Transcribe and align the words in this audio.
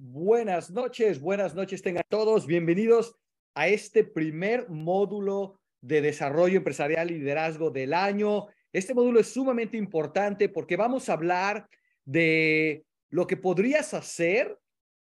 Buenas 0.00 0.70
noches, 0.70 1.20
buenas 1.20 1.56
noches 1.56 1.82
tengan 1.82 2.04
todos. 2.08 2.46
Bienvenidos 2.46 3.16
a 3.54 3.66
este 3.66 4.04
primer 4.04 4.68
módulo 4.68 5.58
de 5.80 6.00
desarrollo 6.00 6.56
empresarial 6.56 7.10
y 7.10 7.18
liderazgo 7.18 7.72
del 7.72 7.92
año. 7.92 8.46
Este 8.72 8.94
módulo 8.94 9.18
es 9.18 9.26
sumamente 9.26 9.76
importante 9.76 10.48
porque 10.48 10.76
vamos 10.76 11.08
a 11.08 11.14
hablar 11.14 11.68
de 12.04 12.84
lo 13.10 13.26
que 13.26 13.36
podrías 13.36 13.92
hacer 13.92 14.56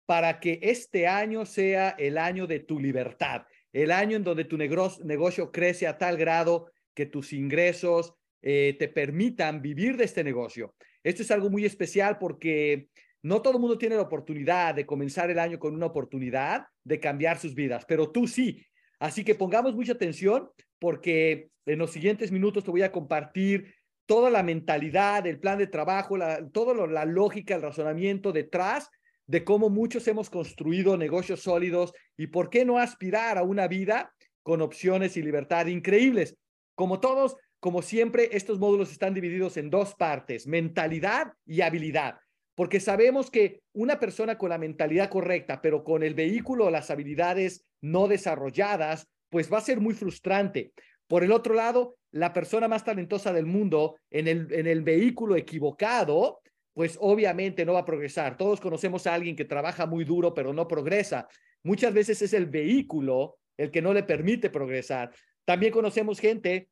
para 0.07 0.41
que 0.41 0.61
este 0.63 1.07
año 1.07 1.45
sea 1.45 1.91
el 1.99 2.17
año 2.17 2.47
de 2.47 2.61
tu 2.61 2.81
libertad, 2.81 3.43
el 3.75 3.91
año 3.91 4.17
en 4.17 4.25
donde 4.25 4.47
tu 4.47 4.57
negocio 4.57 5.53
crece 5.53 5.87
a 5.87 5.99
tal 5.99 6.17
grado 6.17 6.71
que 6.95 7.05
tus 7.05 7.35
ingresos 7.35 8.15
eh, 8.41 8.77
te 8.79 8.89
permitan 8.89 9.61
vivir 9.61 9.99
de 9.99 10.05
este 10.05 10.25
negocio. 10.25 10.75
Esto 11.05 11.21
es 11.21 11.31
algo 11.31 11.51
muy 11.51 11.67
especial 11.67 12.17
porque 12.17 12.89
no 13.27 13.43
todo 13.43 13.55
el 13.55 13.61
mundo 13.61 13.77
tiene 13.77 13.97
la 13.97 14.03
oportunidad 14.03 14.73
de 14.77 14.87
comenzar 14.87 15.31
el 15.31 15.41
año 15.41 15.59
con 15.59 15.75
una 15.75 15.87
oportunidad 15.87 16.67
de 16.85 17.01
cambiar 17.01 17.39
sus 17.39 17.57
vidas, 17.57 17.85
pero 17.87 18.13
tú 18.13 18.29
sí. 18.29 18.65
Así 19.01 19.25
que 19.25 19.35
pongamos 19.35 19.75
mucha 19.75 19.95
atención 19.95 20.49
porque 20.79 21.49
en 21.67 21.81
los 21.81 21.91
siguientes 21.91 22.31
minutos 22.31 22.63
te 22.63 22.71
voy 22.71 22.83
a 22.83 22.93
compartir 22.93 23.75
toda 24.07 24.31
la 24.31 24.45
mentalidad, 24.45 25.27
el 25.27 25.41
plan 25.41 25.59
de 25.59 25.67
trabajo, 25.67 26.17
la, 26.17 26.49
toda 26.51 26.87
la 26.87 27.05
lógica, 27.05 27.57
el 27.57 27.63
razonamiento 27.63 28.31
detrás 28.31 28.89
de 29.27 29.43
cómo 29.43 29.71
muchos 29.71 30.07
hemos 30.07 30.31
construido 30.31 30.97
negocios 30.97 31.41
sólidos 31.41 31.93
y 32.17 32.29
por 32.29 32.49
qué 32.49 32.65
no 32.65 32.79
aspirar 32.79 33.39
a 33.39 33.43
una 33.43 33.67
vida 33.67 34.15
con 34.45 34.63
opciones 34.63 35.17
y 35.17 35.23
libertad 35.23 35.67
increíbles. 35.67 36.37
Como 36.77 37.01
todos, 37.01 37.35
como 37.59 37.83
siempre, 37.83 38.29
estos 38.37 38.61
módulos 38.61 38.93
están 38.93 39.15
divididos 39.15 39.57
en 39.57 39.69
dos 39.69 39.97
partes, 39.97 40.47
mentalidad 40.47 41.33
y 41.45 41.63
habilidad 41.63 42.21
porque 42.57 42.81
sabemos 42.81 43.31
que 43.31 43.61
una 43.75 44.01
persona 44.01 44.39
con 44.39 44.49
la 44.49 44.59
mentalidad 44.59 45.11
correcta, 45.11 45.61
pero 45.61 45.85
con 45.85 46.03
el 46.03 46.15
vehículo 46.15 46.67
o 46.67 46.71
las 46.71 46.91
habilidades 46.91 47.65
no 47.83 48.09
desarrolladas, 48.09 49.07
pues 49.29 49.53
va 49.53 49.59
a 49.59 49.61
ser 49.61 49.79
muy 49.79 49.93
frustrante. 49.93 50.73
Por 51.07 51.23
el 51.23 51.33
otro 51.33 51.55
lado, 51.55 51.97
la 52.13 52.33
persona 52.33 52.67
más 52.67 52.83
talentosa 52.83 53.33
del 53.33 53.45
mundo 53.45 53.97
en 54.11 54.27
el, 54.27 54.53
en 54.53 54.67
el 54.67 54.81
vehículo 54.81 55.37
equivocado, 55.37 56.41
pues 56.73 56.97
obviamente 56.99 57.67
no 57.67 57.75
va 57.75 57.81
a 57.81 57.85
progresar. 57.85 58.39
Todos 58.39 58.59
conocemos 58.59 59.07
a 59.07 59.13
alguien 59.13 59.37
que 59.37 59.45
trabaja 59.45 59.85
muy 59.85 60.05
duro, 60.05 60.33
pero 60.33 60.55
no 60.55 60.67
progresa. 60.67 61.29
Muchas 61.63 61.93
veces 61.93 62.23
es 62.23 62.33
el 62.33 62.47
vehículo 62.47 63.37
el 63.59 63.71
que 63.71 63.83
no 63.83 63.93
le 63.93 64.03
permite 64.03 64.49
progresar. 64.49 65.13
También 65.45 65.73
conocemos 65.73 66.19
gente 66.19 66.71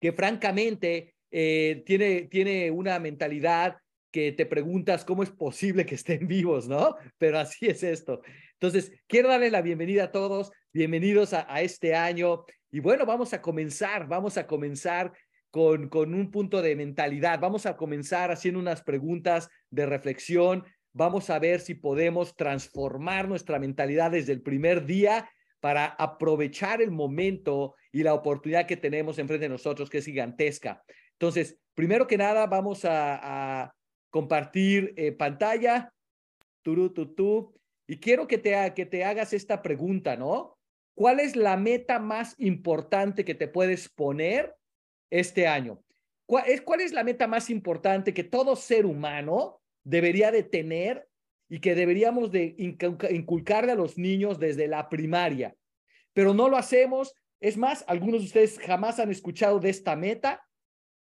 que 0.00 0.12
francamente 0.12 1.14
eh, 1.30 1.82
tiene, 1.84 2.22
tiene 2.22 2.70
una 2.70 2.98
mentalidad 2.98 3.76
que 4.10 4.32
te 4.32 4.46
preguntas 4.46 5.04
cómo 5.04 5.22
es 5.22 5.30
posible 5.30 5.86
que 5.86 5.94
estén 5.94 6.26
vivos, 6.26 6.68
¿no? 6.68 6.96
Pero 7.18 7.38
así 7.38 7.66
es 7.66 7.82
esto. 7.82 8.22
Entonces, 8.54 8.92
quiero 9.06 9.28
darle 9.28 9.50
la 9.50 9.62
bienvenida 9.62 10.04
a 10.04 10.12
todos, 10.12 10.50
bienvenidos 10.72 11.32
a, 11.32 11.60
este 11.60 11.94
año. 11.94 12.44
Y 12.70 12.80
bueno, 12.80 13.06
vamos 13.06 13.32
a 13.32 13.40
comenzar, 13.40 14.08
vamos 14.08 14.36
a 14.36 14.46
comenzar 14.46 15.12
con, 15.50 15.88
con 15.88 16.14
un 16.14 16.30
punto 16.30 16.60
de 16.62 16.76
mentalidad. 16.76 17.40
Vamos 17.40 17.66
a 17.66 17.76
comenzar 17.76 18.30
haciendo 18.30 18.60
unas 18.60 18.82
preguntas 18.82 19.48
de 19.70 19.86
reflexión. 19.86 20.64
Vamos 20.92 21.30
a 21.30 21.38
ver 21.38 21.60
si 21.60 21.74
podemos 21.74 22.36
transformar 22.36 23.28
nuestra 23.28 23.58
mentalidad 23.58 24.10
desde 24.10 24.32
el 24.32 24.42
primer 24.42 24.86
día 24.86 25.30
para 25.60 25.84
aprovechar 25.86 26.82
el 26.82 26.90
momento 26.90 27.74
y 27.92 28.02
la 28.02 28.14
oportunidad 28.14 28.66
que 28.66 28.76
tenemos 28.76 29.18
enfrente 29.18 29.44
de 29.44 29.50
nosotros, 29.50 29.88
que 29.88 29.98
es 29.98 30.04
gigantesca. 30.04 30.82
Entonces, 31.12 31.58
primero 31.74 32.06
que 32.06 32.16
nada, 32.16 32.46
vamos 32.46 32.84
a 32.84 33.72
compartir 34.10 34.92
eh, 34.96 35.12
pantalla, 35.12 35.92
tú, 36.62 36.90
tú, 36.90 37.14
tú, 37.14 37.54
y 37.86 37.98
quiero 37.98 38.26
que 38.26 38.38
te, 38.38 38.72
que 38.74 38.86
te 38.86 39.04
hagas 39.04 39.32
esta 39.32 39.62
pregunta, 39.62 40.16
¿no? 40.16 40.58
¿Cuál 40.94 41.20
es 41.20 41.34
la 41.34 41.56
meta 41.56 41.98
más 41.98 42.34
importante 42.38 43.24
que 43.24 43.34
te 43.34 43.48
puedes 43.48 43.88
poner 43.88 44.54
este 45.10 45.46
año? 45.46 45.82
¿Cuál 46.26 46.48
es, 46.48 46.60
¿Cuál 46.60 46.82
es 46.82 46.92
la 46.92 47.04
meta 47.04 47.26
más 47.26 47.50
importante 47.50 48.14
que 48.14 48.22
todo 48.22 48.54
ser 48.54 48.86
humano 48.86 49.60
debería 49.82 50.30
de 50.30 50.42
tener 50.42 51.08
y 51.48 51.60
que 51.60 51.74
deberíamos 51.74 52.30
de 52.30 52.54
inculcarle 52.58 53.72
a 53.72 53.76
los 53.76 53.98
niños 53.98 54.38
desde 54.38 54.68
la 54.68 54.88
primaria? 54.88 55.56
Pero 56.12 56.34
no 56.34 56.48
lo 56.48 56.56
hacemos. 56.56 57.14
Es 57.40 57.56
más, 57.56 57.84
algunos 57.88 58.20
de 58.20 58.26
ustedes 58.26 58.58
jamás 58.58 59.00
han 59.00 59.10
escuchado 59.10 59.58
de 59.58 59.70
esta 59.70 59.96
meta 59.96 60.46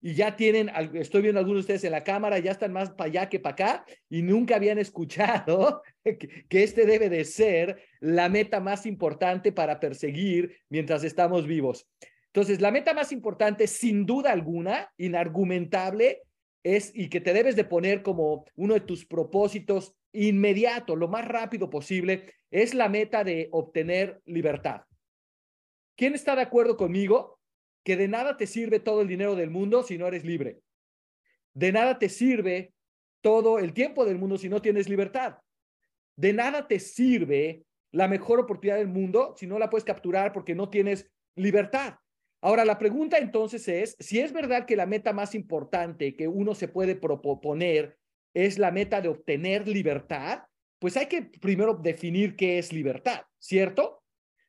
y 0.01 0.13
ya 0.13 0.35
tienen, 0.35 0.69
estoy 0.93 1.23
viendo 1.23 1.39
algunos 1.39 1.57
de 1.57 1.61
ustedes 1.61 1.83
en 1.83 1.91
la 1.91 2.03
cámara, 2.03 2.39
ya 2.39 2.51
están 2.51 2.71
más 2.71 2.91
para 2.91 3.09
allá 3.09 3.29
que 3.29 3.39
para 3.39 3.53
acá 3.53 3.85
y 4.09 4.21
nunca 4.21 4.55
habían 4.55 4.77
escuchado 4.77 5.81
que, 6.03 6.63
este 6.63 6.85
debe 6.85 7.09
de 7.09 7.25
ser 7.25 7.81
la 7.99 8.29
meta 8.29 8.59
más 8.59 8.85
importante 8.85 9.51
para 9.51 9.79
perseguir 9.79 10.59
mientras 10.69 11.03
estamos 11.03 11.47
vivos. 11.47 11.87
Entonces, 12.27 12.61
la 12.61 12.71
meta 12.71 12.93
más 12.93 13.11
importante, 13.11 13.65
sin 13.65 14.05
duda 14.05 14.31
alguna, 14.31 14.91
inargumentable, 14.97 16.21
es 16.63 16.91
y 16.93 17.09
que 17.09 17.21
te 17.21 17.33
debes 17.33 17.55
de 17.55 17.63
poner 17.63 18.03
como 18.03 18.45
uno 18.55 18.75
de 18.75 18.81
tus 18.81 19.05
propósitos 19.05 19.95
inmediato, 20.11 20.95
lo 20.95 21.07
más 21.07 21.27
rápido 21.27 21.69
posible, 21.69 22.33
es 22.51 22.73
la 22.73 22.89
meta 22.89 23.23
de 23.23 23.47
obtener 23.51 24.21
libertad. 24.25 24.81
¿Quién 25.95 26.13
está 26.13 26.35
de 26.35 26.43
acuerdo 26.43 26.77
conmigo 26.77 27.36
que 27.87 27.95
de 27.95 28.09
nada 28.09 28.35
te 28.35 28.47
sirve 28.47 28.81
todo 28.81 28.99
el 28.99 29.07
dinero 29.07 29.33
del 29.33 29.49
mundo 29.49 29.81
si 29.81 29.97
no 29.97 30.07
eres 30.07 30.25
libre. 30.25 30.59
De 31.53 31.71
nada 31.71 31.97
te 31.97 32.09
sirve 32.09 32.73
todo 33.21 33.59
el 33.59 33.71
tiempo 33.71 34.03
del 34.03 34.17
mundo 34.17 34.37
si 34.37 34.49
no 34.49 34.61
tienes 34.61 34.89
libertad. 34.89 35.37
De 36.17 36.33
nada 36.33 36.67
te 36.67 36.81
sirve 36.81 37.63
la 37.93 38.09
mejor 38.09 38.41
oportunidad 38.41 38.75
del 38.75 38.89
mundo 38.89 39.35
si 39.37 39.47
no 39.47 39.57
la 39.57 39.69
puedes 39.69 39.85
capturar 39.85 40.33
porque 40.33 40.53
no 40.53 40.67
tienes 40.67 41.09
libertad. 41.37 41.95
Ahora, 42.41 42.65
la 42.65 42.77
pregunta 42.77 43.19
entonces 43.19 43.65
es, 43.69 43.95
si 44.01 44.19
es 44.19 44.33
verdad 44.33 44.65
que 44.65 44.75
la 44.75 44.85
meta 44.85 45.13
más 45.13 45.33
importante 45.33 46.13
que 46.13 46.27
uno 46.27 46.55
se 46.55 46.67
puede 46.67 46.97
proponer 46.97 47.97
es 48.33 48.59
la 48.59 48.69
meta 48.69 48.99
de 48.99 49.07
obtener 49.07 49.65
libertad, 49.65 50.43
pues 50.77 50.97
hay 50.97 51.05
que 51.05 51.21
primero 51.21 51.73
definir 51.73 52.35
qué 52.35 52.59
es 52.59 52.73
libertad, 52.73 53.21
¿cierto? 53.39 54.03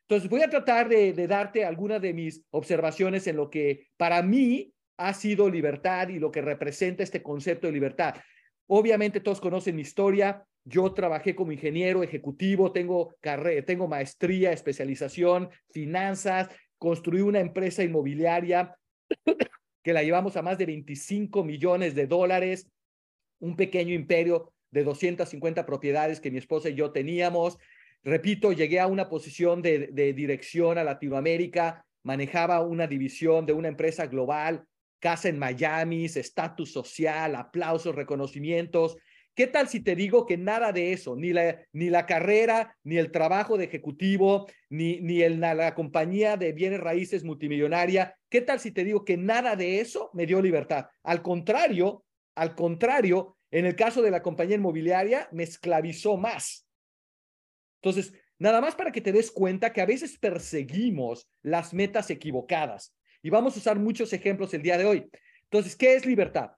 Entonces, 0.08 0.30
voy 0.30 0.40
a 0.40 0.48
tratar 0.48 0.88
de, 0.88 1.12
darte 1.26 1.66
algunas 1.66 2.00
de 2.00 2.14
mis 2.14 2.42
observaciones 2.50 3.26
en 3.26 3.36
lo 3.36 3.50
que 3.50 3.88
para 3.98 4.22
mí 4.22 4.72
ha 4.96 5.12
sido 5.12 5.50
libertad 5.50 6.08
y 6.08 6.18
lo 6.18 6.30
que 6.30 6.40
representa 6.40 7.02
este 7.02 7.22
concepto 7.22 7.66
de 7.66 7.74
libertad. 7.74 8.14
Obviamente 8.68 9.20
todos 9.20 9.38
conocen 9.38 9.76
mi 9.76 9.82
historia. 9.82 10.42
Yo 10.64 10.94
trabajé 10.94 11.34
como 11.34 11.52
ingeniero 11.52 12.02
ejecutivo, 12.02 12.72
tengo, 12.72 13.16
carrera, 13.20 13.66
tengo 13.66 13.86
maestría, 13.86 14.50
especialización, 14.50 15.50
finanzas, 15.72 16.48
construí 16.78 17.20
una 17.20 17.40
empresa 17.40 17.84
inmobiliaria 17.84 18.74
que 19.82 19.92
la 19.92 20.02
llevamos 20.02 20.38
a 20.38 20.42
más 20.42 20.56
de 20.56 20.64
25 20.64 21.44
millones 21.44 21.94
de 21.94 22.06
dólares, 22.06 22.66
un 23.40 23.56
pequeño 23.56 23.92
imperio 23.92 24.54
de 24.70 24.84
250 24.84 25.66
propiedades 25.66 26.18
que 26.18 26.30
mi 26.30 26.38
esposa 26.38 26.70
y 26.70 26.76
yo 26.76 26.92
teníamos. 26.92 27.58
Repito, 28.04 28.52
llegué 28.52 28.80
a 28.80 28.86
una 28.86 29.08
posición 29.08 29.60
de, 29.60 30.12
dirección 30.14 30.78
a 30.78 30.84
Latinoamérica, 30.84 31.84
manejaba 32.04 32.60
una 32.60 32.86
división 32.86 33.44
de 33.44 33.52
una 33.52 33.68
empresa 33.68 34.06
global, 34.06 34.64
casa 35.00 35.28
en 35.28 35.38
Miami, 35.38 36.04
estatus 36.06 36.72
social, 36.72 37.34
aplausos, 37.34 37.94
reconocimientos. 37.94 38.96
¿Qué 39.34 39.46
tal 39.46 39.68
si 39.68 39.80
te 39.80 39.94
digo 39.94 40.26
que 40.26 40.36
nada 40.36 40.72
de 40.72 40.92
eso, 40.92 41.14
ni 41.14 41.32
la, 41.32 41.60
ni 41.72 41.90
la 41.90 42.06
carrera, 42.06 42.76
ni 42.82 42.98
el 42.98 43.12
trabajo 43.12 43.56
de 43.56 43.66
ejecutivo, 43.66 44.46
ni, 44.68 45.00
ni 45.00 45.22
el, 45.22 45.38
la 45.40 45.74
compañía 45.74 46.36
de 46.36 46.52
bienes 46.52 46.80
raíces 46.80 47.24
multimillonaria, 47.24 48.16
qué 48.28 48.40
tal 48.40 48.58
si 48.58 48.72
te 48.72 48.84
digo 48.84 49.04
que 49.04 49.16
nada 49.16 49.54
de 49.54 49.80
eso 49.80 50.10
me 50.12 50.26
dio 50.26 50.42
libertad? 50.42 50.86
Al 51.04 51.22
contrario, 51.22 52.04
al 52.34 52.54
contrario, 52.54 53.36
en 53.50 53.66
el 53.66 53.76
caso 53.76 54.02
de 54.02 54.10
la 54.10 54.22
compañía 54.22 54.56
inmobiliaria, 54.56 55.28
me 55.32 55.44
esclavizó 55.44 56.16
más. 56.16 56.67
Entonces, 57.82 58.12
nada 58.38 58.60
más 58.60 58.74
para 58.74 58.92
que 58.92 59.00
te 59.00 59.12
des 59.12 59.30
cuenta 59.30 59.72
que 59.72 59.80
a 59.80 59.86
veces 59.86 60.18
perseguimos 60.18 61.28
las 61.42 61.72
metas 61.72 62.10
equivocadas. 62.10 62.94
Y 63.22 63.30
vamos 63.30 63.56
a 63.56 63.58
usar 63.58 63.78
muchos 63.78 64.12
ejemplos 64.12 64.54
el 64.54 64.62
día 64.62 64.78
de 64.78 64.84
hoy. 64.84 65.10
Entonces, 65.44 65.76
¿qué 65.76 65.94
es 65.94 66.06
libertad? 66.06 66.52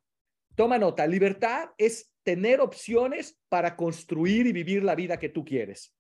Toma 0.54 0.78
nota, 0.78 1.06
libertad 1.06 1.70
es 1.78 2.12
tener 2.22 2.60
opciones 2.60 3.38
para 3.48 3.76
construir 3.76 4.46
y 4.46 4.52
vivir 4.52 4.82
la 4.82 4.94
vida 4.94 5.18
que 5.18 5.28
tú 5.28 5.44
quieres. 5.44 5.94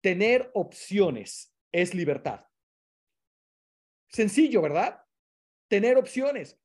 Tener 0.00 0.50
opciones 0.54 1.54
es 1.70 1.94
libertad. 1.94 2.44
Sencillo, 4.08 4.60
¿verdad? 4.60 5.00
Tener 5.68 5.96
opciones. 5.96 6.58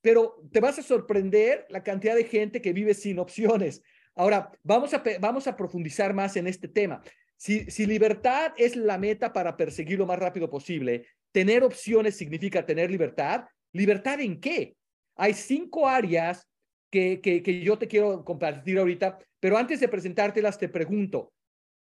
Pero 0.00 0.42
te 0.50 0.60
vas 0.60 0.78
a 0.78 0.82
sorprender 0.82 1.66
la 1.68 1.82
cantidad 1.82 2.16
de 2.16 2.24
gente 2.24 2.62
que 2.62 2.72
vive 2.72 2.94
sin 2.94 3.18
opciones. 3.18 3.82
Ahora, 4.14 4.50
vamos 4.62 4.94
a, 4.94 5.02
vamos 5.20 5.46
a 5.46 5.56
profundizar 5.56 6.14
más 6.14 6.36
en 6.36 6.46
este 6.46 6.68
tema. 6.68 7.02
Si, 7.36 7.70
si 7.70 7.84
libertad 7.86 8.52
es 8.56 8.76
la 8.76 8.96
meta 8.96 9.32
para 9.32 9.56
perseguir 9.56 9.98
lo 9.98 10.06
más 10.06 10.18
rápido 10.18 10.48
posible, 10.48 11.06
tener 11.32 11.64
opciones 11.64 12.16
significa 12.16 12.64
tener 12.64 12.90
libertad. 12.90 13.44
¿Libertad 13.72 14.20
en 14.20 14.40
qué? 14.40 14.76
Hay 15.16 15.34
cinco 15.34 15.88
áreas 15.88 16.48
que, 16.90 17.20
que, 17.20 17.42
que 17.42 17.60
yo 17.60 17.76
te 17.76 17.88
quiero 17.88 18.24
compartir 18.24 18.78
ahorita, 18.78 19.18
pero 19.40 19.56
antes 19.58 19.80
de 19.80 19.88
presentártelas 19.88 20.58
te 20.58 20.68
pregunto, 20.68 21.32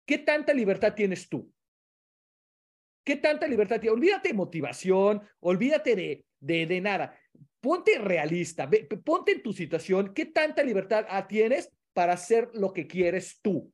¿qué 0.05 0.17
tanta 0.17 0.53
libertad 0.53 0.93
tienes 0.93 1.27
tú? 1.27 1.51
¿Qué 3.03 3.17
tanta 3.17 3.47
libertad 3.47 3.81
tienes? 3.81 3.97
Olvídate 3.97 4.29
de 4.29 4.33
motivación, 4.33 5.21
olvídate 5.41 5.95
de, 5.95 6.25
de, 6.39 6.65
de 6.65 6.81
nada. 6.81 7.19
Ponte 7.59 7.97
realista, 7.97 8.69
ponte 9.03 9.33
en 9.33 9.43
tu 9.43 9.51
situación, 9.51 10.13
¿qué 10.13 10.25
tanta 10.25 10.63
libertad 10.63 11.05
tienes 11.27 11.69
para 11.93 12.13
hacer 12.13 12.49
lo 12.53 12.73
que 12.73 12.87
quieres 12.87 13.39
tú? 13.41 13.71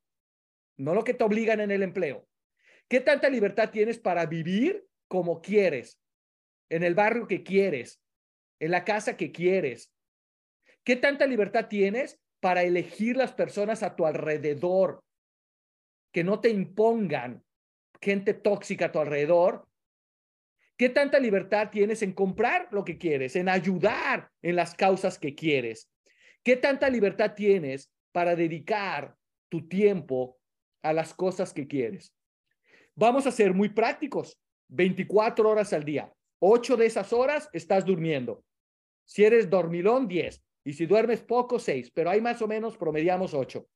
No 0.77 0.93
lo 0.93 1.03
que 1.03 1.13
te 1.13 1.23
obligan 1.23 1.59
en 1.59 1.71
el 1.71 1.83
empleo. 1.83 2.27
¿Qué 2.87 2.99
tanta 3.01 3.29
libertad 3.29 3.69
tienes 3.69 3.99
para 3.99 4.25
vivir 4.25 4.85
como 5.07 5.41
quieres? 5.41 6.01
En 6.69 6.83
el 6.83 6.95
barrio 6.95 7.27
que 7.27 7.43
quieres, 7.43 8.01
en 8.59 8.71
la 8.71 8.83
casa 8.83 9.17
que 9.17 9.31
quieres. 9.31 9.93
¿Qué 10.83 10.95
tanta 10.95 11.25
libertad 11.25 11.67
tienes 11.67 12.19
para 12.39 12.63
elegir 12.63 13.17
las 13.17 13.33
personas 13.33 13.83
a 13.83 13.95
tu 13.95 14.05
alrededor? 14.05 15.03
Que 16.11 16.23
no 16.23 16.39
te 16.39 16.49
impongan 16.49 17.43
gente 18.01 18.33
tóxica 18.33 18.85
a 18.85 18.91
tu 18.91 18.99
alrededor. 18.99 19.67
¿Qué 20.77 20.89
tanta 20.89 21.19
libertad 21.19 21.69
tienes 21.71 22.01
en 22.01 22.13
comprar 22.13 22.69
lo 22.71 22.85
que 22.85 22.97
quieres, 22.97 23.35
en 23.35 23.49
ayudar 23.49 24.31
en 24.41 24.55
las 24.55 24.75
causas 24.75 25.19
que 25.19 25.35
quieres? 25.35 25.91
¿Qué 26.43 26.55
tanta 26.55 26.89
libertad 26.89 27.33
tienes 27.35 27.91
para 28.11 28.35
dedicar 28.35 29.15
tu 29.49 29.67
tiempo 29.67 30.37
a 30.81 30.93
las 30.93 31.13
cosas 31.13 31.53
que 31.53 31.67
quieres? 31.67 32.13
Vamos 32.95 33.27
a 33.27 33.31
ser 33.31 33.53
muy 33.53 33.69
prácticos. 33.69 34.39
24 34.69 35.49
horas 35.49 35.73
al 35.73 35.83
día. 35.83 36.13
8 36.39 36.77
de 36.77 36.85
esas 36.85 37.11
horas 37.13 37.49
estás 37.53 37.85
durmiendo. 37.85 38.43
Si 39.05 39.23
eres 39.23 39.49
dormilón, 39.49 40.07
10. 40.07 40.43
Y 40.65 40.73
si 40.73 40.85
duermes 40.85 41.21
poco, 41.21 41.59
6. 41.59 41.91
Pero 41.91 42.09
hay 42.09 42.21
más 42.21 42.41
o 42.41 42.47
menos, 42.47 42.77
promediamos 42.77 43.33
8. 43.33 43.67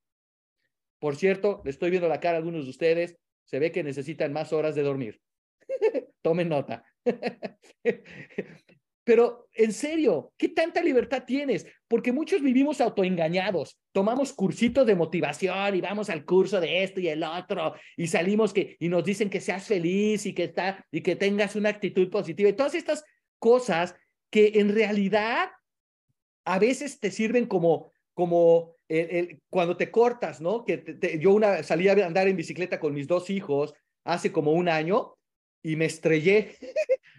Por 1.00 1.16
cierto, 1.16 1.62
le 1.66 1.72
estoy 1.72 1.90
viendo 1.90 2.08
la 2.08 2.20
cara 2.20 2.36
a 2.36 2.38
algunos 2.38 2.66
de 2.66 2.70
ustedes. 2.70 3.18
Se 3.46 3.60
ve 3.60 3.72
que 3.72 3.84
necesitan 3.84 4.32
más 4.32 4.54
horas 4.54 4.76
de 4.76 4.84
dormir. 4.84 5.20
Tomen 6.22 6.50
nota. 6.50 6.86
Pero 9.04 9.50
en 9.54 9.74
serio, 9.74 10.32
¿qué 10.38 10.50
tanta 10.50 10.82
libertad 10.82 11.24
tienes? 11.26 11.66
Porque 11.88 12.14
muchos 12.14 12.42
vivimos 12.42 12.80
autoengañados. 12.80 13.78
Tomamos 13.92 14.32
cursitos 14.32 14.88
de 14.88 14.96
motivación 14.96 15.76
y 15.76 15.82
vamos 15.82 16.10
al 16.10 16.24
curso 16.24 16.62
de 16.62 16.84
esto 16.84 17.02
y 17.02 17.10
el 17.10 17.24
otro 17.24 17.74
y 17.98 18.08
salimos 18.08 18.54
que 18.54 18.78
y 18.80 18.88
nos 18.88 19.04
dicen 19.04 19.30
que 19.30 19.42
seas 19.42 19.66
feliz 19.68 20.26
y 20.26 20.34
que 20.34 20.46
está 20.46 20.86
y 20.92 21.02
que 21.02 21.16
tengas 21.16 21.56
una 21.56 21.70
actitud 21.70 22.10
positiva 22.10 22.50
y 22.50 22.54
todas 22.54 22.76
estas 22.76 23.04
cosas 23.40 23.94
que 24.32 24.54
en 24.56 24.74
realidad 24.74 25.50
a 26.46 26.60
veces 26.60 27.00
te 27.00 27.12
sirven 27.12 27.46
como 27.46 27.92
como 28.14 28.76
el, 28.88 29.42
cuando 29.50 29.76
te 29.76 29.90
cortas, 29.90 30.40
¿no? 30.40 30.64
Que 30.64 31.20
yo 31.20 31.34
una 31.34 31.64
salí 31.64 31.88
a 31.88 31.94
andar 31.94 32.28
en 32.28 32.38
bicicleta 32.38 32.80
con 32.80 32.94
mis 32.94 33.08
dos 33.08 33.30
hijos 33.30 33.74
hace 34.04 34.32
como 34.32 34.52
un 34.52 34.70
año 34.70 35.16
y 35.64 35.76
me 35.78 35.86
estrellé, 35.86 36.58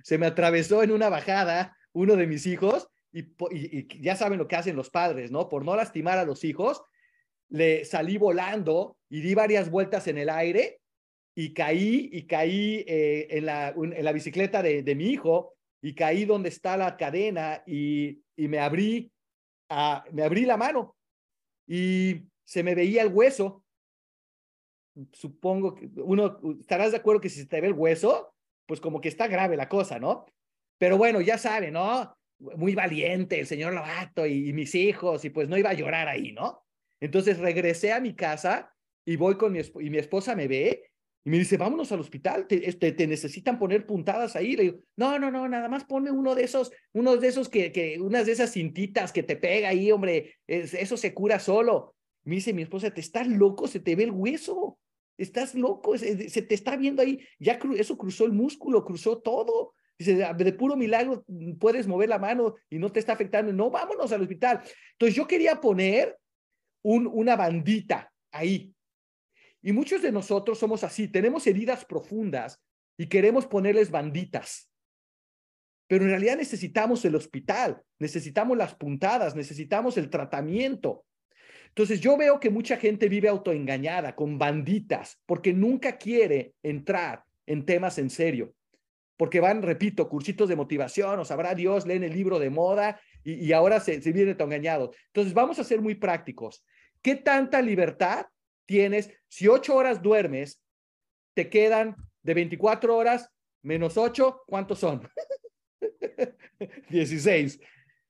se 0.05 0.19
me 0.19 0.27
atravesó 0.27 0.83
en 0.83 0.93
una 0.93 1.09
bajada 1.09 1.77
uno 1.93 2.15
de 2.17 2.27
mis 2.27 2.47
hijos 2.47 2.89
y, 3.11 3.25
ya 4.03 4.17
saben 4.17 4.39
lo 4.39 4.47
que 4.47 4.57
hacen 4.57 4.77
los 4.77 4.91
padres, 4.91 5.31
¿no? 5.31 5.49
Por 5.49 5.65
no 5.65 5.75
lastimar 5.75 6.19
a 6.19 6.25
los 6.25 6.45
hijos, 6.45 6.83
le 7.49 7.87
salí 7.87 8.19
volando 8.19 8.99
y 9.09 9.23
di 9.23 9.35
varias 9.35 9.71
vueltas 9.71 10.07
en 10.07 10.19
el 10.19 10.29
aire 10.29 10.81
y 11.35 11.55
caí 11.55 12.11
y 12.13 12.27
caí 12.27 12.85
eh, 12.87 13.29
en, 13.31 13.47
la, 13.47 13.69
en 13.69 14.05
la 14.05 14.13
bicicleta 14.13 14.63
de, 14.63 14.83
de, 14.83 14.95
mi 14.95 15.07
hijo 15.07 15.55
y 15.81 15.95
caí 15.95 16.27
donde 16.27 16.51
está 16.51 16.77
la 16.77 16.99
cadena 16.99 17.63
y, 17.67 18.21
y 18.37 18.49
me 18.49 18.59
abrí 18.59 19.11
a, 19.71 20.05
me 20.13 20.23
abrí 20.23 20.45
la 20.45 20.59
mano 20.59 20.97
y 21.67 22.25
se 22.45 22.63
me 22.63 22.75
veía 22.75 23.01
el 23.01 23.13
hueso. 23.13 23.65
Supongo 25.13 25.75
que 25.75 25.89
uno 25.97 26.39
estarás 26.61 26.91
de 26.91 26.99
acuerdo 26.99 27.23
que 27.23 27.31
si 27.31 27.41
se 27.41 27.47
te 27.47 27.61
ve 27.61 27.69
el 27.69 27.73
hueso, 27.73 28.34
pues 28.67 28.81
como 28.81 29.01
que 29.01 29.09
está 29.09 29.29
grave 29.29 29.57
la 29.57 29.69
cosa, 29.69 29.99
¿no? 29.99 30.27
Pero 30.79 30.99
bueno, 30.99 31.21
ya 31.21 31.39
sabe, 31.39 31.71
¿no? 31.71 32.17
Muy 32.39 32.75
valiente 32.75 33.39
el 33.39 33.47
señor 33.47 33.75
Lobato 33.75 34.27
y, 34.27 34.53
mis 34.53 34.75
hijos, 34.75 35.25
y 35.25 35.31
pues 35.31 35.49
no 35.49 35.57
iba 35.57 35.71
a 35.71 35.75
llorar 35.75 36.09
ahí, 36.09 36.33
¿no? 36.33 36.65
Entonces 37.01 37.39
regresé 37.39 37.93
a 37.93 38.01
mi 38.01 38.15
casa 38.15 38.73
y 39.05 39.17
voy 39.17 39.37
con 39.37 39.53
mi, 39.53 39.61
y 39.61 39.91
mi 39.91 39.99
esposa 39.99 40.35
me 40.35 40.49
ve 40.49 40.91
y 41.27 41.31
me 41.31 41.39
dice, 41.39 41.57
vámonos 41.57 41.91
al 41.91 42.01
hospital, 42.01 42.47
te, 42.47 42.69
este, 42.69 42.93
te, 42.93 43.07
necesitan 43.07 43.59
poner 43.59 43.87
puntadas 43.87 44.37
ahí. 44.37 44.57
Le 44.57 44.63
digo, 44.65 44.79
no, 44.97 45.19
no, 45.19 45.31
no, 45.31 45.49
nada 45.49 45.71
más 45.71 45.85
ponme 45.85 46.11
uno 46.11 46.35
de 46.35 46.45
esos, 46.45 46.71
uno 46.93 47.17
de 47.17 47.29
esos 47.29 47.49
que, 47.49 47.73
que 47.73 47.99
unas 47.99 48.27
de 48.27 48.33
esas 48.33 48.53
cintitas 48.53 49.11
que 49.11 49.23
te 49.23 49.37
pega 49.37 49.71
ahí, 49.71 49.91
hombre, 49.91 50.37
eso 50.47 50.99
se 50.99 51.15
cura 51.15 51.39
solo. 51.39 51.95
Me 52.25 52.37
dice 52.37 52.53
mi 52.53 52.63
esposa, 52.63 52.93
te 52.93 53.01
estás 53.01 53.27
loco, 53.27 53.69
se 53.69 53.81
te 53.81 53.97
ve 53.97 54.05
el 54.05 54.11
hueso, 54.11 54.79
estás 55.17 55.55
loco, 55.55 55.97
se, 55.99 56.43
te 56.43 56.55
está 56.55 56.77
viendo 56.77 57.03
ahí, 57.03 57.21
ya 57.39 57.59
eso 57.77 57.97
cruzó 57.97 58.25
el 58.25 58.33
músculo, 58.33 58.85
cruzó 58.85 59.19
todo. 59.19 59.75
Dice, 59.97 60.15
de 60.17 60.53
puro 60.53 60.77
milagro 60.77 61.25
puedes 61.61 61.87
mover 61.87 62.09
la 62.09 62.19
mano 62.19 62.57
y 62.69 62.79
no 62.79 62.91
te 62.91 62.99
está 62.99 63.13
afectando. 63.13 63.53
No, 63.53 63.71
vámonos 63.71 64.11
al 64.13 64.23
hospital. 64.23 64.61
Entonces 64.93 65.15
yo 65.15 65.27
quería 65.27 65.61
poner 65.61 66.19
un, 66.83 67.07
una 67.07 67.37
bandita 67.37 68.13
ahí. 68.33 68.75
Y 69.63 69.73
muchos 69.73 70.03
de 70.03 70.13
nosotros 70.13 70.59
somos 70.59 70.85
así, 70.85 71.09
tenemos 71.09 71.47
heridas 71.47 71.85
profundas 71.85 72.61
y 72.99 73.07
queremos 73.07 73.47
ponerles 73.47 73.91
banditas. 73.91 74.71
Pero 75.87 76.05
en 76.05 76.11
realidad 76.11 76.37
necesitamos 76.37 77.05
el 77.05 77.15
hospital, 77.15 77.83
necesitamos 77.99 78.57
las 78.57 78.75
puntadas, 78.75 79.35
necesitamos 79.37 79.97
el 79.97 80.11
tratamiento. 80.11 81.05
Entonces 81.75 82.01
yo 82.01 82.17
veo 82.17 82.39
que 82.39 82.51
mucha 82.51 82.77
gente 82.77 83.09
vive 83.09 83.29
autoengañada 83.29 84.15
con 84.15 84.39
banditas 84.39 85.21
porque 85.27 85.53
nunca 85.53 85.99
quiere 85.99 86.55
entrar 86.63 87.25
en 87.47 87.67
temas 87.67 87.99
en 87.99 88.11
serio 88.11 88.55
porque 89.17 89.41
van, 89.41 89.63
repito, 89.63 90.09
cursitos 90.09 90.49
de 90.49 90.57
motivación, 90.57 91.19
o 91.19 91.25
sabrá 91.25 91.55
Dios, 91.55 91.87
leen 91.87 92.03
el 92.03 92.13
libro 92.13 92.39
de 92.39 92.51
moda 92.51 93.01
y, 93.23 93.53
ahora 93.53 93.81
se, 93.81 94.03
se 94.03 94.13
vienen 94.13 94.37
engañados. 94.39 94.97
Entonces, 95.07 95.33
vamos 95.33 95.59
a 95.59 95.65
ser 95.65 95.81
muy 95.81 95.95
prácticos. 95.95 96.65
¿Qué 97.01 97.15
tanta 97.15 97.63
libertad 97.63 98.27
tienes? 98.67 99.11
Si 99.29 99.47
ocho 99.47 99.77
horas 99.77 100.03
duermes, 100.03 100.61
te 101.35 101.49
quedan 101.49 101.97
de 102.23 102.35
24 102.35 102.97
horas 102.97 103.31
menos 103.63 103.97
ocho, 103.97 104.43
¿cuántos 104.47 104.81
son? 104.81 105.09
16. 106.91 107.61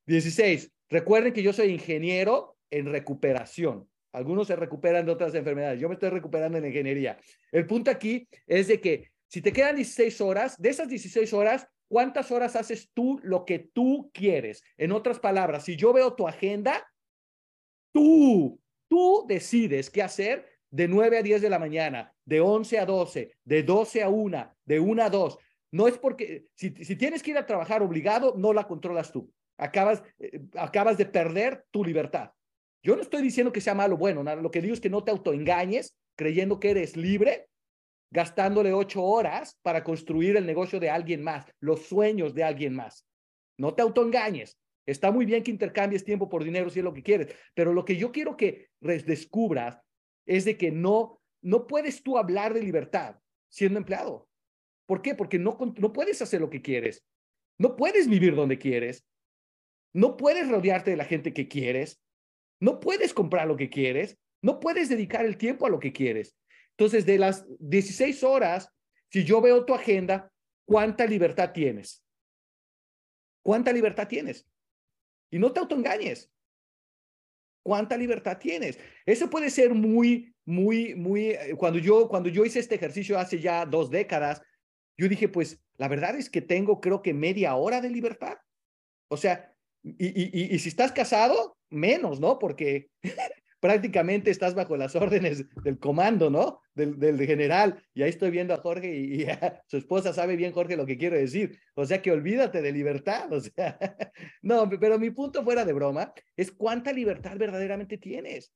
16. 0.06 0.72
Recuerden 0.88 1.32
que 1.32 1.42
yo 1.42 1.52
soy 1.52 1.68
ingeniero 1.68 2.53
en 2.74 2.86
recuperación. 2.86 3.88
Algunos 4.12 4.46
se 4.46 4.56
recuperan 4.56 5.06
de 5.06 5.12
otras 5.12 5.34
enfermedades. 5.34 5.80
Yo 5.80 5.88
me 5.88 5.94
estoy 5.94 6.10
recuperando 6.10 6.58
en 6.58 6.66
ingeniería. 6.66 7.18
El 7.50 7.66
punto 7.66 7.90
aquí 7.90 8.28
es 8.46 8.68
de 8.68 8.80
que 8.80 9.10
si 9.28 9.40
te 9.42 9.52
quedan 9.52 9.76
16 9.76 10.20
horas, 10.20 10.60
de 10.60 10.70
esas 10.70 10.88
16 10.88 11.32
horas, 11.32 11.66
¿cuántas 11.88 12.30
horas 12.30 12.56
haces 12.56 12.90
tú 12.92 13.20
lo 13.22 13.44
que 13.44 13.58
tú 13.58 14.10
quieres? 14.12 14.62
En 14.76 14.92
otras 14.92 15.18
palabras, 15.18 15.64
si 15.64 15.76
yo 15.76 15.92
veo 15.92 16.14
tu 16.14 16.28
agenda, 16.28 16.86
tú, 17.92 18.60
tú 18.88 19.24
decides 19.28 19.90
qué 19.90 20.02
hacer 20.02 20.46
de 20.70 20.88
9 20.88 21.18
a 21.18 21.22
10 21.22 21.42
de 21.42 21.50
la 21.50 21.58
mañana, 21.58 22.12
de 22.24 22.40
11 22.40 22.78
a 22.80 22.86
12, 22.86 23.32
de 23.44 23.62
12 23.62 24.02
a 24.02 24.08
1, 24.08 24.54
de 24.64 24.80
1 24.80 25.02
a 25.02 25.10
2. 25.10 25.38
No 25.72 25.88
es 25.88 25.98
porque, 25.98 26.46
si, 26.54 26.70
si 26.84 26.96
tienes 26.96 27.22
que 27.22 27.32
ir 27.32 27.38
a 27.38 27.46
trabajar 27.46 27.82
obligado, 27.82 28.34
no 28.36 28.52
la 28.52 28.66
controlas 28.66 29.10
tú. 29.10 29.32
Acabas, 29.56 30.02
eh, 30.18 30.40
acabas 30.56 30.98
de 30.98 31.06
perder 31.06 31.64
tu 31.70 31.84
libertad. 31.84 32.30
Yo 32.84 32.94
no 32.94 33.02
estoy 33.02 33.22
diciendo 33.22 33.50
que 33.50 33.62
sea 33.62 33.74
malo 33.74 33.94
o 33.94 33.98
bueno, 33.98 34.22
lo 34.22 34.50
que 34.50 34.60
digo 34.60 34.74
es 34.74 34.80
que 34.80 34.90
no 34.90 35.02
te 35.02 35.10
autoengañes 35.10 35.96
creyendo 36.16 36.60
que 36.60 36.70
eres 36.70 36.96
libre 36.96 37.48
gastándole 38.10 38.72
ocho 38.72 39.02
horas 39.02 39.58
para 39.62 39.82
construir 39.82 40.36
el 40.36 40.46
negocio 40.46 40.78
de 40.78 40.90
alguien 40.90 41.24
más, 41.24 41.46
los 41.58 41.86
sueños 41.86 42.32
de 42.34 42.44
alguien 42.44 42.74
más. 42.74 43.04
No 43.58 43.74
te 43.74 43.82
autoengañes. 43.82 44.56
Está 44.86 45.10
muy 45.10 45.24
bien 45.24 45.42
que 45.42 45.50
intercambies 45.50 46.04
tiempo 46.04 46.28
por 46.28 46.44
dinero 46.44 46.70
si 46.70 46.78
es 46.78 46.84
lo 46.84 46.92
que 46.92 47.02
quieres, 47.02 47.34
pero 47.54 47.72
lo 47.72 47.84
que 47.84 47.96
yo 47.96 48.12
quiero 48.12 48.36
que 48.36 48.68
descubras 48.80 49.80
es 50.26 50.44
de 50.44 50.56
que 50.56 50.70
no, 50.70 51.20
no 51.42 51.66
puedes 51.66 52.02
tú 52.02 52.18
hablar 52.18 52.54
de 52.54 52.62
libertad 52.62 53.16
siendo 53.48 53.78
empleado. 53.78 54.28
¿Por 54.86 55.00
qué? 55.00 55.14
Porque 55.14 55.38
no, 55.38 55.56
no 55.78 55.92
puedes 55.92 56.20
hacer 56.20 56.40
lo 56.40 56.50
que 56.50 56.60
quieres. 56.60 57.02
No 57.58 57.76
puedes 57.76 58.08
vivir 58.08 58.36
donde 58.36 58.58
quieres. 58.58 59.06
No 59.94 60.16
puedes 60.16 60.48
rodearte 60.48 60.90
de 60.90 60.96
la 60.98 61.04
gente 61.04 61.32
que 61.32 61.48
quieres. 61.48 62.03
No 62.64 62.80
puedes 62.80 63.12
comprar 63.12 63.46
lo 63.46 63.58
que 63.58 63.68
quieres. 63.68 64.16
No 64.40 64.58
puedes 64.58 64.88
dedicar 64.88 65.26
el 65.26 65.36
tiempo 65.36 65.66
a 65.66 65.68
lo 65.68 65.78
que 65.78 65.92
quieres. 65.92 66.34
Entonces, 66.70 67.04
de 67.04 67.18
las 67.18 67.44
16 67.58 68.24
horas, 68.24 68.70
si 69.12 69.22
yo 69.22 69.42
veo 69.42 69.66
tu 69.66 69.74
agenda, 69.74 70.32
¿cuánta 70.64 71.04
libertad 71.04 71.52
tienes? 71.52 72.02
¿Cuánta 73.42 73.70
libertad 73.70 74.08
tienes? 74.08 74.48
Y 75.30 75.38
no 75.38 75.52
te 75.52 75.60
autoengañes. 75.60 76.32
¿Cuánta 77.62 77.98
libertad 77.98 78.38
tienes? 78.38 78.78
Eso 79.04 79.28
puede 79.28 79.50
ser 79.50 79.74
muy, 79.74 80.34
muy, 80.46 80.94
muy, 80.94 81.32
eh, 81.32 81.54
cuando 81.58 81.78
yo, 81.78 82.08
cuando 82.08 82.30
yo 82.30 82.46
hice 82.46 82.60
este 82.60 82.76
ejercicio 82.76 83.18
hace 83.18 83.40
ya 83.40 83.66
dos 83.66 83.90
décadas, 83.90 84.40
yo 84.96 85.06
dije, 85.06 85.28
pues 85.28 85.62
la 85.76 85.88
verdad 85.88 86.16
es 86.16 86.30
que 86.30 86.40
tengo 86.40 86.80
creo 86.80 87.02
que 87.02 87.12
media 87.12 87.56
hora 87.56 87.82
de 87.82 87.90
libertad. 87.90 88.38
O 89.10 89.18
sea, 89.18 89.54
y, 89.82 90.54
y, 90.54 90.58
si 90.60 90.70
estás 90.70 90.92
casado, 90.92 91.58
menos, 91.74 92.20
¿no? 92.20 92.38
Porque 92.38 92.88
prácticamente 93.60 94.30
estás 94.30 94.54
bajo 94.54 94.76
las 94.76 94.94
órdenes 94.94 95.46
del 95.62 95.78
comando, 95.78 96.30
¿no? 96.30 96.60
Del, 96.74 97.18
general. 97.26 97.82
Y 97.94 98.02
ahí 98.02 98.10
estoy 98.10 98.30
viendo 98.30 98.52
a 98.52 98.58
Jorge 98.58 98.94
y, 98.94 99.26
su 99.68 99.76
esposa 99.78 100.12
sabe 100.12 100.36
bien, 100.36 100.52
Jorge, 100.52 100.76
lo 100.76 100.86
que 100.86 100.98
quiero 100.98 101.16
decir. 101.16 101.58
O 101.74 101.86
sea 101.86 102.02
que 102.02 102.12
olvídate 102.12 102.60
de 102.62 102.72
libertad. 102.72 103.32
O 103.32 103.40
no, 104.42 104.68
pero 104.68 104.98
mi 104.98 105.10
punto 105.10 105.42
fuera 105.42 105.64
de 105.64 105.72
broma 105.72 106.12
es 106.36 106.52
cuánta 106.52 106.92
libertad 106.92 107.36
verdaderamente 107.38 107.98
tienes. 107.98 108.52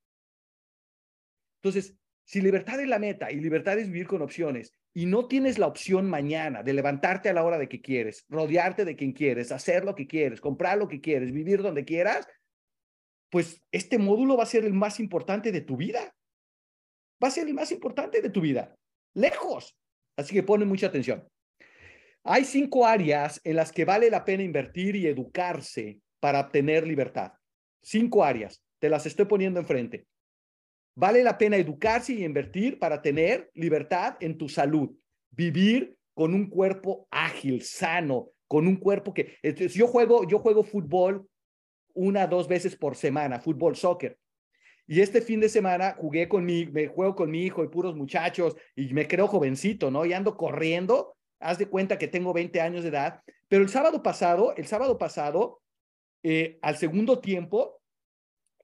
Entonces, 1.62 1.96
si 2.25 2.42
libertad 2.42 2.78
es 2.78 2.88
la 2.88 2.98
meta 2.98 3.32
y 3.32 3.37
libertad 3.37 3.78
es 3.78 3.87
vivir 3.87 4.06
con 4.06 4.20
opciones 4.20 4.75
y 4.92 5.06
no 5.06 5.26
tienes 5.28 5.58
la 5.58 5.66
opción 5.66 6.10
mañana 6.10 6.62
de 6.62 6.75
levantarte 6.75 7.30
a 7.30 7.32
la 7.32 7.42
hora 7.42 7.56
de 7.56 7.70
que 7.70 7.80
quieres, 7.80 8.26
rodearte 8.28 8.84
de 8.84 8.96
quien 8.96 9.12
quieres, 9.12 9.50
hacer 9.52 9.87
lo 9.87 9.94
que 9.94 10.06
quieres, 10.06 10.40
comprar 10.40 10.76
lo 10.76 10.88
que 10.88 11.00
quieres, 11.00 11.32
vivir 11.32 11.62
donde 11.62 11.87
quieras, 11.87 12.28
pues 13.30 13.62
este 13.73 13.99
módulo 13.99 14.37
va 14.37 14.44
a 14.44 14.47
ser 14.47 14.64
el 14.64 14.75
más 14.75 15.00
importante 15.00 15.52
de 15.52 15.61
tu 15.61 15.76
vida. 15.76 16.14
Va 17.23 17.28
a 17.28 17.32
ser 17.32 17.47
el 17.47 17.54
más 17.54 17.73
importante 17.73 18.23
de 18.23 18.30
tu 18.30 18.40
vida. 18.40 18.76
Lejos. 19.14 19.76
Así 20.16 20.35
que 20.35 20.42
pone 20.42 20.64
mucha 20.64 20.87
atención. 20.87 21.28
Hay 22.25 22.44
cinco 22.44 22.87
áreas 22.87 23.40
en 23.44 23.56
las 23.56 23.73
que 23.73 23.85
vale 23.85 24.11
la 24.11 24.25
pena 24.25 24.42
invertir 24.42 24.97
y 24.97 25.06
educarse 25.06 26.00
para 26.20 26.40
obtener 26.40 26.87
libertad. 26.87 27.32
Cinco 27.82 28.25
áreas. 28.25 28.62
Te 28.80 28.88
las 28.88 29.06
estoy 29.06 29.26
poniendo 29.26 29.61
enfrente. 29.61 30.06
Vale 30.97 31.23
la 31.23 31.38
pena 31.38 31.56
educarse 31.56 32.12
y 32.12 32.25
invertir 32.25 32.78
para 32.78 33.00
tener 33.02 33.50
libertad 33.54 34.16
en 34.20 34.37
tu 34.37 34.49
salud. 34.49 34.90
Vivir 35.30 35.97
con 36.14 36.35
un 36.35 36.49
cuerpo 36.49 37.06
ágil, 37.11 37.62
sano, 37.62 38.30
con 38.49 38.66
un 38.66 38.76
cuerpo 38.76 39.14
que 39.14 39.37
yo 39.42 39.87
juego 39.87 40.26
yo 40.26 40.40
juego 40.40 40.64
fútbol 40.64 41.28
una, 41.98 42.28
dos 42.28 42.46
veces 42.46 42.76
por 42.76 42.94
semana, 42.94 43.40
fútbol, 43.40 43.74
soccer. 43.74 44.16
Y 44.86 45.00
este 45.00 45.20
fin 45.20 45.40
de 45.40 45.48
semana 45.48 45.96
jugué 45.98 46.28
con 46.28 46.44
mi, 46.44 46.64
me 46.66 46.86
juego 46.86 47.14
con 47.14 47.30
mi 47.30 47.42
hijo 47.42 47.64
y 47.64 47.68
puros 47.68 47.96
muchachos 47.96 48.56
y 48.76 48.94
me 48.94 49.06
creo 49.08 49.26
jovencito, 49.26 49.90
¿no? 49.90 50.06
Y 50.06 50.12
ando 50.12 50.36
corriendo, 50.36 51.16
haz 51.40 51.58
de 51.58 51.66
cuenta 51.66 51.98
que 51.98 52.08
tengo 52.08 52.32
20 52.32 52.60
años 52.60 52.84
de 52.84 52.90
edad, 52.90 53.20
pero 53.48 53.62
el 53.62 53.68
sábado 53.68 54.02
pasado, 54.02 54.54
el 54.56 54.66
sábado 54.66 54.96
pasado, 54.96 55.60
eh, 56.22 56.58
al 56.62 56.76
segundo 56.76 57.18
tiempo, 57.18 57.82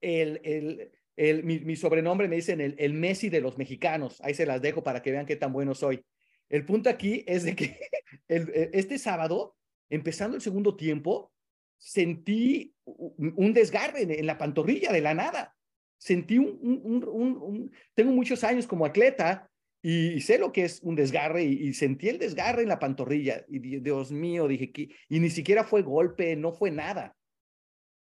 el, 0.00 0.40
el, 0.44 0.92
el, 1.16 1.42
mi, 1.42 1.76
sobrenombre 1.76 2.28
me 2.28 2.36
dicen 2.36 2.60
el, 2.60 2.76
el 2.78 2.94
Messi 2.94 3.30
de 3.30 3.40
los 3.40 3.58
mexicanos, 3.58 4.20
ahí 4.22 4.34
se 4.34 4.46
las 4.46 4.62
dejo 4.62 4.84
para 4.84 5.02
que 5.02 5.10
vean 5.10 5.26
qué 5.26 5.36
tan 5.36 5.52
bueno 5.52 5.74
soy. 5.74 6.04
El 6.48 6.64
punto 6.64 6.88
aquí 6.88 7.24
es 7.26 7.42
de 7.42 7.56
que 7.56 7.80
el, 8.28 8.70
este 8.72 8.96
sábado, 8.98 9.56
empezando 9.90 10.36
el 10.36 10.42
segundo 10.42 10.76
tiempo, 10.76 11.33
sentí 11.78 12.74
un 12.84 13.52
desgarre 13.52 14.02
en 14.02 14.26
la 14.26 14.38
pantorrilla 14.38 14.92
de 14.92 15.00
la 15.00 15.14
nada. 15.14 15.54
Sentí 15.98 16.38
un, 16.38 17.70
tengo 17.94 18.12
muchos 18.12 18.44
años 18.44 18.66
como 18.66 18.84
atleta 18.84 19.50
y, 19.82 20.20
sé 20.20 20.38
lo 20.38 20.52
que 20.52 20.64
es 20.64 20.80
un 20.82 20.94
desgarre 20.94 21.44
y, 21.44 21.72
sentí 21.74 22.08
el 22.08 22.18
desgarre 22.18 22.62
en 22.62 22.68
la 22.68 22.78
pantorrilla 22.78 23.44
y 23.48 23.80
Dios 23.80 24.12
mío, 24.12 24.48
dije 24.48 24.72
que, 24.72 24.88
y 25.08 25.20
ni 25.20 25.30
siquiera 25.30 25.64
fue 25.64 25.82
golpe, 25.82 26.36
no 26.36 26.52
fue 26.52 26.70
nada, 26.70 27.16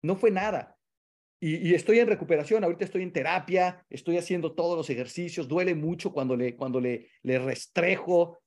no 0.01 0.15
fue 0.15 0.31
nada. 0.31 0.77
Y, 1.39 1.69
y, 1.69 1.73
estoy 1.73 1.99
en 1.99 2.07
recuperación, 2.07 2.63
ahorita 2.63 2.85
estoy 2.85 3.03
en 3.03 3.11
terapia, 3.11 3.85
estoy 3.89 4.17
haciendo 4.17 4.53
todos 4.53 4.77
los 4.77 4.89
ejercicios, 4.89 5.47
duele 5.47 5.75
mucho 5.75 6.13
cuando 6.13 6.35
le, 6.35 6.55
cuando 6.55 6.79
le, 6.79 7.09
le 7.21 7.39
restrejo, 7.39 8.42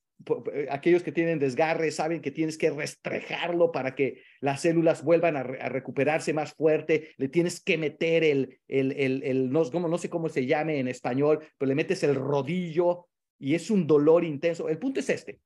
aquellos 0.71 1.03
que 1.03 1.13
tienen 1.13 1.39
desgarre 1.39 1.91
saben 1.91 2.21
que 2.21 2.31
tienes 2.31 2.57
que 2.59 2.71
restrejarlo 2.71 3.71
para 3.71 3.95
que 3.95 4.23
las 4.41 4.63
células 4.63 5.05
vuelvan 5.05 5.37
a, 5.37 5.43
recuperarse 5.43 6.33
más 6.33 6.55
fuerte, 6.55 7.11
le 7.17 7.29
tienes 7.29 7.61
que 7.61 7.79
meter 7.79 8.25
el, 8.25 8.59
el, 8.67 8.93
el, 8.93 9.23
el 9.23 9.51
no, 9.51 9.65
no 9.65 9.99
sé 9.99 10.09
cómo 10.09 10.29
se 10.29 10.47
llame 10.47 10.79
en 10.79 10.89
español, 10.89 11.41
pero 11.59 11.69
le 11.69 11.75
metes 11.75 12.03
el 12.03 12.15
rodillo 12.15 13.07
y 13.39 13.55
es 13.55 13.71
un 13.71 13.87
dolor 13.87 14.25
intenso. 14.25 14.69
El 14.69 14.79
punto 14.79 15.01
es 15.01 15.11
este, 15.11 15.41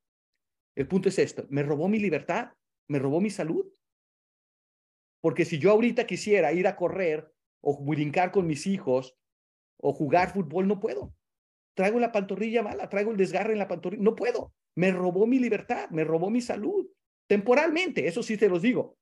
el 0.77 0.87
punto 0.87 1.09
es 1.09 1.19
esto, 1.19 1.47
me 1.51 1.63
robó 1.63 1.89
mi 1.89 1.99
libertad, 1.99 2.53
me 2.89 2.99
robó 2.99 3.21
mi 3.21 3.31
salud. 3.31 3.67
Porque 5.21 5.45
si 5.45 5.59
yo 5.59 5.73
ahorita 5.73 6.07
quisiera 6.07 6.53
ir 6.53 6.67
a 6.67 6.77
correr 6.77 7.31
o 7.61 7.85
brincar 7.85 8.31
con 8.31 8.47
mis 8.47 8.67
hijos 8.67 9.17
o 9.77 9.93
jugar 9.93 10.33
fútbol, 10.33 10.67
no 10.67 10.81
puedo. 10.81 11.15
Traigo 11.75 11.99
la 11.99 12.13
pantorrilla 12.13 12.63
mala, 12.63 12.89
traigo 12.89 13.11
el 13.11 13.17
desgarre 13.17 13.53
en 13.53 13.59
la 13.59 13.69
pantorrilla, 13.69 14.03
no 14.03 14.17
puedo 14.17 14.53
me 14.75 14.93
robó 14.93 15.27
mi 15.27 15.39
libertad, 15.39 15.91
me 15.91 16.05
robó 16.05 16.31
mi 16.31 16.41
salud, 16.41 16.87
temporalmente, 17.27 18.07
eso 18.07 18.23
sí 18.23 18.37
te 18.37 18.49
los 18.49 18.63
digo. 18.63 18.97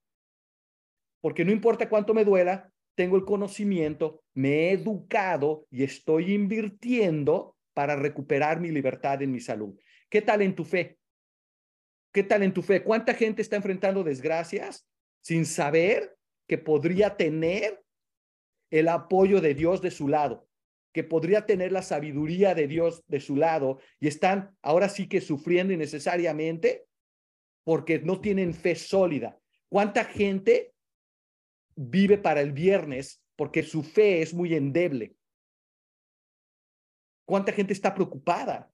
Porque 1.21 1.45
no 1.45 1.53
importa 1.53 1.89
cuánto 1.89 2.15
me 2.15 2.25
duela, 2.25 2.73
tengo 2.95 3.17
el 3.17 3.25
conocimiento, 3.25 4.23
me 4.35 4.51
he 4.51 4.73
educado 4.73 5.67
y 5.71 5.85
estoy 5.85 6.33
invirtiendo 6.33 7.57
para 7.75 7.97
recuperar 7.97 8.61
mi 8.61 8.71
libertad 8.71 9.23
en 9.23 9.31
mi 9.31 9.41
salud. 9.41 9.79
¿Qué 10.09 10.23
tal 10.23 10.43
en 10.43 10.55
tu 10.55 10.65
fe? 10.65 10.99
¿Qué 12.13 12.23
tal 12.23 12.43
en 12.43 12.53
tu 12.53 12.63
fe? 12.63 12.83
¿Cuánta 12.83 13.15
gente 13.15 13.43
está 13.43 13.57
enfrentando 13.57 14.03
desgracias 14.03 14.89
sin 15.21 15.45
saber 15.45 16.17
que 16.49 16.59
podría 16.59 17.17
tener 17.17 17.85
el 18.71 18.89
apoyo 18.89 19.41
de 19.41 19.55
Dios 19.55 19.81
de 19.81 19.91
su 19.91 20.09
lado? 20.09 20.48
Que 20.93 21.05
podría 21.05 21.47
tener 21.47 21.73
la 21.73 21.83
sabiduría 21.83 22.55
de 22.55 22.67
Dios 22.67 23.05
de 23.07 23.21
su 23.21 23.37
lado 23.37 23.79
y 24.01 24.09
están 24.09 24.57
ahora 24.63 24.89
sí 24.89 25.09
que 25.09 25.21
sufriendo 25.21 25.73
innecesariamente 25.73 26.87
porque 27.65 27.99
no 27.99 28.21
tienen 28.21 28.55
fe 28.55 28.75
sólida. 28.75 29.39
¿Cuánta 29.69 30.05
gente 30.05 30.73
vive 31.77 32.19
para 32.19 32.41
el 32.41 32.53
viernes 32.53 33.23
porque 33.37 33.63
su 33.63 33.83
fe 33.83 34.23
es 34.23 34.33
muy 34.33 34.55
endeble? 34.55 35.15
¿Cuánta 37.27 37.53
gente 37.53 37.75
está 37.75 37.95
preocupada? 37.95 38.73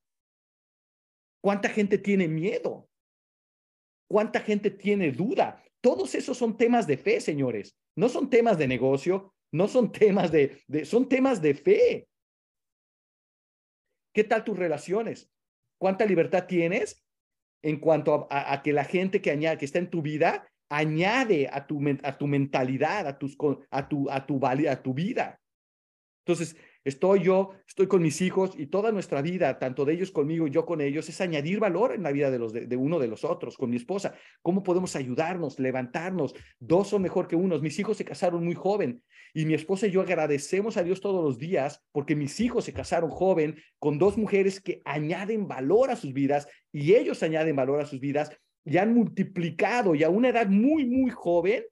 ¿Cuánta 1.42 1.68
gente 1.68 1.98
tiene 1.98 2.28
miedo? 2.28 2.88
¿Cuánta 4.08 4.40
gente 4.40 4.70
tiene 4.70 5.10
duda? 5.10 5.62
Todos 5.80 6.14
esos 6.14 6.38
son 6.38 6.56
temas 6.56 6.86
de 6.86 6.96
fe, 6.96 7.20
señores. 7.20 7.76
No 7.96 8.08
son 8.08 8.30
temas 8.30 8.56
de 8.56 8.68
negocio, 8.68 9.33
no 9.54 9.68
son 9.68 9.92
temas 9.92 10.32
de, 10.32 10.64
son 10.84 11.08
temas 11.08 11.40
de 11.40 11.54
fe. 11.54 12.08
¿Qué 14.12 14.24
tal 14.24 14.42
tus 14.42 14.58
relaciones? 14.58 15.30
¿Cuánta 15.78 16.04
libertad 16.04 16.46
tienes 16.48 17.04
en 17.62 17.78
cuanto 17.78 18.26
a, 18.30 18.60
que 18.62 18.72
la 18.72 18.84
gente 18.84 19.22
que, 19.22 19.30
añade, 19.30 19.58
que 19.58 19.64
está 19.64 19.78
en 19.78 19.90
tu 19.90 20.02
vida 20.02 20.44
añade 20.68 21.48
a 21.52 21.68
tu, 21.68 21.80
a 22.02 22.18
tu 22.18 22.26
mentalidad, 22.26 23.06
a, 23.06 23.16
tus, 23.16 23.38
tu, 23.38 23.64
a, 23.70 23.86
tu, 23.86 24.10
a 24.10 24.82
tu 24.82 24.92
vida? 24.92 25.40
Entonces, 26.26 26.56
estoy 26.84 27.22
yo, 27.22 27.50
estoy 27.66 27.86
con 27.86 28.02
mis 28.02 28.20
hijos 28.20 28.52
y 28.56 28.66
toda 28.66 28.92
nuestra 28.92 29.22
vida, 29.22 29.58
tanto 29.58 29.84
de 29.84 29.94
ellos 29.94 30.10
conmigo 30.10 30.46
y 30.46 30.50
yo 30.50 30.66
con 30.66 30.80
ellos, 30.80 31.08
es 31.08 31.20
añadir 31.20 31.58
valor 31.58 31.92
en 31.92 32.02
la 32.02 32.12
vida 32.12 32.30
de, 32.30 32.76
uno 32.76 32.98
de 32.98 33.08
los 33.08 33.24
otros, 33.24 33.56
con 33.56 33.70
mi 33.70 33.76
esposa. 33.76 34.14
¿Cómo 34.42 34.62
podemos 34.62 34.94
ayudarnos, 34.94 35.58
levantarnos? 35.58 36.34
Dos 36.58 36.88
son 36.88 37.02
mejor 37.02 37.26
que 37.26 37.36
unos. 37.36 37.62
Mis 37.62 37.78
hijos 37.78 37.96
se 37.96 38.04
casaron 38.04 38.44
muy 38.44 38.54
joven 38.54 39.02
y 39.32 39.46
mi 39.46 39.54
esposa 39.54 39.86
y 39.86 39.90
yo 39.90 40.02
agradecemos 40.02 40.76
a 40.76 40.84
Dios 40.84 41.00
todos 41.00 41.24
los 41.24 41.38
días 41.38 41.82
porque 41.90 42.14
mis 42.14 42.38
hijos 42.40 42.64
se 42.64 42.72
casaron 42.72 43.10
joven 43.10 43.56
con 43.78 43.98
dos 43.98 44.16
mujeres 44.16 44.60
que 44.60 44.82
añaden 44.84 45.48
valor 45.48 45.90
a 45.90 45.96
sus 45.96 46.12
vidas 46.12 46.46
y 46.70 46.94
ellos 46.94 47.22
añaden 47.22 47.56
valor 47.56 47.80
a 47.80 47.86
sus 47.86 48.00
vidas 48.00 48.30
y 48.64 48.78
han 48.78 48.94
multiplicado 48.94 49.94
y 49.94 50.04
a 50.04 50.08
una 50.08 50.28
edad 50.28 50.46
muy, 50.46 50.86
muy 50.86 51.10
joven 51.10 51.64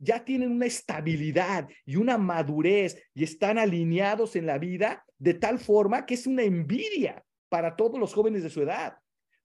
ya 0.00 0.24
tienen 0.24 0.50
una 0.50 0.66
estabilidad 0.66 1.68
y 1.84 1.96
una 1.96 2.16
madurez 2.16 3.00
y 3.14 3.22
están 3.22 3.58
alineados 3.58 4.34
en 4.34 4.46
la 4.46 4.58
vida 4.58 5.04
de 5.18 5.34
tal 5.34 5.58
forma 5.58 6.06
que 6.06 6.14
es 6.14 6.26
una 6.26 6.42
envidia 6.42 7.24
para 7.50 7.76
todos 7.76 8.00
los 8.00 8.14
jóvenes 8.14 8.42
de 8.42 8.50
su 8.50 8.62
edad, 8.62 8.96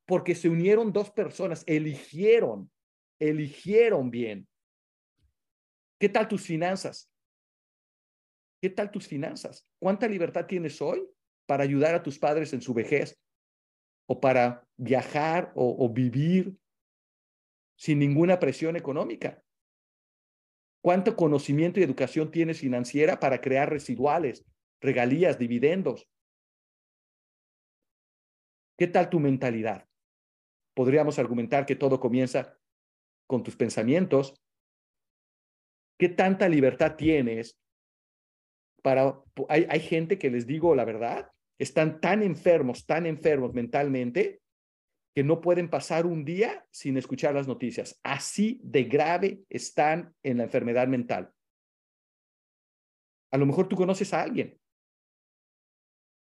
porque 0.06 0.34
se 0.34 0.48
unieron 0.48 0.94
dos 0.94 1.12
personas, 1.12 1.64
eligieron, 1.68 2.72
eligieron 3.20 4.10
bien. 4.10 4.48
¿Qué 6.00 6.08
tal 6.08 6.28
tus 6.28 6.44
finanzas? 6.44 7.12
¿Qué 8.62 8.70
tal 8.70 8.90
tus 8.92 9.08
finanzas? 9.08 9.68
¿Cuánta 9.80 10.08
libertad 10.08 10.46
tienes 10.46 10.82
hoy 10.82 11.06
para 11.46 11.64
ayudar 11.64 11.96
a 11.96 12.04
tus 12.04 12.18
padres 12.18 12.54
en 12.54 12.62
su 12.62 12.74
vejez? 12.74 13.20
¿O 14.08 14.22
para 14.22 14.66
viajar 14.78 15.52
o, 15.56 15.84
o 15.84 15.90
vivir 15.90 16.56
sin 17.76 18.00
ninguna 18.00 18.40
presión 18.40 18.78
económica? 18.78 19.42
¿Cuánto 20.86 21.16
conocimiento 21.16 21.80
y 21.80 21.84
educación 21.84 22.30
tienes 22.30 22.60
financiera 22.60 23.20
para 23.20 23.42
crear 23.42 23.72
residuales, 23.72 24.46
regalías, 24.80 25.40
dividendos? 25.40 26.08
¿Qué 28.78 28.86
tal 28.86 29.10
tu 29.10 29.20
mentalidad? 29.20 29.90
Podríamos 30.76 31.18
argumentar 31.18 31.66
que 31.66 31.76
todo 31.76 32.00
comienza 32.00 32.60
con 33.26 33.42
tus 33.42 33.56
pensamientos. 33.56 34.40
¿Qué 35.98 36.08
tanta 36.08 36.48
libertad 36.48 36.96
tienes 36.96 37.60
para... 38.84 39.24
Hay, 39.50 39.66
hay 39.68 39.80
gente 39.80 40.20
que 40.20 40.30
les 40.30 40.46
digo 40.46 40.76
la 40.76 40.86
verdad, 40.86 41.32
están 41.58 42.00
tan 42.00 42.22
enfermos, 42.22 42.86
tan 42.86 43.08
enfermos 43.08 43.56
mentalmente, 43.56 44.44
que 45.16 45.24
no 45.24 45.40
pueden 45.40 45.70
pasar 45.70 46.06
un 46.06 46.26
día 46.26 46.68
sin 46.72 46.98
escuchar 46.98 47.34
las 47.34 47.48
noticias. 47.48 47.98
Así 48.04 48.60
de 48.62 48.84
grave 48.84 49.40
están 49.50 50.14
en 50.24 50.38
la 50.38 50.44
enfermedad 50.44 50.90
mental. 50.90 51.32
A 53.32 53.38
lo 53.38 53.46
mejor 53.46 53.70
tú 53.70 53.78
conoces 53.78 54.14
a 54.14 54.22
alguien. 54.22 54.60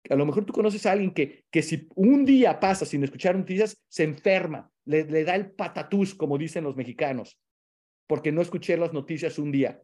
A 0.08 0.14
lo 0.14 0.24
mejor 0.24 0.46
tú 0.46 0.54
conoces 0.54 0.86
a 0.86 0.92
alguien 0.92 1.12
que, 1.12 1.44
que 1.50 1.60
si 1.60 1.86
un 1.96 2.24
día 2.24 2.58
pasa 2.58 2.86
sin 2.86 3.04
escuchar 3.04 3.36
noticias, 3.36 3.76
se 3.88 4.04
enferma, 4.04 4.72
le, 4.86 5.04
le 5.04 5.22
da 5.22 5.34
el 5.34 5.50
patatús, 5.50 6.14
como 6.14 6.38
dicen 6.38 6.64
los 6.64 6.76
mexicanos, 6.76 7.38
porque 8.06 8.32
no 8.32 8.40
escuché 8.40 8.78
las 8.78 8.94
noticias 8.94 9.38
un 9.38 9.52
día. 9.52 9.82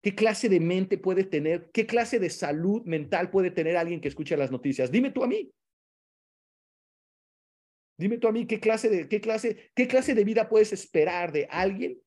¿Qué 0.00 0.14
clase 0.14 0.48
de 0.48 0.60
mente 0.60 0.96
puede 0.96 1.24
tener? 1.24 1.70
¿Qué 1.72 1.86
clase 1.86 2.20
de 2.20 2.30
salud 2.30 2.82
mental 2.84 3.30
puede 3.30 3.50
tener 3.50 3.76
alguien 3.76 4.00
que 4.00 4.08
escucha 4.08 4.36
las 4.36 4.52
noticias? 4.52 4.92
Dime 4.92 5.10
tú 5.10 5.24
a 5.24 5.28
mí. 5.28 5.50
Dime 7.96 8.18
tú 8.18 8.28
a 8.28 8.32
mí 8.32 8.46
qué 8.46 8.60
clase 8.60 8.88
de 8.88 9.08
qué 9.08 9.20
clase 9.20 9.70
qué 9.74 9.86
clase 9.86 10.14
de 10.14 10.24
vida 10.24 10.48
puedes 10.48 10.72
esperar 10.72 11.32
de 11.32 11.46
alguien 11.50 11.98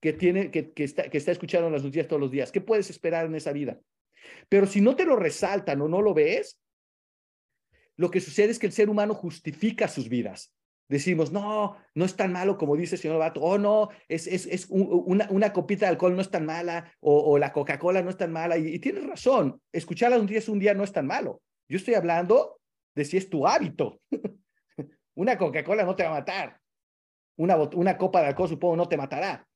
que 0.00 0.12
tiene 0.12 0.50
que, 0.50 0.72
que 0.72 0.84
está 0.84 1.08
que 1.08 1.18
está 1.18 1.32
escuchando 1.32 1.70
las 1.70 1.82
noticias 1.82 2.08
todos 2.08 2.20
los 2.20 2.30
días. 2.30 2.52
¿Qué 2.52 2.60
puedes 2.60 2.90
esperar 2.90 3.26
en 3.26 3.34
esa 3.34 3.52
vida? 3.52 3.78
Pero 4.48 4.66
si 4.66 4.80
no 4.80 4.96
te 4.96 5.04
lo 5.04 5.16
resaltan 5.16 5.80
o 5.82 5.88
no 5.88 6.02
lo 6.02 6.14
ves, 6.14 6.58
lo 7.96 8.10
que 8.10 8.20
sucede 8.20 8.50
es 8.50 8.58
que 8.58 8.66
el 8.66 8.72
ser 8.72 8.90
humano 8.90 9.14
justifica 9.14 9.88
sus 9.88 10.08
vidas. 10.08 10.52
Decimos, 10.88 11.32
no, 11.32 11.76
no 11.94 12.04
es 12.04 12.14
tan 12.14 12.32
malo 12.32 12.58
como 12.58 12.76
dice 12.76 12.96
el 12.96 13.00
señor 13.00 13.18
Bato, 13.18 13.40
oh 13.40 13.56
no, 13.56 13.88
es, 14.08 14.26
es, 14.26 14.46
es 14.46 14.66
una, 14.68 15.26
una, 15.30 15.52
copita 15.52 15.86
de 15.86 15.92
alcohol 15.92 16.14
no 16.14 16.20
es 16.20 16.30
tan 16.30 16.44
mala, 16.44 16.92
o, 17.00 17.32
o 17.32 17.38
la 17.38 17.52
Coca-Cola 17.52 18.02
no 18.02 18.10
es 18.10 18.18
tan 18.18 18.32
mala, 18.32 18.58
y, 18.58 18.66
y, 18.68 18.78
tienes 18.80 19.06
razón, 19.06 19.60
escuchar 19.72 20.10
las 20.10 20.20
noticias 20.20 20.48
un 20.48 20.58
día 20.58 20.74
no 20.74 20.84
es 20.84 20.92
tan 20.92 21.06
malo. 21.06 21.40
Yo 21.68 21.78
estoy 21.78 21.94
hablando 21.94 22.60
de 22.94 23.04
si 23.06 23.16
es 23.16 23.30
tu 23.30 23.46
hábito. 23.46 24.00
una 25.14 25.38
Coca-Cola 25.38 25.84
no 25.84 25.96
te 25.96 26.02
va 26.02 26.10
a 26.10 26.20
matar, 26.20 26.60
una, 27.36 27.56
una 27.56 27.96
copa 27.98 28.20
de 28.20 28.28
alcohol 28.28 28.48
supongo 28.48 28.76
no 28.76 28.88
te 28.88 28.96
matará, 28.96 29.46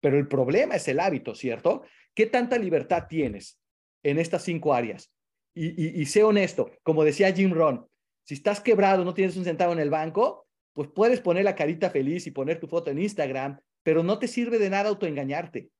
pero 0.00 0.18
el 0.18 0.28
problema 0.28 0.76
es 0.76 0.88
el 0.88 1.00
hábito, 1.00 1.34
¿cierto? 1.34 1.82
¿Qué 2.14 2.26
tanta 2.26 2.58
libertad 2.58 3.06
tienes 3.08 3.60
en 4.02 4.18
estas 4.18 4.42
cinco 4.42 4.74
áreas? 4.74 5.12
Y, 5.54 5.68
y, 5.68 6.00
y 6.00 6.06
sé 6.06 6.22
honesto, 6.22 6.70
como 6.82 7.04
decía 7.04 7.32
Jim 7.32 7.52
Ron, 7.52 7.86
si 8.24 8.34
estás 8.34 8.60
quebrado, 8.60 9.04
no 9.04 9.14
tienes 9.14 9.36
un 9.36 9.44
centavo 9.44 9.72
en 9.72 9.78
el 9.78 9.90
banco, 9.90 10.46
pues 10.74 10.90
puedes 10.94 11.20
poner 11.20 11.44
la 11.44 11.56
carita 11.56 11.90
feliz 11.90 12.26
y 12.26 12.30
poner 12.30 12.60
tu 12.60 12.68
foto 12.68 12.90
en 12.90 12.98
Instagram, 12.98 13.58
pero 13.82 14.02
no 14.02 14.18
te 14.18 14.28
sirve 14.28 14.58
de 14.58 14.70
nada 14.70 14.90
autoengañarte. 14.90 15.70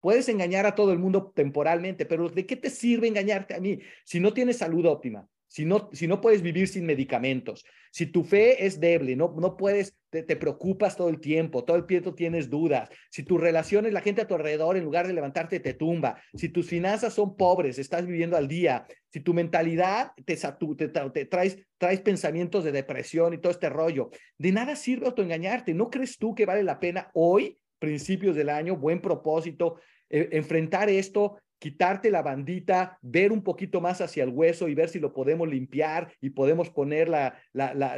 Puedes 0.00 0.28
engañar 0.28 0.66
a 0.66 0.74
todo 0.74 0.92
el 0.92 0.98
mundo 0.98 1.32
temporalmente, 1.34 2.06
pero 2.06 2.28
¿de 2.28 2.46
qué 2.46 2.54
te 2.54 2.70
sirve 2.70 3.08
engañarte 3.08 3.54
a 3.54 3.60
mí 3.60 3.80
si 4.04 4.20
no 4.20 4.32
tienes 4.32 4.58
salud 4.58 4.86
óptima? 4.86 5.26
Si 5.48 5.64
no, 5.64 5.88
si 5.92 6.08
no 6.08 6.20
puedes 6.20 6.42
vivir 6.42 6.66
sin 6.66 6.86
medicamentos, 6.86 7.64
si 7.92 8.06
tu 8.06 8.24
fe 8.24 8.66
es 8.66 8.80
débil, 8.80 9.16
no, 9.16 9.34
no 9.38 9.56
puedes, 9.56 9.96
te, 10.10 10.22
te, 10.22 10.36
preocupas 10.36 10.96
todo 10.96 11.08
el 11.08 11.20
tiempo, 11.20 11.64
todo 11.64 11.76
el 11.76 11.86
tiempo 11.86 12.14
tienes 12.14 12.50
dudas, 12.50 12.90
si 13.10 13.22
tus 13.22 13.40
relaciones, 13.40 13.92
la 13.92 14.00
gente 14.00 14.22
a 14.22 14.26
tu 14.26 14.34
alrededor, 14.34 14.76
en 14.76 14.84
lugar 14.84 15.06
de 15.06 15.14
levantarte, 15.14 15.60
te 15.60 15.72
tumba, 15.72 16.20
si 16.34 16.48
tus 16.48 16.66
finanzas 16.66 17.14
son 17.14 17.36
pobres, 17.36 17.78
estás 17.78 18.06
viviendo 18.06 18.36
al 18.36 18.48
día, 18.48 18.86
si 19.08 19.20
tu 19.20 19.32
mentalidad 19.32 20.12
te, 20.24 20.36
te, 20.36 20.88
te 20.88 21.24
traes, 21.24 21.58
traes 21.78 22.00
pensamientos 22.00 22.64
de 22.64 22.72
depresión 22.72 23.32
y 23.32 23.38
todo 23.38 23.52
este 23.52 23.70
rollo, 23.70 24.10
de 24.36 24.52
nada 24.52 24.76
sirve 24.76 25.06
autoengañarte. 25.06 25.74
¿No 25.74 25.90
crees 25.90 26.18
tú 26.18 26.34
que 26.34 26.44
vale 26.44 26.62
la 26.62 26.80
pena 26.80 27.10
hoy, 27.14 27.58
principios 27.78 28.36
del 28.36 28.50
año, 28.50 28.76
buen 28.76 29.00
propósito, 29.00 29.78
eh, 30.08 30.28
enfrentar 30.32 30.88
esto 30.88 31.38
quitarte 31.58 32.10
la 32.10 32.22
bandita, 32.22 32.98
ver 33.02 33.32
un 33.32 33.42
poquito 33.42 33.80
más 33.80 34.00
hacia 34.00 34.24
el 34.24 34.30
hueso 34.30 34.68
y 34.68 34.74
ver 34.74 34.88
si 34.88 34.98
lo 34.98 35.12
podemos 35.12 35.48
limpiar 35.48 36.12
y 36.20 36.30
podemos 36.30 36.70
poner 36.70 37.08
la, 37.08 37.40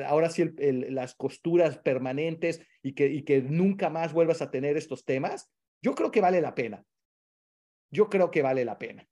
ahora 0.07 0.31
sí 0.31 0.51
las 0.59 1.15
costuras 1.15 1.79
permanentes 1.79 2.61
y 2.83 2.93
que, 2.93 3.09
y 3.09 3.23
que 3.23 3.43
nunca 3.43 3.91
más 3.91 4.13
vuelvas 4.13 4.43
a 4.43 4.51
tener 4.51 4.77
estos 4.77 5.05
temas, 5.05 5.51
yo 5.83 5.95
creo 5.95 6.11
que 6.11 6.21
vale 6.21 6.41
la 6.41 6.55
pena. 6.55 6.85
Yo 7.91 8.09
creo 8.09 8.31
que 8.31 8.43
vale 8.43 8.65
la 8.65 8.79
pena. 8.79 9.09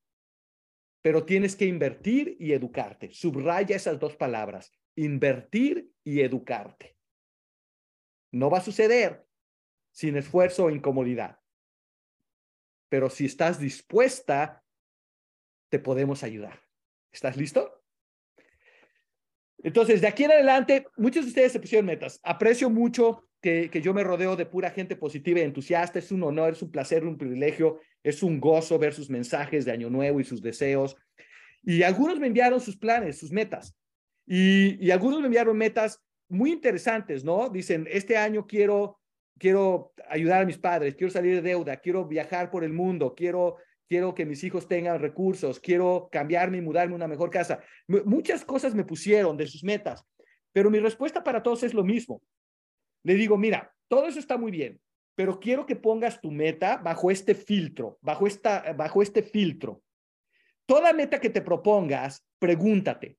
Pero 1.03 1.25
tienes 1.25 1.57
que 1.57 1.67
invertir 1.67 2.37
y 2.39 2.53
educarte. 2.53 3.11
Subraya 3.13 3.77
esas 3.77 3.99
dos 3.99 4.17
palabras, 4.17 4.73
invertir 4.97 5.89
y 6.05 6.21
educarte. 6.21 6.97
No 8.33 8.51
va 8.51 8.59
a 8.59 8.63
suceder 8.63 9.25
sin 9.93 10.17
esfuerzo 10.17 10.65
o 10.65 10.71
incomodidad 10.71 11.39
pero 12.89 13.11
si 13.11 13.27
estás 13.27 13.59
dispuesta, 13.59 14.63
te 15.69 15.79
podemos 15.79 16.23
ayudar. 16.23 16.61
¿Estás 17.13 17.37
listo? 17.37 17.83
Entonces, 19.59 20.01
de 20.01 20.07
aquí 20.07 20.25
en 20.25 20.33
adelante, 20.33 20.87
muchos 20.97 21.25
de 21.25 21.31
ustedes 21.31 21.53
se 21.53 21.61
pusieron 21.61 21.87
metas. 21.87 22.21
Aprecio 22.23 22.71
mucho 22.71 23.25
que, 23.41 23.69
que, 23.71 23.81
yo 23.81 23.93
me 23.95 24.05
rodeo 24.05 24.37
de 24.37 24.47
pura 24.47 24.71
gente 24.71 24.97
positiva 24.97 25.41
y 25.41 25.43
entusiasta. 25.43 25.99
Es 25.99 26.13
un 26.13 26.23
honor, 26.23 26.53
es 26.53 26.63
un 26.63 26.71
placer, 26.71 27.05
un 27.05 27.19
privilegio, 27.19 27.81
es 28.03 28.23
un 28.23 28.39
gozo 28.39 28.79
ver 28.79 28.95
sus 28.95 29.11
mensajes 29.11 29.65
de 29.65 29.73
Año 29.73 29.91
Nuevo 29.91 30.21
y 30.21 30.25
sus 30.25 30.43
deseos. 30.43 30.97
Y 31.63 31.83
algunos 31.83 32.21
me 32.21 32.29
enviaron 32.29 32.61
sus 32.61 32.77
planes, 32.77 33.19
sus 33.19 33.33
metas. 33.33 33.77
Y, 34.27 34.85
y 34.85 34.91
algunos 34.91 35.21
me 35.21 35.27
enviaron 35.27 35.57
metas 35.57 36.01
muy 36.29 36.53
interesantes, 36.53 37.25
¿no? 37.25 37.49
Dicen, 37.49 37.89
este 37.91 38.17
año 38.17 38.47
quiero 38.47 39.01
quiero 39.39 39.93
ayudar 40.09 40.43
a 40.43 40.47
mis 40.47 40.59
padres, 40.59 40.95
quiero 40.95 41.11
salir 41.11 41.37
de 41.37 41.43
deuda, 41.43 41.77
quiero 41.77 42.07
viajar 42.07 42.51
por 42.51 42.65
el 42.65 42.73
mundo, 42.73 43.15
quiero, 43.15 43.57
quiero 43.89 44.15
que 44.15 44.27
mis 44.27 44.43
hijos 44.45 44.69
tengan 44.69 45.01
recursos, 45.01 45.61
quiero 45.61 46.09
cambiarme 46.11 46.59
y 46.59 46.63
mudarme 46.63 46.95
a 46.95 46.97
una 46.97 47.09
mejor 47.09 47.31
casa. 47.31 47.61
Muchas 47.87 48.45
cosas 48.45 48.75
me 48.75 48.85
pusieron 48.85 49.37
de 49.37 49.47
sus 49.47 49.63
metas, 49.63 50.05
pero 50.53 50.71
mi 50.71 50.79
respuesta 50.79 51.23
para 51.23 51.43
todos 51.43 51.63
es 51.63 51.75
lo 51.75 51.85
mismo. 51.85 52.23
Le 53.03 53.15
digo, 53.15 53.37
mira, 53.37 53.73
todo 53.89 54.07
eso 54.07 54.19
está 54.19 54.37
muy 54.37 54.51
bien, 54.51 54.81
pero 55.15 55.39
quiero 55.39 55.67
que 55.67 55.77
pongas 55.77 56.21
tu 56.21 56.31
meta 56.31 56.79
bajo 56.79 57.11
este 57.11 57.35
filtro, 57.35 57.99
bajo, 58.01 58.27
esta, 58.27 58.73
bajo 58.73 59.03
este 59.03 59.23
filtro. 59.23 59.83
Toda 60.67 60.93
meta 60.93 61.21
que 61.21 61.31
te 61.31 61.43
propongas, 61.43 62.27
pregúntate, 62.39 63.17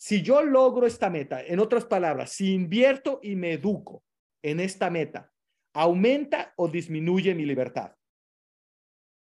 si 0.00 0.22
yo 0.22 0.42
logro 0.44 0.86
esta 0.86 1.10
meta, 1.10 1.42
en 1.42 1.58
otras 1.58 1.84
palabras, 1.84 2.30
si 2.30 2.52
invierto 2.52 3.18
y 3.20 3.34
me 3.34 3.54
educo 3.54 4.04
en 4.42 4.60
esta 4.60 4.90
meta, 4.90 5.32
¿Aumenta 5.74 6.52
o 6.56 6.68
disminuye 6.68 7.34
mi 7.34 7.44
libertad? 7.44 7.94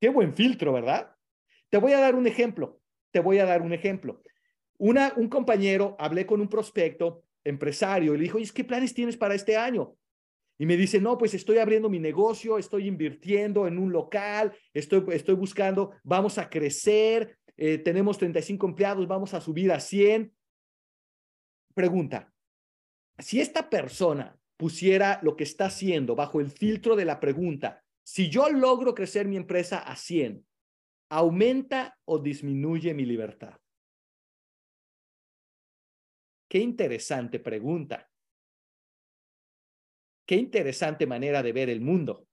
Qué 0.00 0.08
buen 0.08 0.34
filtro, 0.34 0.72
¿verdad? 0.72 1.14
Te 1.68 1.78
voy 1.78 1.92
a 1.92 2.00
dar 2.00 2.14
un 2.14 2.26
ejemplo. 2.26 2.80
Te 3.12 3.20
voy 3.20 3.38
a 3.38 3.44
dar 3.44 3.62
un 3.62 3.72
ejemplo. 3.72 4.22
Un 4.78 5.28
compañero, 5.28 5.94
hablé 5.98 6.24
con 6.24 6.40
un 6.40 6.48
prospecto 6.48 7.24
empresario 7.44 8.14
y 8.14 8.18
le 8.18 8.22
dijo, 8.24 8.38
¿qué 8.54 8.64
planes 8.64 8.94
tienes 8.94 9.16
para 9.16 9.34
este 9.34 9.56
año? 9.56 9.94
Y 10.58 10.66
me 10.66 10.76
dice, 10.76 11.00
no, 11.00 11.18
pues 11.18 11.34
estoy 11.34 11.58
abriendo 11.58 11.88
mi 11.88 11.98
negocio, 11.98 12.58
estoy 12.58 12.86
invirtiendo 12.86 13.66
en 13.66 13.78
un 13.78 13.92
local, 13.92 14.52
estoy, 14.72 15.04
estoy 15.12 15.34
buscando, 15.34 15.92
vamos 16.02 16.38
a 16.38 16.48
crecer, 16.48 17.38
eh, 17.56 17.76
tenemos 17.78 18.16
35 18.16 18.66
empleados, 18.66 19.06
vamos 19.06 19.34
a 19.34 19.40
subir 19.40 19.70
a 19.70 19.80
100. 19.80 20.32
Pregunta, 21.74 22.32
si 23.18 23.38
esta 23.40 23.68
persona 23.68 24.39
pusiera 24.60 25.20
lo 25.22 25.36
que 25.36 25.44
está 25.44 25.64
haciendo 25.64 26.14
bajo 26.14 26.38
el 26.38 26.50
filtro 26.50 26.94
de 26.94 27.06
la 27.06 27.18
pregunta, 27.18 27.82
si 28.04 28.28
yo 28.28 28.50
logro 28.50 28.94
crecer 28.94 29.26
mi 29.26 29.38
empresa 29.38 29.78
a 29.78 29.96
100, 29.96 30.46
¿aumenta 31.08 31.98
o 32.04 32.18
disminuye 32.18 32.92
mi 32.92 33.06
libertad? 33.06 33.58
Qué 36.46 36.58
interesante 36.58 37.38
pregunta. 37.40 38.10
Qué 40.26 40.36
interesante 40.36 41.06
manera 41.06 41.42
de 41.42 41.52
ver 41.52 41.70
el 41.70 41.80
mundo. 41.80 42.26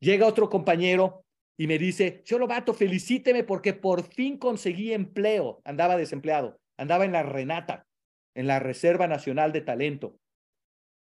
Llega 0.00 0.26
otro 0.26 0.48
compañero 0.48 1.26
y 1.58 1.66
me 1.66 1.78
dice, 1.78 2.22
yo 2.24 2.46
vato, 2.46 2.72
felicíteme 2.72 3.44
porque 3.44 3.74
por 3.74 4.04
fin 4.04 4.38
conseguí 4.38 4.94
empleo. 4.94 5.60
Andaba 5.66 5.98
desempleado, 5.98 6.58
andaba 6.78 7.04
en 7.04 7.12
la 7.12 7.24
Renata, 7.24 7.86
en 8.34 8.46
la 8.46 8.58
Reserva 8.58 9.06
Nacional 9.06 9.52
de 9.52 9.60
Talento. 9.60 10.18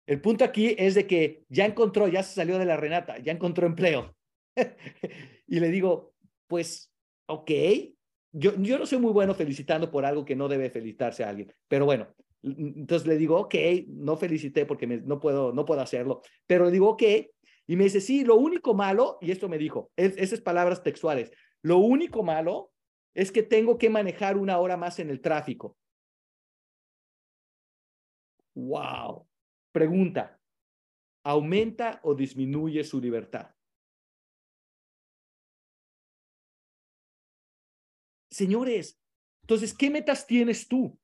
El 0.09 0.21
punto 0.21 0.43
aquí 0.43 0.73
es 0.75 0.95
de 0.95 1.05
que 1.05 1.43
ya 1.49 1.67
encontró, 1.67 2.07
ya 2.07 2.23
se 2.23 2.33
salió 2.33 2.57
de 2.57 2.65
la 2.65 2.77
Renata, 2.77 3.19
ya 3.19 3.31
encontró 3.31 3.67
empleo. 3.67 4.15
y 5.47 5.59
le 5.59 5.69
digo, 5.69 6.15
pues, 6.47 6.91
ok, 7.27 7.51
yo, 8.31 8.55
yo 8.57 8.79
no 8.79 8.87
soy 8.87 8.97
muy 8.97 9.13
bueno 9.13 9.35
felicitando 9.35 9.91
por 9.91 10.05
algo 10.05 10.25
que 10.25 10.35
no 10.35 10.47
debe 10.47 10.71
felicitarse 10.71 11.23
a 11.23 11.29
alguien, 11.29 11.53
pero 11.67 11.85
bueno, 11.85 12.07
entonces 12.41 13.07
le 13.07 13.17
digo, 13.17 13.39
ok, 13.39 13.53
no 13.89 14.17
felicité 14.17 14.65
porque 14.65 14.87
no, 14.87 15.19
puedo, 15.19 15.53
no 15.53 15.63
puedo 15.63 15.81
hacerlo, 15.81 16.23
pero 16.47 16.65
le 16.65 16.71
digo, 16.71 16.89
ok, 16.89 17.03
y 17.67 17.75
me 17.75 17.83
dice, 17.83 18.01
sí, 18.01 18.23
lo 18.23 18.33
único 18.33 18.73
malo, 18.73 19.19
y 19.21 19.29
esto 19.29 19.47
me 19.47 19.59
dijo, 19.59 19.91
es, 19.95 20.17
esas 20.17 20.41
palabras 20.41 20.81
textuales, 20.81 21.31
lo 21.61 21.77
único 21.77 22.23
malo 22.23 22.71
es 23.13 23.31
que 23.31 23.43
tengo 23.43 23.77
que 23.77 23.91
manejar 23.91 24.37
una 24.37 24.57
hora 24.57 24.75
más 24.75 24.97
en 24.97 25.11
el 25.11 25.21
tráfico. 25.21 25.77
Wow. 28.55 29.28
Pregunta, 29.71 30.39
¿aumenta 31.23 31.99
o 32.03 32.15
disminuye 32.15 32.83
su 32.83 32.99
libertad? 32.99 33.53
Señores, 38.31 38.99
entonces, 39.41 39.73
¿qué 39.73 39.89
metas 39.89 40.25
tienes 40.25 40.67
tú? 40.67 40.97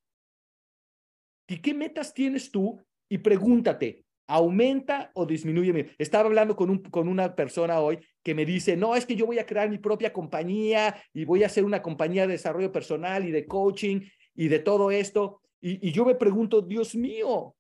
¿Y 1.48 1.62
qué 1.62 1.74
metas 1.74 2.14
tienes 2.14 2.52
tú? 2.52 2.84
Y 3.10 3.18
pregúntate, 3.20 4.06
¿Aumenta 4.28 5.12
o 5.14 5.26
disminuye? 5.26 5.94
Estaba 6.00 6.28
hablando 6.28 6.56
con, 6.56 6.72
un, 6.72 6.80
con 6.80 7.08
una 7.08 7.36
persona 7.36 7.80
hoy 7.80 8.00
que 8.24 8.34
me 8.34 8.44
dice, 8.44 8.76
no, 8.76 8.96
es 8.96 9.06
que 9.06 9.16
yo 9.16 9.28
voy 9.28 9.38
a 9.38 9.46
crear 9.46 9.70
mi 9.70 9.78
propia 9.78 10.12
compañía 10.12 10.96
y 11.14 11.26
voy 11.26 11.44
a 11.44 11.46
hacer 11.46 11.64
una 11.64 11.84
compañía 11.84 12.26
de 12.26 12.34
desarrollo 12.34 12.72
personal 12.72 13.28
y 13.28 13.32
de 13.32 13.46
coaching 13.46 14.02
y 14.34 14.48
de 14.48 14.60
todo 14.60 14.90
esto. 14.90 15.42
Y, 15.62 15.88
y 15.88 15.92
yo 15.92 16.06
me 16.06 16.16
pregunto, 16.16 16.62
Dios 16.64 16.96
mío, 16.96 17.56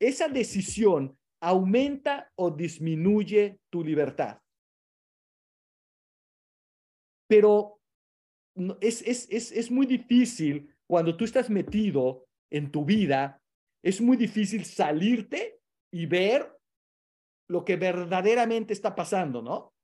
¿esa 0.00 0.28
decisión 0.28 1.18
aumenta 1.40 2.30
o 2.36 2.50
disminuye 2.50 3.60
tu 3.70 3.84
libertad? 3.84 4.40
Pero 7.28 7.80
es, 8.80 9.02
es, 9.02 9.28
es, 9.30 9.52
es 9.52 9.70
muy 9.70 9.86
difícil 9.86 10.74
cuando 10.86 11.16
tú 11.16 11.24
estás 11.24 11.50
metido 11.50 12.26
en 12.50 12.70
tu 12.70 12.84
vida, 12.84 13.42
es 13.82 14.00
muy 14.00 14.16
difícil 14.16 14.64
salirte 14.64 15.60
y 15.92 16.06
ver 16.06 16.58
lo 17.48 17.64
que 17.64 17.76
verdaderamente 17.76 18.72
está 18.72 18.94
pasando, 18.94 19.42
¿no? 19.42 19.74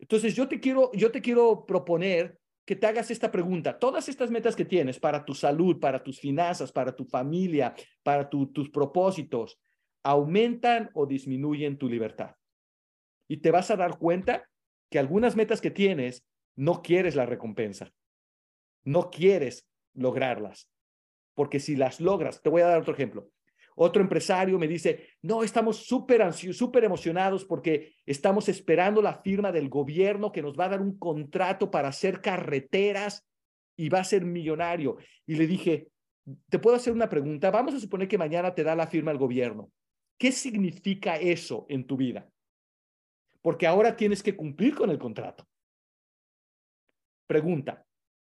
Entonces 0.00 0.34
yo 0.34 0.48
te 0.48 0.58
quiero, 0.58 0.90
yo 0.92 1.12
te 1.12 1.20
quiero 1.20 1.64
proponer 1.64 2.40
que 2.64 2.76
te 2.76 2.86
hagas 2.86 3.10
esta 3.10 3.30
pregunta. 3.30 3.78
Todas 3.78 4.08
estas 4.08 4.30
metas 4.30 4.54
que 4.54 4.64
tienes 4.64 4.98
para 5.00 5.24
tu 5.24 5.34
salud, 5.34 5.80
para 5.80 6.02
tus 6.02 6.20
finanzas, 6.20 6.72
para 6.72 6.94
tu 6.94 7.04
familia, 7.04 7.74
para 8.02 8.28
tus 8.28 8.70
propósitos, 8.70 9.58
¿aumentan 10.02 10.90
o 10.94 11.06
disminuyen 11.06 11.78
tu 11.78 11.88
libertad? 11.88 12.36
Y 13.28 13.38
te 13.38 13.50
vas 13.50 13.70
a 13.70 13.76
dar 13.76 13.98
cuenta 13.98 14.48
que 14.90 14.98
algunas 14.98 15.36
metas 15.36 15.60
que 15.60 15.70
tienes 15.70 16.26
no 16.54 16.82
quieres 16.82 17.16
la 17.16 17.26
recompensa. 17.26 17.92
No 18.84 19.10
quieres 19.10 19.66
lograrlas. 19.94 20.68
Porque 21.34 21.60
si 21.60 21.76
las 21.76 22.00
logras, 22.00 22.42
te 22.42 22.50
voy 22.50 22.62
a 22.62 22.66
dar 22.66 22.80
otro 22.80 22.92
ejemplo. 22.92 23.30
Otro 23.74 24.02
empresario 24.02 24.58
me 24.58 24.68
dice, 24.68 25.08
no, 25.22 25.42
estamos 25.42 25.78
súper 25.78 26.32
súper 26.32 26.84
emocionados 26.84 27.44
porque 27.44 27.94
estamos 28.04 28.48
esperando 28.48 29.00
la 29.00 29.14
firma 29.14 29.52
del 29.52 29.68
gobierno 29.68 30.32
que 30.32 30.42
nos 30.42 30.58
va 30.58 30.66
a 30.66 30.70
dar 30.70 30.82
un 30.82 30.98
contrato 30.98 31.70
para 31.70 31.88
hacer 31.88 32.20
carreteras 32.20 33.26
y 33.76 33.88
va 33.88 34.00
a 34.00 34.04
ser 34.04 34.24
millonario. 34.24 34.96
Y 35.26 35.36
le 35.36 35.46
dije, 35.46 35.88
te 36.48 36.58
puedo 36.58 36.76
hacer 36.76 36.92
una 36.92 37.08
pregunta. 37.08 37.50
Vamos 37.50 37.74
a 37.74 37.80
suponer 37.80 38.08
que 38.08 38.18
mañana 38.18 38.54
te 38.54 38.64
da 38.64 38.74
la 38.74 38.86
firma 38.86 39.10
el 39.10 39.18
gobierno. 39.18 39.70
¿Qué 40.18 40.30
significa 40.32 41.16
eso 41.16 41.66
en 41.68 41.86
tu 41.86 41.96
vida? 41.96 42.30
Porque 43.40 43.66
ahora 43.66 43.96
tienes 43.96 44.22
que 44.22 44.36
cumplir 44.36 44.74
con 44.74 44.90
el 44.90 44.98
contrato. 44.98 45.48
Pregunta, 47.26 47.84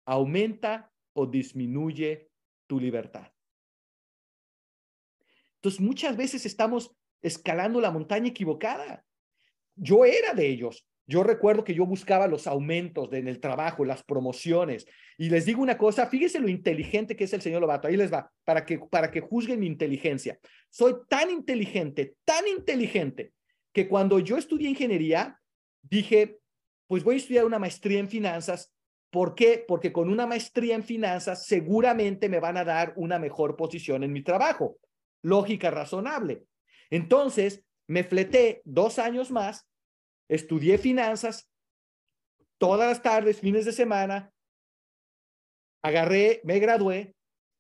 ¿aumenta 0.07 0.91
o 1.13 1.27
disminuye 1.27 2.31
tu 2.67 2.81
libertad? 2.81 3.34
Entonces, 5.65 5.81
muchas 5.81 6.15
veces 6.15 6.45
estamos 6.45 6.95
escalando 7.23 7.81
la 7.81 7.91
montaña 7.91 8.29
equivocada. 8.29 9.03
Yo 9.75 10.05
era 10.05 10.35
de 10.35 10.47
ellos. 10.47 10.87
Yo 11.07 11.23
recuerdo 11.23 11.65
que 11.65 11.73
yo 11.73 11.87
buscaba 11.87 12.27
los 12.27 12.47
aumentos 12.47 13.11
en 13.15 13.29
el 13.29 13.41
trabajo, 13.41 13.87
las 13.87 14.03
promociones. 14.03 14.87
Y 15.17 15.31
les 15.31 15.47
digo 15.47 15.63
una 15.63 15.79
cosa, 15.79 16.07
fíjese 16.07 16.39
lo 16.39 16.49
inteligente 16.49 17.17
que 17.17 17.25
es 17.25 17.33
el 17.33 17.41
señor 17.41 17.63
Lobato. 17.63 17.89
Ahí 17.89 17.97
les 17.97 18.13
va, 18.13 18.31
para 18.45 18.67
que, 18.67 18.79
para 18.79 19.11
que 19.11 19.23
juzguen 19.23 19.61
mi 19.61 19.67
inteligencia. 19.67 20.39
Soy 20.69 20.97
tan 21.09 21.31
inteligente, 21.31 22.17
tan 22.27 22.47
inteligente, 22.47 23.33
que 23.73 23.89
cuando 23.89 24.19
yo 24.19 24.37
estudié 24.37 24.69
ingeniería, 24.69 25.41
dije, 25.81 26.41
pues 26.87 27.03
voy 27.05 27.15
a 27.15 27.19
estudiar 27.19 27.47
una 27.47 27.59
maestría 27.59 28.01
en 28.01 28.11
finanzas. 28.11 28.71
¿Por 29.09 29.35
qué? 29.35 29.65
Porque 29.67 29.95
con 29.95 30.11
una 30.11 30.27
maestría 30.27 30.75
en 30.75 30.85
finanzas 30.85 31.47
seguramente 31.47 32.29
me 32.29 32.39
van 32.39 32.59
a 32.59 32.65
dar 32.65 32.93
una 32.97 33.19
mejor 33.19 33.57
posición 33.57 34.05
en 34.05 34.13
mi 34.13 34.23
trabajo 34.23 34.77
lógica 35.25 35.71
razonable. 35.71 36.45
Entonces, 36.91 37.65
me 37.89 38.05
fleté 38.05 38.63
dos 38.65 38.99
años 38.99 39.31
más, 39.31 39.67
estudié 40.29 40.79
finanzas, 40.79 41.51
todas 42.59 42.89
las 42.89 43.03
tardes, 43.03 43.41
fines 43.41 43.65
de 43.65 43.73
semana, 43.73 44.33
agarré, 45.83 46.41
me 46.45 46.59
gradué 46.61 47.15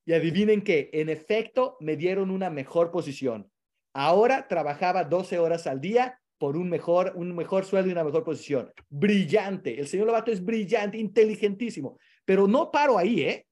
y 0.07 0.12
adivinen 0.12 0.62
qué, 0.62 0.90
en 0.92 1.09
efecto, 1.09 1.77
me 1.81 1.96
dieron 1.96 2.31
una 2.31 2.50
mejor 2.50 2.90
posición. 2.90 3.50
Ahora 3.94 4.46
trabajaba 4.46 5.05
12 5.05 5.38
horas 5.38 5.66
al 5.66 5.81
día 5.81 6.20
por 6.38 6.57
un 6.57 6.68
mejor, 6.68 7.12
un 7.16 7.35
mejor 7.35 7.64
sueldo 7.64 7.88
y 7.88 7.92
una 7.92 8.05
mejor 8.05 8.24
posición. 8.24 8.72
Brillante. 8.90 9.79
El 9.81 9.87
señor 9.87 10.07
Lobato 10.07 10.31
es 10.31 10.44
brillante, 10.44 10.98
inteligentísimo. 10.98 11.98
Pero 12.24 12.46
no 12.46 12.70
paro 12.70 12.98
ahí, 12.98 13.22
¿eh? 13.22 13.46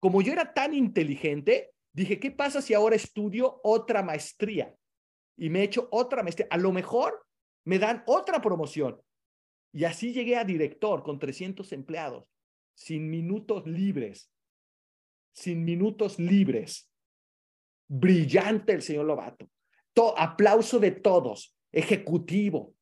Como 0.00 0.22
yo 0.22 0.32
era 0.32 0.52
tan 0.52 0.74
inteligente, 0.74 1.73
Dije, 1.94 2.18
¿qué 2.18 2.32
pasa 2.32 2.60
si 2.60 2.74
ahora 2.74 2.96
estudio 2.96 3.60
otra 3.62 4.02
maestría? 4.02 4.74
Y 5.36 5.48
me 5.48 5.60
he 5.60 5.64
hecho 5.64 5.88
otra 5.92 6.22
maestría. 6.24 6.48
A 6.50 6.58
lo 6.58 6.72
mejor 6.72 7.24
me 7.64 7.78
dan 7.78 8.02
otra 8.06 8.42
promoción. 8.42 9.00
Y 9.72 9.84
así 9.84 10.12
llegué 10.12 10.36
a 10.36 10.44
director 10.44 11.04
con 11.04 11.18
300 11.18 11.72
empleados, 11.72 12.28
sin 12.74 13.08
minutos 13.08 13.66
libres. 13.66 14.30
Sin 15.32 15.64
minutos 15.64 16.18
libres. 16.18 16.90
Brillante 17.88 18.72
el 18.72 18.82
señor 18.82 19.06
Lobato. 19.06 19.48
aplauso 20.16 20.80
de 20.80 20.90
todos. 20.90 21.56
Ejecutivo. 21.72 22.74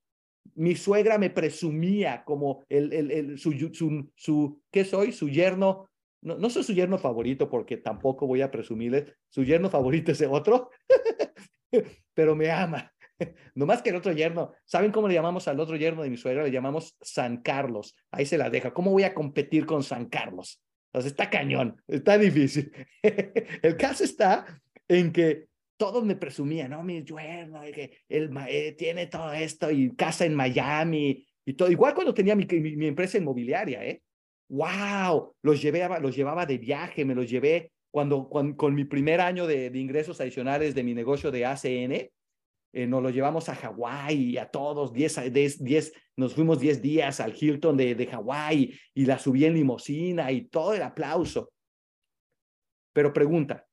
Mi 0.55 0.75
suegra 0.75 1.19
me 1.19 1.31
presumía 1.31 2.25
como 2.25 2.65
el, 2.69 2.93
el, 2.93 3.11
el 3.11 3.39
su, 3.39 3.53
su, 3.73 4.11
su, 4.15 4.63
¿qué 4.71 4.85
soy? 4.85 5.13
Su 5.13 5.29
yerno 5.29 5.89
no, 6.23 6.39
no 6.39 6.51
soy 6.51 6.63
su 6.63 6.73
yerno 6.73 6.99
favorito 6.99 7.49
porque 7.49 7.77
tampoco 7.77 8.27
voy 8.27 8.41
a 8.41 8.51
presumirle, 8.51 9.15
su 9.29 9.45
yerno 9.45 9.69
favorito 9.69 10.13
es 10.13 10.23
otro, 10.23 10.71
pero 12.15 12.35
me 12.35 12.51
ama. 12.51 12.93
No 13.55 13.67
más 13.67 13.83
que 13.83 13.91
el 13.91 13.97
otro 13.97 14.13
yerno. 14.13 14.53
¿Saben 14.65 14.93
cómo 14.93 15.09
le 15.09 15.15
llamamos 15.15 15.49
al 15.49 15.61
otro 15.61 15.77
yerno 15.77 16.03
de 16.03 16.11
mi 16.11 16.17
suegra? 16.17 16.43
Le 16.43 16.51
llamamos 16.51 16.97
San 17.01 17.43
Carlos. 17.43 17.95
Ahí 18.11 18.27
se 18.27 18.39
la 18.39 18.51
deja. 18.51 18.73
¿Cómo 18.73 18.91
voy 18.91 19.05
a 19.05 19.15
competir 19.15 19.67
con 19.67 19.83
San 19.83 20.07
Carlos? 20.07 20.61
Entonces 20.87 21.13
está 21.13 21.31
cañón, 21.31 21.81
está 21.89 22.19
difícil. 22.19 22.73
El 23.63 23.77
caso 23.77 24.05
está 24.05 24.61
en 24.89 25.13
que 25.13 25.47
todos 25.79 26.05
me 26.05 26.17
presumían, 26.17 26.71
¿no? 26.71 26.83
Mi 26.83 27.03
yerno, 27.03 27.63
que 27.73 27.99
él 28.09 28.31
eh, 28.49 28.73
tiene 28.73 29.07
todo 29.07 29.33
esto 29.33 29.71
y 29.71 29.95
casa 29.97 30.27
en 30.27 30.35
Miami 30.35 31.27
y 31.47 31.55
todo. 31.55 31.71
Igual 31.71 31.95
cuando 31.95 32.13
tenía 32.13 32.37
mi, 32.37 32.47
mi, 32.47 32.77
mi 32.77 32.87
empresa 32.87 33.19
inmobiliaria, 33.19 33.85
¿eh? 33.85 34.03
Wow, 34.53 35.35
los, 35.43 35.63
llevé, 35.63 35.89
los 36.01 36.15
llevaba 36.15 36.45
de 36.45 36.59
viaje, 36.59 37.07
me 37.07 37.15
los 37.15 37.29
llevé 37.29 37.73
cuando, 37.91 38.29
con 38.29 38.75
mi 38.75 38.85
primer 38.85 39.21
año 39.21 39.47
de, 39.47 39.67
ingresos 39.75 40.21
adicionales 40.21 40.75
de 40.75 40.85
mi 40.85 40.95
negocio 40.95 41.31
de 41.31 41.47
ACN, 41.47 42.11
eh, 42.75 42.87
nos 42.87 43.03
lo 43.03 43.11
llevamos 43.11 43.49
a 43.49 43.55
Hawái, 43.55 44.37
a 44.37 44.51
todos, 44.51 44.93
10, 44.93 45.33
10, 45.63 45.93
nos 46.17 46.35
fuimos 46.35 46.59
10 46.61 46.83
días 46.83 47.21
al 47.21 47.35
Hilton 47.39 47.77
de, 47.77 47.95
de 47.95 48.07
Hawái 48.07 48.79
y 48.95 49.07
la 49.07 49.19
subí 49.19 49.45
en 49.47 49.55
limosina 49.55 50.31
y 50.33 50.47
todo 50.49 50.75
el 50.75 50.83
aplauso. 50.83 51.51
Pero 52.95 53.13
pregunta, 53.13 53.67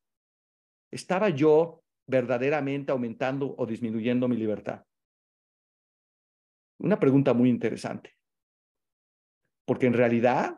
¿estaba 0.91 1.29
yo 1.29 1.83
verdaderamente 2.07 2.93
aumentando 2.93 3.53
o 3.57 3.65
disminuyendo 3.65 4.29
mi 4.29 4.37
libertad? 4.37 4.83
Una 6.79 6.97
pregunta 6.99 7.33
muy 7.33 7.49
interesante. 7.49 8.15
Porque 9.65 9.85
en 9.85 9.93
realidad 9.93 10.57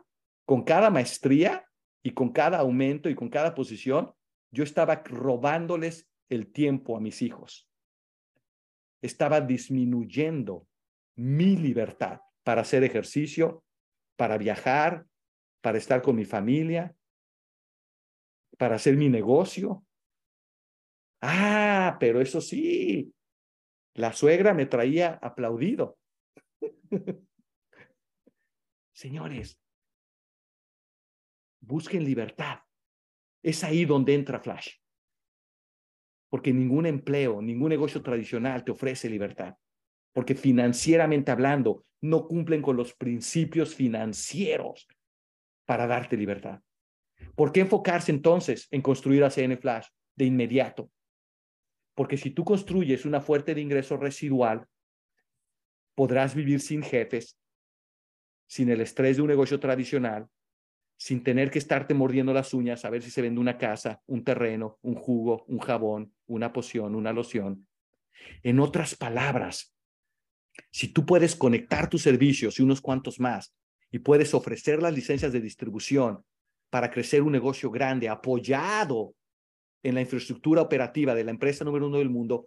con 0.52 0.64
cada 0.64 0.90
maestría 0.90 1.66
y 2.04 2.12
con 2.12 2.30
cada 2.30 2.58
aumento 2.58 3.08
y 3.08 3.14
con 3.14 3.30
cada 3.30 3.54
posición, 3.54 4.12
yo 4.50 4.64
estaba 4.64 4.96
robándoles 4.96 6.10
el 6.28 6.52
tiempo 6.52 6.94
a 6.94 7.00
mis 7.00 7.22
hijos. 7.22 7.70
Estaba 9.00 9.40
disminuyendo 9.40 10.68
mi 11.16 11.56
libertad 11.56 12.20
para 12.42 12.60
hacer 12.60 12.84
ejercicio, 12.84 13.64
para 14.18 14.36
viajar, 14.36 15.06
para 15.62 15.78
estar 15.78 16.02
con 16.02 16.16
mi 16.16 16.26
familia, 16.26 16.94
para 18.58 18.76
hacer 18.76 18.94
mi 18.94 19.08
negocio. 19.08 19.86
Ah, 21.22 21.96
pero 21.98 22.20
eso 22.20 22.42
sí, 22.42 23.10
la 23.94 24.12
suegra 24.12 24.52
me 24.52 24.66
traía 24.66 25.18
aplaudido. 25.22 25.96
Señores, 28.92 29.61
busquen 31.62 32.04
libertad. 32.04 32.58
Es 33.42 33.64
ahí 33.64 33.84
donde 33.84 34.14
entra 34.14 34.40
Flash. 34.40 34.74
Porque 36.28 36.52
ningún 36.52 36.86
empleo, 36.86 37.40
ningún 37.40 37.70
negocio 37.70 38.02
tradicional 38.02 38.64
te 38.64 38.72
ofrece 38.72 39.08
libertad. 39.08 39.56
Porque 40.12 40.34
financieramente 40.34 41.30
hablando, 41.30 41.84
no 42.02 42.26
cumplen 42.26 42.62
con 42.62 42.76
los 42.76 42.94
principios 42.94 43.74
financieros 43.74 44.86
para 45.64 45.86
darte 45.86 46.16
libertad. 46.16 46.60
¿Por 47.34 47.52
qué 47.52 47.60
enfocarse 47.60 48.10
entonces 48.10 48.66
en 48.70 48.82
construir 48.82 49.24
ACN 49.24 49.56
Flash 49.58 49.86
de 50.16 50.24
inmediato? 50.24 50.90
Porque 51.94 52.16
si 52.16 52.30
tú 52.30 52.44
construyes 52.44 53.04
una 53.04 53.20
fuente 53.20 53.54
de 53.54 53.60
ingreso 53.60 53.96
residual, 53.96 54.66
podrás 55.94 56.34
vivir 56.34 56.60
sin 56.60 56.82
jefes, 56.82 57.38
sin 58.48 58.70
el 58.70 58.80
estrés 58.80 59.16
de 59.16 59.22
un 59.22 59.28
negocio 59.28 59.60
tradicional, 59.60 60.28
sin 61.02 61.24
tener 61.24 61.50
que 61.50 61.58
estarte 61.58 61.94
mordiendo 61.94 62.32
las 62.32 62.54
uñas 62.54 62.84
a 62.84 62.90
ver 62.90 63.02
si 63.02 63.10
se 63.10 63.22
vende 63.22 63.40
una 63.40 63.58
casa, 63.58 64.00
un 64.06 64.22
terreno, 64.22 64.78
un 64.82 64.94
jugo, 64.94 65.44
un 65.48 65.58
jabón, 65.58 66.14
una 66.28 66.52
poción, 66.52 66.94
una 66.94 67.12
loción. 67.12 67.66
En 68.44 68.60
otras 68.60 68.94
palabras, 68.94 69.74
si 70.70 70.86
tú 70.86 71.04
puedes 71.04 71.34
conectar 71.34 71.90
tus 71.90 72.02
servicios 72.02 72.56
y 72.56 72.62
unos 72.62 72.80
cuantos 72.80 73.18
más 73.18 73.52
y 73.90 73.98
puedes 73.98 74.32
ofrecer 74.32 74.80
las 74.80 74.94
licencias 74.94 75.32
de 75.32 75.40
distribución 75.40 76.24
para 76.70 76.88
crecer 76.88 77.22
un 77.22 77.32
negocio 77.32 77.68
grande 77.72 78.08
apoyado 78.08 79.16
en 79.82 79.96
la 79.96 80.02
infraestructura 80.02 80.62
operativa 80.62 81.16
de 81.16 81.24
la 81.24 81.32
empresa 81.32 81.64
número 81.64 81.88
uno 81.88 81.98
del 81.98 82.10
mundo, 82.10 82.46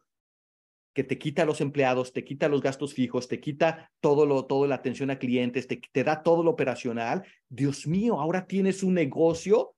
que 0.96 1.04
te 1.04 1.18
quita 1.18 1.44
los 1.44 1.60
empleados, 1.60 2.14
te 2.14 2.24
quita 2.24 2.48
los 2.48 2.62
gastos 2.62 2.94
fijos, 2.94 3.28
te 3.28 3.42
quita 3.42 3.92
todo 4.00 4.26
lo, 4.26 4.46
todo 4.46 4.66
la 4.66 4.76
atención 4.76 5.12
a 5.12 5.20
clientes, 5.20 5.68
te, 5.68 5.82
te 5.92 6.06
da 6.06 6.24
todo 6.24 6.42
lo 6.42 6.52
operacional. 6.52 7.26
Dios 7.50 7.86
mío, 7.86 8.22
ahora 8.22 8.48
tienes 8.48 8.82
un 8.82 8.94
negocio 8.94 9.76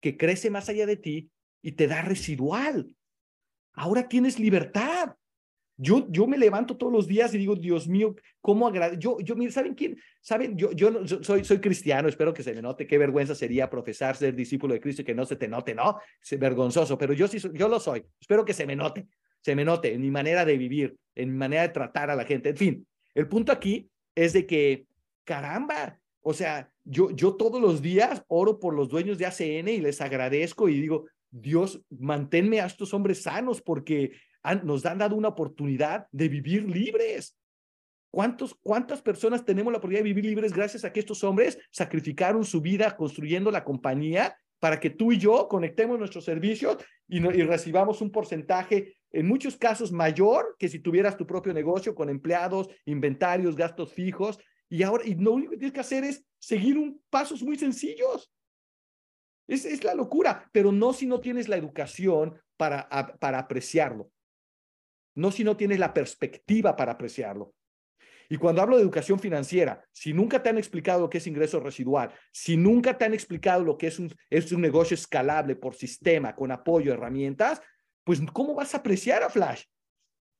que 0.00 0.16
crece 0.16 0.50
más 0.50 0.68
allá 0.68 0.86
de 0.86 0.96
ti 0.96 1.30
y 1.62 1.72
te 1.72 1.88
da 1.88 2.02
residual. 2.02 2.94
Ahora 3.72 4.06
tienes 4.06 4.38
libertad. 4.38 5.16
Yo, 5.76 6.06
yo 6.10 6.28
me 6.28 6.38
levanto 6.38 6.76
todos 6.76 6.92
los 6.92 7.08
días 7.08 7.34
y 7.34 7.38
digo, 7.38 7.56
Dios 7.56 7.88
mío, 7.88 8.14
¿cómo 8.40 8.68
agradezco? 8.68 9.00
Yo, 9.00 9.18
yo, 9.18 9.34
mira, 9.34 9.50
¿saben 9.50 9.74
quién? 9.74 9.98
¿Saben? 10.20 10.56
Yo, 10.56 10.70
yo, 10.70 11.04
soy, 11.24 11.44
soy 11.44 11.58
cristiano, 11.58 12.08
espero 12.08 12.32
que 12.32 12.44
se 12.44 12.54
me 12.54 12.62
note. 12.62 12.86
Qué 12.86 12.98
vergüenza 12.98 13.34
sería 13.34 13.68
profesar 13.68 14.14
ser 14.14 14.36
discípulo 14.36 14.74
de 14.74 14.80
Cristo 14.80 15.02
y 15.02 15.04
que 15.04 15.14
no 15.14 15.24
se 15.24 15.34
te 15.34 15.48
note, 15.48 15.74
¿no? 15.74 15.98
Es 16.22 16.38
vergonzoso, 16.38 16.96
pero 16.96 17.14
yo 17.14 17.26
sí, 17.26 17.38
yo 17.54 17.68
lo 17.68 17.80
soy. 17.80 18.04
Espero 18.20 18.44
que 18.44 18.54
se 18.54 18.64
me 18.64 18.76
note, 18.76 19.08
se 19.42 19.54
me 19.54 19.64
note 19.64 19.92
en 19.92 20.00
mi 20.00 20.10
manera 20.10 20.44
de 20.44 20.56
vivir, 20.56 20.96
en 21.14 21.32
mi 21.32 21.36
manera 21.36 21.62
de 21.62 21.68
tratar 21.70 22.10
a 22.10 22.16
la 22.16 22.24
gente. 22.24 22.50
En 22.50 22.56
fin, 22.56 22.86
el 23.14 23.28
punto 23.28 23.52
aquí 23.52 23.90
es 24.14 24.32
de 24.32 24.46
que, 24.46 24.86
caramba, 25.24 25.98
o 26.22 26.32
sea, 26.32 26.72
yo, 26.84 27.10
yo 27.10 27.34
todos 27.34 27.60
los 27.60 27.82
días 27.82 28.24
oro 28.28 28.58
por 28.58 28.74
los 28.74 28.88
dueños 28.88 29.18
de 29.18 29.26
ACN 29.26 29.68
y 29.68 29.80
les 29.80 30.00
agradezco 30.00 30.68
y 30.68 30.80
digo, 30.80 31.06
Dios, 31.30 31.80
manténme 31.90 32.60
a 32.60 32.66
estos 32.66 32.94
hombres 32.94 33.22
sanos 33.22 33.60
porque 33.60 34.12
nos 34.64 34.84
han 34.86 34.98
dado 34.98 35.16
una 35.16 35.28
oportunidad 35.28 36.06
de 36.12 36.28
vivir 36.28 36.68
libres. 36.68 37.36
¿Cuántos, 38.10 38.54
¿Cuántas 38.62 39.00
personas 39.00 39.44
tenemos 39.44 39.72
la 39.72 39.78
oportunidad 39.78 40.00
de 40.00 40.12
vivir 40.12 40.26
libres 40.26 40.52
gracias 40.52 40.84
a 40.84 40.92
que 40.92 41.00
estos 41.00 41.24
hombres 41.24 41.58
sacrificaron 41.70 42.44
su 42.44 42.60
vida 42.60 42.94
construyendo 42.96 43.50
la 43.50 43.64
compañía 43.64 44.36
para 44.58 44.78
que 44.78 44.90
tú 44.90 45.12
y 45.12 45.18
yo 45.18 45.48
conectemos 45.48 45.98
nuestros 45.98 46.24
servicios 46.24 46.76
y, 47.08 47.18
y 47.18 47.42
recibamos 47.42 48.02
un 48.02 48.12
porcentaje, 48.12 48.96
en 49.12 49.26
muchos 49.26 49.56
casos 49.56 49.92
mayor 49.92 50.56
que 50.58 50.68
si 50.68 50.78
tuvieras 50.78 51.16
tu 51.16 51.26
propio 51.26 51.52
negocio 51.52 51.94
con 51.94 52.08
empleados, 52.08 52.68
inventarios, 52.86 53.56
gastos 53.56 53.92
fijos? 53.92 54.38
Y 54.68 54.82
ahora, 54.82 55.04
y 55.06 55.14
lo 55.14 55.32
único 55.32 55.52
que 55.52 55.58
tienes 55.58 55.74
que 55.74 55.80
hacer 55.80 56.04
es 56.04 56.24
seguir 56.38 56.78
un, 56.78 57.02
pasos 57.10 57.42
muy 57.42 57.56
sencillos. 57.56 58.32
Es, 59.46 59.64
es 59.64 59.84
la 59.84 59.94
locura, 59.94 60.48
pero 60.52 60.72
no 60.72 60.92
si 60.92 61.06
no 61.06 61.20
tienes 61.20 61.48
la 61.48 61.56
educación 61.56 62.40
para, 62.56 62.88
para 63.18 63.38
apreciarlo 63.38 64.10
no 65.14 65.30
si 65.30 65.44
no 65.44 65.56
tienes 65.56 65.78
la 65.78 65.92
perspectiva 65.92 66.76
para 66.76 66.92
apreciarlo. 66.92 67.54
Y 68.28 68.38
cuando 68.38 68.62
hablo 68.62 68.76
de 68.76 68.82
educación 68.82 69.18
financiera, 69.18 69.84
si 69.92 70.14
nunca 70.14 70.42
te 70.42 70.48
han 70.48 70.56
explicado 70.56 71.02
lo 71.02 71.10
que 71.10 71.18
es 71.18 71.26
ingreso 71.26 71.60
residual, 71.60 72.14
si 72.32 72.56
nunca 72.56 72.96
te 72.96 73.04
han 73.04 73.12
explicado 73.12 73.62
lo 73.62 73.76
que 73.76 73.88
es 73.88 73.98
un, 73.98 74.10
es 74.30 74.50
un 74.52 74.62
negocio 74.62 74.94
escalable 74.94 75.54
por 75.54 75.74
sistema, 75.74 76.34
con 76.34 76.50
apoyo, 76.50 76.94
herramientas, 76.94 77.60
pues 78.04 78.20
¿cómo 78.32 78.54
vas 78.54 78.74
a 78.74 78.78
apreciar 78.78 79.22
a 79.22 79.30
Flash? 79.30 79.64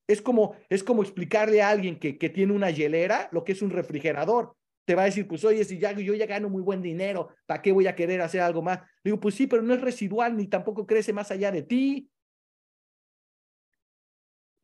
Es 0.09 0.21
como, 0.21 0.57
es 0.69 0.83
como 0.83 1.03
explicarle 1.03 1.63
a 1.63 1.71
alguien 1.71 1.99
que, 1.99 2.19
que 2.19 2.29
tiene 2.29 2.53
una 2.53 2.71
hielera 2.71 3.29
lo 3.33 3.45
que 3.45 3.53
es 3.53 3.63
un 3.63 3.71
refrigerador. 3.71 4.55
Te 4.85 4.97
va 4.97 5.03
a 5.03 5.07
decir, 5.07 5.29
pues 5.29 5.45
oye, 5.45 5.65
si 5.65 5.79
ya, 5.79 5.93
yo 5.93 6.15
ya 6.15 6.27
gano 6.27 6.49
muy 6.49 6.61
buen 6.61 6.83
dinero, 6.83 7.29
¿para 7.47 7.63
qué 7.63 7.71
voy 7.71 7.87
a 7.87 7.95
querer 7.95 8.21
hacer 8.21 8.41
algo 8.41 8.63
más? 8.63 8.81
Digo, 9.05 9.21
pues 9.21 9.37
sí, 9.37 9.47
pero 9.47 9.63
no 9.63 9.75
es 9.75 9.81
residual 9.81 10.37
ni 10.37 10.49
tampoco 10.49 10.87
crece 10.87 11.13
más 11.13 11.31
allá 11.31 11.53
de 11.53 11.63
ti. 11.63 12.11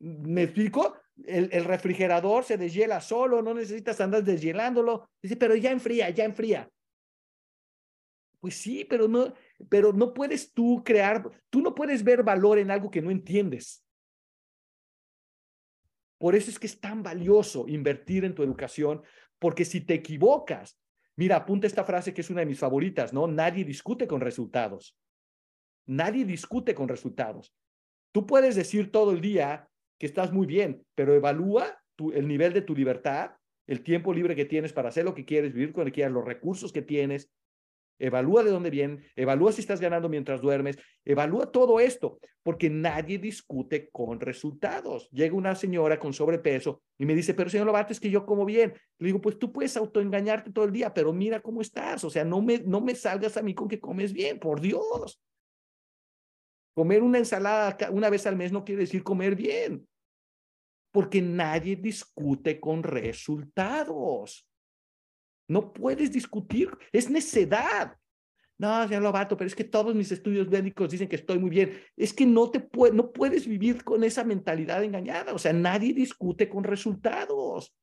¿Me 0.01 0.43
explico? 0.43 0.97
El, 1.25 1.49
el, 1.51 1.65
refrigerador 1.65 2.43
se 2.43 2.57
deshiela 2.57 3.01
solo, 3.01 3.41
no 3.41 3.53
necesitas 3.53 3.99
andar 4.01 4.23
deshielándolo. 4.23 5.09
Dice, 5.21 5.37
pero 5.37 5.55
ya 5.55 5.71
enfría, 5.71 6.09
ya 6.09 6.25
enfría. 6.25 6.69
Pues 8.39 8.55
sí, 8.55 8.85
pero 8.85 9.07
no, 9.07 9.33
pero 9.67 9.91
no 9.91 10.13
puedes 10.13 10.53
tú 10.53 10.83
crear, 10.85 11.29
tú 11.49 11.61
no 11.61 11.75
puedes 11.75 12.03
ver 12.03 12.23
valor 12.23 12.59
en 12.59 12.71
algo 12.71 12.89
que 12.89 13.01
no 13.01 13.11
entiendes. 13.11 13.83
Por 16.17 16.35
eso 16.35 16.49
es 16.49 16.59
que 16.59 16.67
es 16.67 16.79
tan 16.79 17.01
valioso 17.03 17.65
invertir 17.67 18.25
en 18.25 18.35
tu 18.35 18.43
educación, 18.43 19.01
porque 19.39 19.65
si 19.65 19.81
te 19.81 19.95
equivocas, 19.95 20.77
mira, 21.15 21.37
apunta 21.37 21.67
esta 21.67 21.83
frase 21.83 22.13
que 22.13 22.21
es 22.21 22.29
una 22.29 22.41
de 22.41 22.45
mis 22.45 22.59
favoritas, 22.59 23.13
¿no? 23.13 23.27
Nadie 23.27 23.63
discute 23.63 24.07
con 24.07 24.21
resultados. 24.21 24.97
Nadie 25.85 26.25
discute 26.25 26.75
con 26.75 26.87
resultados. 26.87 27.53
Tú 28.11 28.25
puedes 28.25 28.55
decir 28.55 28.91
todo 28.91 29.11
el 29.11 29.21
día, 29.21 29.69
que 29.97 30.05
estás 30.05 30.31
muy 30.31 30.47
bien, 30.47 30.85
pero 30.95 31.13
evalúa 31.13 31.81
tu, 31.95 32.11
el 32.11 32.27
nivel 32.27 32.53
de 32.53 32.61
tu 32.61 32.75
libertad, 32.75 33.31
el 33.67 33.83
tiempo 33.83 34.13
libre 34.13 34.35
que 34.35 34.45
tienes 34.45 34.73
para 34.73 34.89
hacer 34.89 35.05
lo 35.05 35.13
que 35.13 35.25
quieres, 35.25 35.53
vivir 35.53 35.73
con 35.73 35.81
lo 35.81 35.85
que 35.85 35.93
quieras, 35.93 36.13
los 36.13 36.25
recursos 36.25 36.73
que 36.73 36.81
tienes. 36.81 37.29
Evalúa 37.99 38.43
de 38.43 38.51
dónde 38.51 38.69
vienen, 38.69 39.03
evalúa 39.15 39.51
si 39.51 39.59
estás 39.59 39.81
ganando 39.81 40.07
mientras 40.07 40.41
duermes, 40.41 40.77
evalúa 41.03 41.51
todo 41.51 41.81
esto, 41.81 42.19
porque 42.41 42.69
nadie 42.69 43.19
discute 43.19 43.89
con 43.89 44.21
resultados. 44.21 45.09
Llega 45.11 45.35
una 45.35 45.53
señora 45.53 45.99
con 45.99 46.13
sobrepeso 46.13 46.81
y 46.97 47.05
me 47.05 47.13
dice, 47.13 47.33
pero 47.33 47.49
señor 47.49 47.67
Lobato, 47.67 47.91
es 47.91 47.99
que 47.99 48.09
yo 48.09 48.25
como 48.25 48.45
bien. 48.45 48.73
Le 48.97 49.07
digo, 49.07 49.19
pues 49.19 49.37
tú 49.37 49.51
puedes 49.51 49.75
autoengañarte 49.75 50.51
todo 50.51 50.65
el 50.65 50.71
día, 50.71 50.93
pero 50.93 51.11
mira 51.11 51.41
cómo 51.41 51.61
estás. 51.61 52.03
O 52.05 52.09
sea, 52.09 52.23
no 52.23 52.41
me, 52.41 52.59
no 52.59 52.79
me 52.81 52.95
salgas 52.95 53.35
a 53.35 53.41
mí 53.41 53.53
con 53.53 53.67
que 53.67 53.79
comes 53.79 54.13
bien, 54.13 54.39
por 54.39 54.61
Dios. 54.61 55.21
Comer 56.73 57.03
una 57.03 57.17
ensalada 57.17 57.77
una 57.91 58.09
vez 58.09 58.25
al 58.25 58.37
mes 58.37 58.53
no 58.53 58.63
quiere 58.63 58.83
decir 58.83 59.03
comer 59.03 59.35
bien, 59.35 59.85
porque 60.91 61.21
nadie 61.21 61.75
discute 61.75 62.59
con 62.59 62.83
resultados. 62.83 64.48
No 65.49 65.73
puedes 65.73 66.11
discutir, 66.11 66.69
es 66.91 67.09
necedad. 67.09 67.97
No, 68.59 68.87
señor 68.87 69.01
Lobato, 69.01 69.35
pero 69.35 69.47
es 69.47 69.55
que 69.55 69.63
todos 69.63 69.95
mis 69.95 70.11
estudios 70.11 70.47
médicos 70.47 70.91
dicen 70.91 71.07
que 71.07 71.15
estoy 71.15 71.39
muy 71.39 71.49
bien. 71.49 71.81
Es 71.97 72.13
que 72.13 72.25
no 72.25 72.51
te 72.51 72.69
no 72.93 73.11
puedes 73.11 73.47
vivir 73.47 73.83
con 73.83 74.03
esa 74.03 74.23
mentalidad 74.23 74.83
engañada. 74.83 75.33
O 75.33 75.39
sea, 75.39 75.51
nadie 75.53 75.93
discute 75.93 76.47
con 76.47 76.63
resultados. 76.63 77.73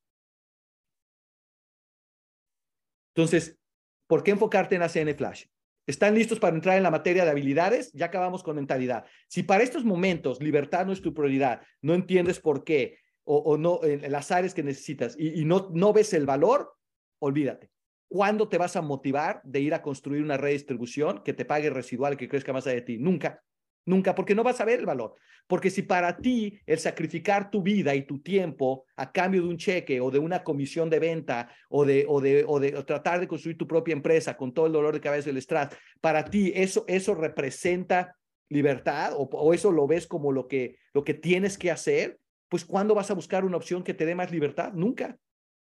Entonces, 3.15 3.59
¿por 4.07 4.23
qué 4.23 4.31
enfocarte 4.31 4.77
en 4.77 4.83
ACN 4.83 5.17
Flash? 5.17 5.47
¿Están 5.87 6.15
listos 6.15 6.39
para 6.39 6.55
entrar 6.55 6.77
en 6.77 6.83
la 6.83 6.91
materia 6.91 7.25
de 7.25 7.31
habilidades? 7.31 7.91
Ya 7.95 8.07
acabamos 8.07 8.43
con 8.43 8.57
mentalidad. 8.57 9.07
Si 9.29 9.43
para 9.43 9.65
estos 9.65 9.85
momentos 9.85 10.41
libertad 10.41 10.87
no 10.87 10.93
es 10.93 11.01
tu 11.01 11.15
prioridad, 11.15 11.63
no 11.81 11.95
entiendes 11.95 12.39
por 12.39 12.63
qué 12.63 12.99
o, 13.25 13.57
no 13.57 13.81
en 13.83 14.13
las 14.13 14.31
áreas 14.31 14.55
que 14.55 14.63
necesitas 14.63 15.17
y, 15.19 15.45
no, 15.45 15.71
no 15.73 15.93
ves 15.93 16.13
el 16.13 16.27
valor, 16.27 16.76
olvídate. 17.19 17.71
¿Cuándo 18.09 18.49
te 18.49 18.59
vas 18.59 18.77
a 18.77 18.83
motivar 18.83 19.41
de 19.45 19.61
ir 19.61 19.75
a 19.75 19.83
construir 19.83 20.23
una 20.23 20.37
red 20.37 20.51
de 20.51 20.55
distribución 20.55 21.23
que 21.25 21.33
te 21.33 21.45
pague 21.45 21.71
residual 21.71 22.17
que 22.17 22.29
crezca 22.29 22.53
más 22.53 22.67
allá 22.67 22.77
de 22.77 22.83
ti? 22.83 22.99
Nunca. 22.99 23.43
Nunca, 23.85 24.15
porque 24.15 24.35
no 24.35 24.43
vas 24.43 24.61
a 24.61 24.65
ver 24.65 24.81
el 24.81 24.87
valor. 24.87 25.15
Porque 25.47 25.71
si 25.71 25.83
para 25.83 26.17
ti 26.17 26.59
el 26.67 26.79
sacrificar 26.79 27.51
tu 27.51 27.63
vida 27.63 27.95
y 27.95 28.03
tu 28.03 28.21
tiempo 28.21 28.85
a 28.97 29.13
cambio 29.13 29.43
de 29.43 29.49
un 29.49 29.57
cheque 29.57 30.01
o 30.01 30.11
de 30.11 30.19
una 30.19 30.43
comisión 30.43 30.91
de 30.91 30.99
venta 30.99 31.49
o 31.69 31.85
de, 31.85 32.05
o 32.09 32.21
de, 32.21 32.45
o 32.47 32.59
de 32.59 32.73
tratar 32.83 33.21
de 33.21 33.29
construir 33.29 33.57
tu 33.57 33.67
propia 33.67 33.93
empresa 33.93 34.37
con 34.37 34.53
todo 34.53 34.67
el 34.67 34.73
dolor 34.73 34.93
de 34.93 35.01
cabeza 35.01 35.29
y 35.29 35.31
el 35.31 35.37
estrés, 35.37 35.69
para 36.01 36.25
ti 36.25 36.53
eso, 36.55 36.85
eso 36.89 37.15
representa 37.15 38.17
libertad 38.49 39.13
o, 39.15 39.29
o, 39.33 39.55
eso 39.55 39.71
lo 39.71 39.87
ves 39.87 40.07
como 40.07 40.33
lo 40.33 40.49
que, 40.49 40.79
lo 40.93 41.05
que 41.05 41.15
tienes 41.15 41.57
que 41.59 41.71
hacer, 41.71 42.19
pues 42.49 42.65
¿cuándo 42.65 42.95
vas 42.95 43.11
a 43.11 43.15
buscar 43.15 43.45
una 43.45 43.57
opción 43.57 43.85
que 43.85 43.95
te 43.95 44.07
dé 44.07 44.15
más 44.15 44.33
libertad? 44.33 44.73
Nunca. 44.73 45.17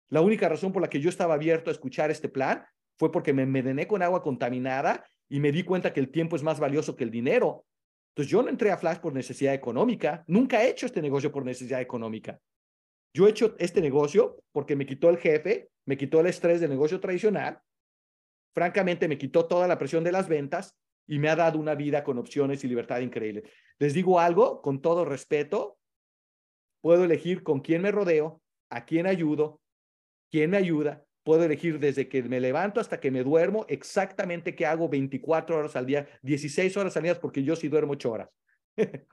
La 0.09 0.21
única 0.21 0.49
razón 0.49 0.71
por 0.71 0.81
la 0.81 0.89
que 0.89 0.99
yo 0.99 1.09
estaba 1.09 1.35
abierto 1.35 1.69
a 1.69 1.73
escuchar 1.73 2.11
este 2.11 2.29
plan 2.29 2.65
fue 2.97 3.11
porque 3.11 3.33
me 3.33 3.43
envenené 3.43 3.87
con 3.87 4.01
agua 4.01 4.21
contaminada 4.21 5.05
y 5.29 5.39
me 5.39 5.51
di 5.51 5.63
cuenta 5.63 5.93
que 5.93 5.99
el 5.99 6.11
tiempo 6.11 6.35
es 6.35 6.43
más 6.43 6.59
valioso 6.59 6.95
que 6.95 7.03
el 7.03 7.11
dinero 7.11 7.65
entonces 8.19 8.31
yo 8.31 8.41
no 8.41 8.49
entré 8.49 8.69
a 8.69 8.77
Flash 8.77 8.97
por 8.97 9.13
necesidad 9.13 9.53
económica, 9.53 10.25
nunca 10.27 10.61
he 10.61 10.69
hecho 10.69 10.85
este 10.85 11.01
negocio 11.01 11.31
por 11.31 11.45
necesidad 11.45 11.79
económica. 11.79 12.37
Yo 13.13 13.25
he 13.25 13.29
hecho 13.29 13.55
este 13.59 13.79
negocio 13.79 14.43
porque 14.51 14.75
me 14.75 14.85
quitó 14.85 15.09
el 15.09 15.17
jefe, 15.17 15.69
me 15.85 15.97
quitó 15.97 16.19
el 16.19 16.27
estrés 16.27 16.59
del 16.59 16.69
negocio 16.69 16.99
tradicional, 16.99 17.61
francamente 18.53 19.07
me 19.07 19.17
quitó 19.17 19.45
toda 19.45 19.69
la 19.69 19.77
presión 19.77 20.03
de 20.03 20.11
las 20.11 20.27
ventas 20.27 20.75
y 21.07 21.17
me 21.17 21.29
ha 21.29 21.37
dado 21.37 21.59
una 21.59 21.75
vida 21.75 22.03
con 22.03 22.17
opciones 22.17 22.61
y 22.63 22.67
libertad 22.67 22.99
increíble. 22.99 23.43
Les 23.79 23.93
digo 23.93 24.19
algo 24.19 24.61
con 24.61 24.81
todo 24.81 25.05
respeto, 25.05 25.77
puedo 26.81 27.05
elegir 27.05 27.41
con 27.41 27.61
quién 27.61 27.81
me 27.81 27.91
rodeo, 27.91 28.41
a 28.69 28.83
quién 28.83 29.07
ayudo, 29.07 29.61
quién 30.29 30.51
me 30.51 30.57
ayuda, 30.57 31.03
Puedo 31.23 31.43
elegir 31.43 31.77
desde 31.77 32.09
que 32.09 32.23
me 32.23 32.39
levanto 32.39 32.79
hasta 32.79 32.99
que 32.99 33.11
me 33.11 33.23
duermo 33.23 33.63
exactamente 33.69 34.55
qué 34.55 34.65
hago 34.65 34.89
24 34.89 35.57
horas 35.57 35.75
al 35.75 35.85
día, 35.85 36.07
16 36.23 36.75
horas 36.77 36.97
al 36.97 37.03
día, 37.03 37.19
porque 37.19 37.43
yo 37.43 37.55
sí 37.55 37.67
duermo 37.67 37.93
8 37.93 38.11
horas. 38.11 38.29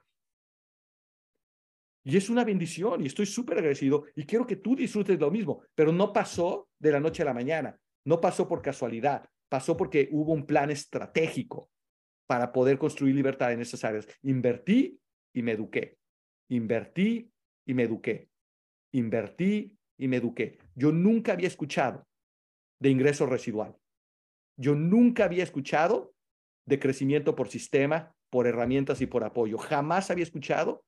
y 2.05 2.17
es 2.17 2.31
una 2.31 2.43
bendición 2.43 3.03
y 3.03 3.07
estoy 3.07 3.27
súper 3.27 3.59
agradecido 3.59 4.05
y 4.15 4.25
quiero 4.25 4.47
que 4.47 4.57
tú 4.57 4.75
disfrutes 4.75 5.21
lo 5.21 5.31
mismo, 5.31 5.63
pero 5.75 5.93
no 5.93 6.13
pasó 6.13 6.71
de 6.79 6.93
la 6.93 7.01
noche 7.01 7.23
a 7.23 7.27
la 7.27 7.35
mañana, 7.35 7.79
no 8.07 8.19
pasó 8.19 8.49
por 8.49 8.63
casualidad. 8.63 9.29
pasó 9.51 9.77
porque 9.77 10.09
hubo 10.11 10.33
un 10.33 10.47
plan 10.47 10.71
estratégico 10.71 11.71
para 12.27 12.51
poder 12.51 12.79
construir 12.79 13.15
libertad 13.15 13.53
en 13.53 13.61
esas 13.61 13.85
áreas. 13.85 14.09
Invertí 14.23 14.99
y 15.35 15.43
me 15.43 15.53
eduqué. 15.53 15.99
Invertí 16.49 17.31
y 17.67 17.75
me 17.75 17.83
eduqué. 17.83 18.31
Invertí 18.93 19.76
y 19.99 20.09
me 20.09 20.17
eduqué. 20.17 20.59
Yo 20.75 20.93
nunca 20.93 21.33
había 21.33 21.49
escuchado 21.49 22.07
de 22.79 22.91
ingreso 22.91 23.27
residual. 23.27 23.77
Yo 24.57 24.75
nunca 24.75 25.25
había 25.25 25.43
escuchado 25.43 26.15
de 26.67 26.79
crecimiento 26.79 27.35
por 27.37 27.49
sistema, 27.49 28.15
por 28.31 28.47
herramientas 28.47 29.01
y 29.01 29.07
por 29.07 29.25
apoyo. 29.25 29.59
Jamás 29.59 30.11
había 30.11 30.25
escuchado 30.25 30.85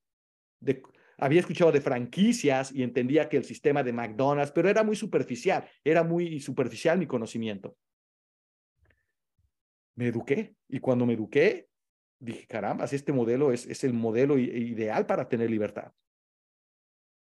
de, 0.61 0.83
había 1.17 1.41
escuchado 1.41 1.73
de 1.73 1.81
franquicias 1.81 2.73
y 2.73 2.83
entendía 2.83 3.29
que 3.29 3.37
el 3.37 3.45
sistema 3.45 3.83
de 3.83 3.93
McDonald's, 3.93 4.53
pero 4.53 4.69
era 4.69 4.83
muy 4.83 4.97
superficial, 4.97 5.69
era 5.85 6.03
muy 6.03 6.41
superficial 6.41 6.99
mi 6.99 7.07
conocimiento. 7.07 7.77
Me 9.97 10.09
eduqué 10.09 10.55
y 10.69 10.79
cuando 10.79 11.07
me 11.07 11.15
eduqué, 11.15 11.69
dije, 12.21 12.47
caramba, 12.47 12.85
este 12.85 13.13
modelo 13.13 13.53
es, 13.53 13.67
es 13.67 13.83
el 13.85 13.93
modelo 13.93 14.39
ideal 14.39 15.07
para 15.07 15.29
tener 15.29 15.51
libertad. 15.51 15.93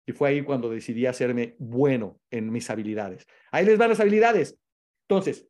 Y 0.06 0.12
fue 0.12 0.30
ahí 0.30 0.44
cuando 0.44 0.70
decidí 0.70 1.06
hacerme 1.06 1.56
bueno 1.58 2.20
en 2.30 2.52
mis 2.52 2.70
habilidades. 2.70 3.26
Ahí 3.52 3.66
les 3.66 3.78
van 3.78 3.90
las 3.90 4.00
habilidades. 4.00 4.58
Entonces, 5.08 5.48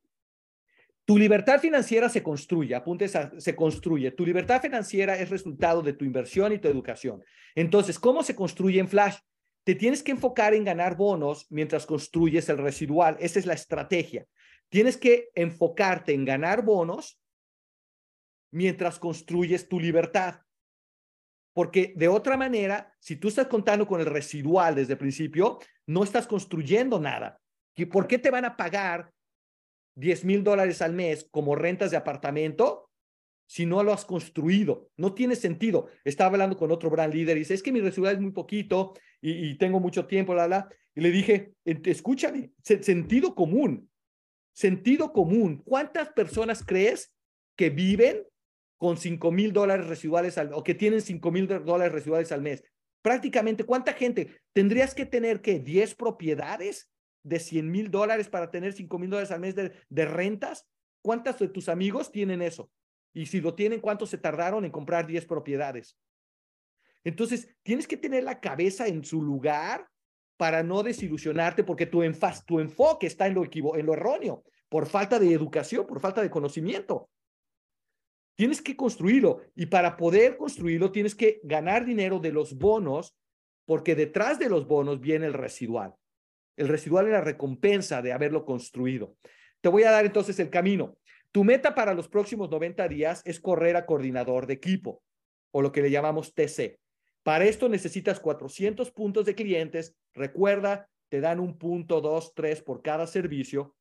tu 1.06 1.18
libertad 1.20 1.60
financiera 1.60 2.10
se 2.10 2.24
construye, 2.24 2.74
apuntes 2.74 3.13
se 3.38 3.56
construye. 3.56 4.12
Tu 4.12 4.26
libertad 4.26 4.62
financiera 4.62 5.15
es 5.18 5.30
resultado 5.30 5.82
de 5.84 5.94
tu 5.94 6.04
inversión 6.04 6.52
y 6.52 6.58
tu 6.58 6.68
educación. 6.68 7.24
Entonces, 7.54 8.00
¿cómo 8.00 8.24
se 8.24 8.36
construye 8.36 8.80
en 8.80 8.88
Flash? 8.88 9.18
Te 9.63 9.76
tienes 9.76 10.02
que 10.02 10.12
enfocar 10.12 10.54
en 10.54 10.63
ganar 10.63 10.96
bonos 10.98 11.46
mientras 11.50 11.86
construyes 11.86 12.50
el 12.50 12.58
residual. 12.58 13.18
Esa 13.20 13.39
es 13.39 13.46
la 13.46 13.54
estrategia. 13.54 14.26
Tienes 14.70 14.98
que 14.98 15.30
enfocarte 15.36 16.13
en 16.13 16.26
ganar 16.26 16.63
bonos 16.63 17.20
mientras 18.52 18.98
construyes 18.98 19.68
tu 19.68 19.80
libertad. 19.80 20.44
Porque 21.56 21.94
de 21.96 22.10
otra 22.10 22.36
manera, 22.36 22.94
si 23.00 23.15
tú 23.15 23.30
estás 23.30 23.48
contando 23.48 23.88
con 23.88 24.02
el 24.02 24.08
residual 24.08 24.76
desde 24.76 24.94
el 24.94 25.00
principio, 25.00 25.58
no 25.88 26.04
estás 26.04 26.28
construyendo 26.28 27.00
nada. 27.00 27.39
¿Y 27.78 27.86
por 27.86 28.08
qué 28.08 28.20
te 28.20 28.30
van 28.30 28.44
a 28.44 28.58
pagar 28.58 29.10
10 29.96 30.26
mil 30.26 30.44
dólares 30.44 30.82
al 30.82 30.91
mes 30.91 31.30
como 31.32 31.56
rentas 31.56 31.91
de 31.91 31.98
apartamento 31.98 32.89
si 33.48 33.65
no 33.65 33.84
lo 33.84 33.94
has 33.94 34.04
construido. 34.04 34.89
No 34.98 35.13
tiene 35.13 35.38
sentido. 35.38 35.88
Estaba 36.04 36.32
hablando 36.32 36.58
con 36.58 36.72
otro 36.72 36.89
brand 36.89 37.13
líder 37.13 37.38
y 37.38 37.41
dice, 37.41 37.54
es 37.54 37.63
que 37.63 37.72
mi 37.72 37.80
residual 37.80 38.15
es 38.15 38.22
muy 38.22 38.32
poquito 38.32 38.94
y, 39.22 39.58
tengo 39.58 39.80
mucho 39.80 40.08
tiempo, 40.08 40.36
la, 40.36 40.50
la. 40.50 40.68
Y 40.94 41.00
le 41.00 41.10
dije, 41.10 41.54
escúchame, 41.63 42.52
sentido 42.63 43.34
común, 43.34 43.89
sentido 44.54 45.13
común. 45.13 45.62
¿Cuántas 45.63 46.10
personas 46.10 46.65
crees 46.65 47.13
que 47.56 47.70
viven 47.70 48.24
con 48.78 48.98
5 48.98 49.32
mil 49.32 49.54
dólares 49.54 49.88
residuales 49.88 50.38
al, 50.38 50.54
o 50.54 50.64
que 50.64 50.76
tienen 50.76 51.02
5 51.02 51.32
mil 51.32 51.48
dólares 51.48 51.94
residuales 51.94 52.32
al 52.32 52.42
mes? 52.42 52.64
Prácticamente, 53.02 53.64
¿cuánta 53.64 53.94
gente? 53.94 54.42
Tendrías 54.52 54.96
que 54.96 55.06
tener 55.06 55.42
que 55.42 55.60
10 55.60 55.96
propiedades 55.96 56.90
de 57.24 57.40
100 57.40 57.70
mil 57.70 57.92
dólares 57.92 58.30
para 58.30 58.52
tener 58.52 58.74
5 58.74 59.00
mil 59.00 59.10
dólares 59.10 59.32
al 59.32 59.40
mes 59.40 59.56
de, 59.56 60.06
rentas? 60.06 60.68
¿Cuántos 61.02 61.40
de 61.40 61.48
tus 61.50 61.70
amigos 61.70 62.12
tienen 62.12 62.42
eso? 62.42 62.72
Y 63.14 63.28
si 63.28 63.42
lo 63.42 63.56
tienen, 63.56 63.80
¿cuántos 63.80 64.10
se 64.10 64.18
tardaron 64.18 64.66
en 64.66 64.72
comprar 64.72 65.08
10 65.08 65.26
propiedades? 65.26 65.98
Entonces, 67.04 67.48
tienes 67.64 67.88
que 67.88 67.98
tener 67.98 68.24
la 68.24 68.40
cabeza 68.40 68.88
en 68.88 69.04
su 69.04 69.22
lugar 69.22 69.88
para 70.38 70.64
no 70.64 70.84
desilusionarte 70.84 71.64
porque 71.64 71.86
tu, 71.86 72.04
enfoque 72.04 73.08
está 73.08 73.28
en 73.28 73.36
lo 73.36 73.94
erróneo, 73.94 74.44
por 74.68 74.88
falta 74.88 75.20
de 75.20 75.32
educación, 75.32 75.86
por 75.88 76.00
falta 76.00 76.22
de 76.22 76.30
conocimiento. 76.30 77.10
Tienes 78.36 78.62
que 78.62 78.76
construirlo 78.76 79.41
y 79.56 79.67
para 79.67 79.95
poder 79.95 80.38
construirlo 80.38 80.91
tienes 80.91 81.15
que 81.15 81.39
ganar 81.43 81.86
dinero 81.86 82.19
de 82.19 82.32
los 82.32 82.58
bonos 82.58 83.15
porque 83.65 83.95
detrás 83.95 84.38
de 84.39 84.50
los 84.50 84.67
bonos 84.67 85.00
viene 85.00 85.26
el 85.26 85.34
residual. 85.34 85.95
El 86.58 86.67
residual 86.67 87.06
es 87.08 87.13
la 87.13 87.21
recompensa 87.21 88.02
de 88.02 88.13
haberlo 88.13 88.45
construido. 88.45 89.15
Te 89.62 89.69
voy 89.69 89.84
a 89.84 89.91
dar 89.91 90.06
entonces 90.06 90.39
el 90.39 90.50
camino. 90.50 90.98
Tu 91.32 91.43
meta 91.43 91.76
para 91.76 91.93
los 91.93 92.08
próximos 92.08 92.50
90 92.50 92.88
días 92.88 93.21
es 93.26 93.39
correr 93.39 93.76
a 93.76 93.86
coordinador 93.86 94.48
de 94.48 94.54
equipo 94.54 95.02
o 95.52 95.62
lo 95.62 95.71
que 95.71 95.82
le 95.82 95.91
llamamos 95.91 96.34
TC. 96.34 96.80
Para 97.24 97.45
esto 97.45 97.67
necesitas 97.67 98.19
400 98.19 98.91
puntos 98.91 99.26
de 99.26 99.36
clientes. 99.36 99.95
Recuerda, 100.13 100.88
te 101.10 101.21
dan 101.21 101.39
un 101.39 101.58
punto, 101.58 102.02
dos, 102.02 102.34
tres 102.36 102.62
por 102.62 102.82
cada 102.82 103.08
servicio. 103.08 103.75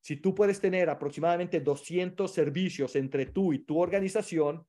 Si 0.00 0.16
tú 0.16 0.34
puedes 0.34 0.60
tener 0.60 0.88
aproximadamente 0.88 1.60
200 1.60 2.32
servicios 2.32 2.96
entre 2.96 3.26
tú 3.26 3.52
y 3.52 3.60
tu 3.60 3.78
organización, 3.78 4.66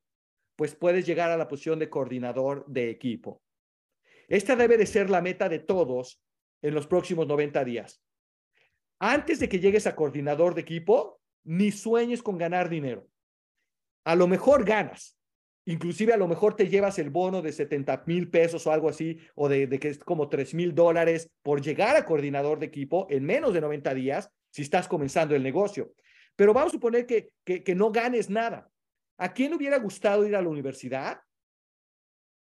pues 0.56 0.76
puedes 0.76 1.06
llegar 1.06 1.32
a 1.32 1.38
la 1.38 1.48
posición 1.48 1.80
de 1.80 1.90
coordinador 1.90 2.66
de 2.68 2.90
equipo. 2.90 3.42
Esta 4.28 4.56
debe 4.56 4.78
de 4.78 4.86
ser 4.86 5.10
la 5.10 5.22
meta 5.22 5.50
de 5.50 5.60
todos 5.60 6.22
en 6.62 6.74
los 6.74 6.88
próximos 6.88 7.28
90 7.28 7.64
días. 7.64 8.04
Antes 9.00 9.40
de 9.40 9.50
que 9.50 9.60
llegues 9.60 9.88
a 9.88 9.96
coordinador 9.96 10.54
de 10.54 10.62
equipo, 10.62 11.20
ni 11.44 11.72
sueñes 11.72 12.22
con 12.22 12.38
ganar 12.38 12.70
dinero. 12.70 13.08
A 14.04 14.16
lo 14.16 14.28
mejor 14.28 14.64
ganas, 14.64 15.18
inclusive 15.66 16.14
a 16.14 16.18
lo 16.18 16.28
mejor 16.28 16.56
te 16.56 16.68
llevas 16.68 17.00
el 17.00 17.10
bono 17.10 17.42
de 17.42 17.52
70 17.52 18.04
mil 18.06 18.30
pesos 18.30 18.68
o 18.68 18.72
algo 18.72 18.90
así, 18.90 19.18
o 19.36 19.50
de, 19.50 19.68
que 19.80 19.90
es 19.90 20.00
como 20.00 20.30
3 20.30 20.54
mil 20.54 20.76
dólares 20.76 21.32
por 21.42 21.62
llegar 21.62 21.96
a 21.96 22.06
coordinador 22.06 22.60
de 22.60 22.68
equipo 22.68 23.08
en 23.10 23.26
menos 23.26 23.54
de 23.54 23.62
90 23.62 23.94
días 23.94 24.32
si 24.52 24.62
estás 24.62 24.88
comenzando 24.88 25.36
el 25.36 25.44
negocio. 25.44 25.94
Pero 26.36 26.54
vamos 26.54 26.72
a 26.72 26.76
suponer 26.76 27.06
que, 27.06 27.34
que, 27.44 27.76
no 27.76 27.92
ganes 27.92 28.30
nada. 28.30 28.72
¿A 29.18 29.34
quién 29.34 29.54
hubiera 29.54 29.80
gustado 29.80 30.26
ir 30.26 30.36
a 30.36 30.42
la 30.42 30.50
universidad 30.50 31.22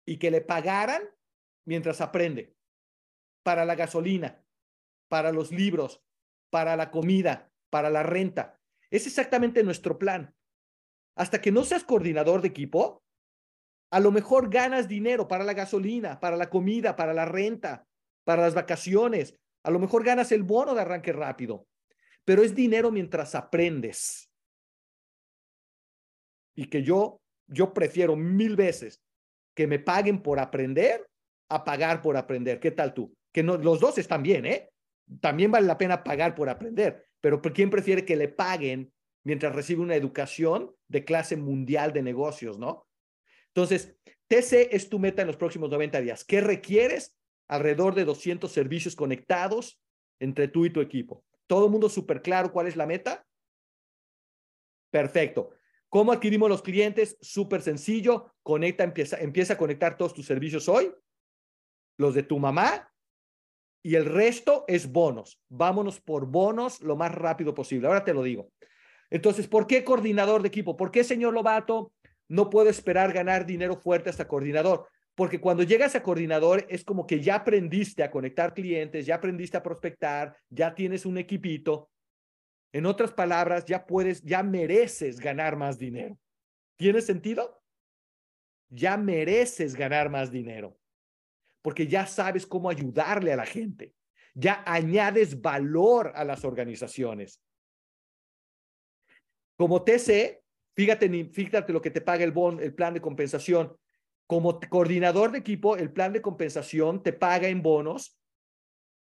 y 0.06 0.18
que 0.18 0.30
le 0.30 0.40
pagaran 0.40 1.02
mientras 1.64 2.00
aprende? 2.00 2.54
para 3.48 3.64
la 3.64 3.76
gasolina, 3.76 4.44
para 5.08 5.32
los 5.32 5.52
libros, 5.52 6.02
para 6.50 6.76
la 6.76 6.90
comida, 6.90 7.50
para 7.70 7.88
la 7.88 8.02
renta. 8.02 8.60
Es 8.90 9.06
exactamente 9.06 9.62
nuestro 9.62 9.98
plan. 9.98 10.34
Hasta 11.16 11.40
que 11.40 11.50
no 11.50 11.64
seas 11.64 11.82
coordinador 11.82 12.42
de 12.42 12.48
equipo, 12.48 13.02
a 13.90 14.00
lo 14.00 14.12
mejor 14.12 14.50
ganas 14.50 14.86
dinero 14.86 15.28
para 15.28 15.44
la 15.44 15.54
gasolina, 15.54 16.20
para 16.20 16.36
la 16.36 16.50
comida, 16.50 16.94
para 16.94 17.14
la 17.14 17.24
renta, 17.24 17.86
para 18.24 18.42
las 18.42 18.54
vacaciones. 18.54 19.34
A 19.62 19.70
lo 19.70 19.78
mejor 19.78 20.04
ganas 20.04 20.30
el 20.30 20.42
bono 20.42 20.74
de 20.74 20.82
arranque 20.82 21.14
rápido, 21.14 21.66
pero 22.28 22.42
es 22.42 22.54
dinero 22.54 22.90
mientras 22.90 23.34
aprendes. 23.34 24.30
Y 26.54 26.66
que 26.66 26.82
yo, 26.82 27.22
yo 27.46 27.72
prefiero 27.72 28.16
mil 28.16 28.54
veces 28.54 29.02
que 29.56 29.66
me 29.66 29.78
paguen 29.78 30.20
por 30.20 30.38
aprender 30.38 31.08
a 31.48 31.64
pagar 31.64 32.02
por 32.02 32.18
aprender. 32.18 32.60
¿Qué 32.60 32.70
tal 32.70 32.92
tú? 32.92 33.16
que 33.32 33.42
no, 33.42 33.56
los 33.56 33.80
dos 33.80 33.96
están 33.96 34.22
bien, 34.22 34.44
¿eh? 34.44 34.68
También 35.22 35.50
vale 35.50 35.66
la 35.66 35.78
pena 35.78 36.04
pagar 36.04 36.34
por 36.34 36.50
aprender, 36.50 37.06
pero 37.22 37.40
¿quién 37.40 37.70
prefiere 37.70 38.04
que 38.04 38.16
le 38.16 38.28
paguen 38.28 38.92
mientras 39.24 39.54
recibe 39.54 39.80
una 39.80 39.96
educación 39.96 40.76
de 40.86 41.06
clase 41.06 41.38
mundial 41.38 41.94
de 41.94 42.02
negocios, 42.02 42.58
¿no? 42.58 42.86
Entonces, 43.54 43.96
TC 44.26 44.68
es 44.76 44.90
tu 44.90 44.98
meta 44.98 45.22
en 45.22 45.28
los 45.28 45.38
próximos 45.38 45.70
90 45.70 46.02
días. 46.02 46.26
¿Qué 46.26 46.42
requieres? 46.42 47.16
Alrededor 47.48 47.94
de 47.94 48.04
200 48.04 48.52
servicios 48.52 48.94
conectados 48.94 49.80
entre 50.20 50.48
tú 50.48 50.66
y 50.66 50.70
tu 50.70 50.82
equipo. 50.82 51.24
¿Todo 51.48 51.64
el 51.64 51.72
mundo 51.72 51.88
súper 51.88 52.22
claro 52.22 52.52
cuál 52.52 52.68
es 52.68 52.76
la 52.76 52.86
meta? 52.86 53.26
Perfecto. 54.92 55.50
¿Cómo 55.88 56.12
adquirimos 56.12 56.48
los 56.48 56.62
clientes? 56.62 57.18
Súper 57.20 57.62
sencillo. 57.62 58.32
Conecta, 58.44 58.84
empieza, 58.84 59.18
empieza 59.18 59.54
a 59.54 59.58
conectar 59.58 59.96
todos 59.96 60.14
tus 60.14 60.26
servicios 60.26 60.68
hoy. 60.68 60.94
Los 61.96 62.14
de 62.14 62.22
tu 62.22 62.38
mamá, 62.38 62.88
y 63.82 63.94
el 63.94 64.04
resto 64.04 64.64
es 64.68 64.90
bonos. 64.92 65.40
Vámonos 65.48 66.00
por 66.00 66.26
bonos 66.26 66.80
lo 66.80 66.96
más 66.96 67.14
rápido 67.14 67.54
posible. 67.54 67.86
Ahora 67.88 68.04
te 68.04 68.14
lo 68.14 68.22
digo. 68.22 68.52
Entonces, 69.10 69.48
¿por 69.48 69.66
qué 69.66 69.84
coordinador 69.84 70.42
de 70.42 70.48
equipo? 70.48 70.76
¿Por 70.76 70.90
qué, 70.90 71.04
señor 71.04 71.32
Lobato, 71.32 71.92
no 72.28 72.50
puedo 72.50 72.68
esperar 72.68 73.12
ganar 73.12 73.46
dinero 73.46 73.76
fuerte 73.76 74.10
hasta 74.10 74.28
coordinador? 74.28 74.88
Porque 75.18 75.40
cuando 75.40 75.64
llegas 75.64 75.96
a 75.96 76.02
coordinador 76.04 76.64
es 76.68 76.84
como 76.84 77.04
que 77.04 77.20
ya 77.20 77.34
aprendiste 77.34 78.04
a 78.04 78.10
conectar 78.12 78.54
clientes, 78.54 79.04
ya 79.04 79.16
aprendiste 79.16 79.56
a 79.56 79.62
prospectar, 79.64 80.36
ya 80.48 80.72
tienes 80.72 81.04
un 81.04 81.18
equipito. 81.18 81.90
En 82.72 82.86
otras 82.86 83.12
palabras, 83.12 83.64
ya 83.64 83.84
puedes, 83.84 84.22
ya 84.22 84.44
mereces 84.44 85.18
ganar 85.18 85.56
más 85.56 85.76
dinero. 85.76 86.16
¿Tiene 86.76 87.00
sentido? 87.00 87.60
Ya 88.68 88.96
mereces 88.96 89.74
ganar 89.74 90.08
más 90.08 90.30
dinero 90.30 90.78
porque 91.62 91.86
ya 91.86 92.06
sabes 92.06 92.46
cómo 92.46 92.70
ayudarle 92.70 93.32
a 93.32 93.36
la 93.36 93.46
gente, 93.46 93.92
ya 94.34 94.62
añades 94.66 95.42
valor 95.42 96.12
a 96.14 96.24
las 96.24 96.44
organizaciones. 96.44 97.42
Como 99.56 99.82
TC, 99.82 100.40
fíjate, 100.76 101.24
fíjate 101.26 101.72
lo 101.72 101.82
que 101.82 101.90
te 101.90 102.00
paga 102.00 102.24
el 102.24 102.32
bon, 102.32 102.60
el 102.60 102.74
plan 102.74 102.94
de 102.94 103.00
compensación. 103.00 103.76
Como 104.28 104.60
coordinador 104.60 105.32
de 105.32 105.38
equipo, 105.38 105.76
el 105.76 105.90
plan 105.90 106.12
de 106.12 106.22
compensación 106.22 107.02
te 107.02 107.12
paga 107.12 107.48
en 107.48 107.62
bonos 107.62 108.16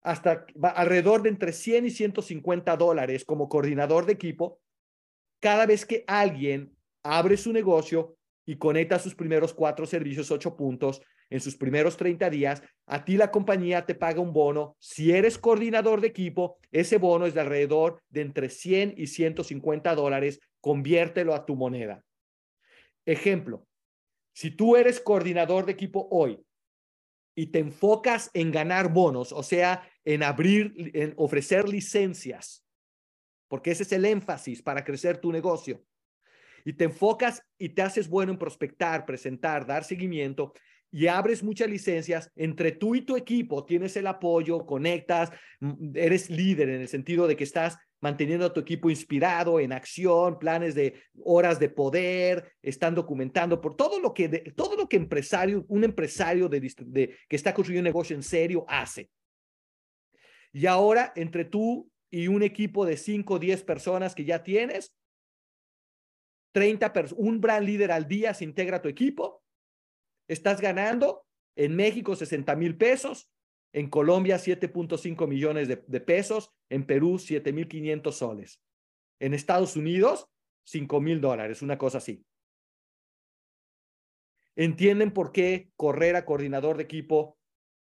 hasta 0.03 0.45
alrededor 0.75 1.23
de 1.23 1.29
entre 1.29 1.51
100 1.51 1.87
y 1.87 1.89
150 1.89 2.77
dólares 2.77 3.25
como 3.25 3.49
coordinador 3.49 4.05
de 4.05 4.13
equipo 4.13 4.61
cada 5.41 5.65
vez 5.65 5.83
que 5.85 6.03
alguien 6.07 6.75
abre 7.03 7.37
su 7.37 7.51
negocio 7.51 8.15
y 8.45 8.57
conecta 8.57 8.99
sus 8.99 9.15
primeros 9.15 9.53
cuatro 9.53 9.87
servicios, 9.87 10.29
ocho 10.29 10.55
puntos, 10.55 11.01
en 11.31 11.39
sus 11.39 11.57
primeros 11.57 11.97
30 11.97 12.29
días, 12.29 12.61
a 12.85 13.03
ti 13.03 13.17
la 13.17 13.31
compañía 13.31 13.85
te 13.87 13.95
paga 13.95 14.21
un 14.21 14.31
bono. 14.31 14.77
Si 14.79 15.11
eres 15.11 15.39
coordinador 15.39 16.01
de 16.01 16.07
equipo, 16.07 16.59
ese 16.71 16.99
bono 16.99 17.25
es 17.25 17.33
de 17.33 17.41
alrededor 17.41 17.99
de 18.09 18.21
entre 18.21 18.49
100 18.49 18.93
y 18.95 19.07
150 19.07 19.95
dólares. 19.95 20.39
Conviértelo 20.61 21.33
a 21.33 21.45
tu 21.45 21.55
moneda. 21.55 22.03
Ejemplo, 23.05 23.65
si 24.35 24.51
tú 24.51 24.75
eres 24.75 24.99
coordinador 24.99 25.65
de 25.65 25.71
equipo 25.71 26.09
hoy 26.11 26.45
y 27.35 27.47
te 27.47 27.59
enfocas 27.59 28.29
en 28.33 28.51
ganar 28.51 28.91
bonos, 28.91 29.31
o 29.31 29.41
sea, 29.41 29.89
en 30.03 30.23
abrir, 30.23 30.91
en 30.93 31.13
ofrecer 31.15 31.69
licencias, 31.69 32.65
porque 33.47 33.71
ese 33.71 33.83
es 33.83 33.91
el 33.93 34.03
énfasis 34.03 34.61
para 34.61 34.83
crecer 34.83 35.19
tu 35.19 35.31
negocio, 35.31 35.85
y 36.65 36.73
te 36.73 36.83
enfocas 36.83 37.43
y 37.57 37.69
te 37.69 37.81
haces 37.81 38.09
bueno 38.09 38.33
en 38.33 38.37
prospectar, 38.37 39.05
presentar, 39.05 39.65
dar 39.65 39.85
seguimiento, 39.85 40.53
y 40.91 41.07
abres 41.07 41.41
muchas 41.41 41.69
licencias, 41.69 42.29
entre 42.35 42.73
tú 42.73 42.93
y 42.95 43.01
tu 43.01 43.15
equipo 43.15 43.65
tienes 43.65 43.95
el 43.95 44.07
apoyo, 44.07 44.65
conectas, 44.65 45.31
mm, 45.61 45.95
eres 45.95 46.29
líder 46.29 46.69
en 46.69 46.81
el 46.81 46.87
sentido 46.89 47.25
de 47.27 47.37
que 47.37 47.45
estás 47.45 47.77
manteniendo 48.05 48.45
a 48.45 48.53
tu 48.53 48.59
equipo 48.59 48.91
inspirado, 48.91 49.59
en 49.59 49.73
acción, 49.73 50.37
planes 50.37 50.75
de 50.75 51.01
horas 51.23 51.57
de 51.57 51.69
poder, 51.69 52.53
están 52.61 52.93
documentando 52.93 53.59
por 53.59 53.75
todo 53.75 53.99
lo 53.99 54.13
que, 54.13 54.29
todo 54.55 54.75
lo 54.75 54.87
que 54.87 54.97
empresario, 54.97 55.65
un 55.69 55.83
empresario 55.83 56.47
de, 56.47 56.59
de, 56.85 57.17
que 57.27 57.35
está 57.35 57.51
construyendo 57.51 57.87
un 57.87 57.91
negocio 57.91 58.15
en 58.15 58.21
serio 58.21 58.63
hace. 58.67 59.09
Y 60.53 60.67
ahora, 60.67 61.13
entre 61.15 61.45
tú 61.45 61.89
y 62.11 62.27
un 62.27 62.43
equipo 62.43 62.85
de 62.85 62.95
5 62.95 63.33
o 63.33 63.39
10 63.39 63.63
personas 63.63 64.13
que 64.13 64.23
ya 64.23 64.43
tienes, 64.43 64.95
30 66.51 66.93
un 67.17 67.41
brand 67.41 67.65
líder 67.65 67.91
al 67.91 68.07
día 68.07 68.35
se 68.35 68.43
integra 68.43 68.77
a 68.77 68.81
tu 68.83 68.87
equipo, 68.87 69.43
estás 70.27 70.61
ganando 70.61 71.25
en 71.55 71.75
México 71.75 72.15
60 72.15 72.55
mil 72.55 72.77
pesos, 72.77 73.31
en 73.75 73.89
Colombia 73.89 74.37
7.5 74.37 75.27
millones 75.27 75.67
de, 75.67 75.99
pesos, 75.99 76.55
en 76.69 76.85
Perú 76.85 77.15
7.500 77.15 78.11
soles, 78.13 78.63
en 79.19 79.33
Estados 79.33 79.75
Unidos 79.75 80.29
5 80.63 81.01
mil 81.01 81.19
dólares, 81.19 81.61
una 81.61 81.77
cosa 81.77 81.97
así. 81.97 82.25
¿Entienden 84.55 85.11
por 85.11 85.33
qué 85.33 85.71
correr 85.75 86.15
a 86.15 86.23
coordinador 86.23 86.77
de 86.77 86.83
equipo 86.83 87.37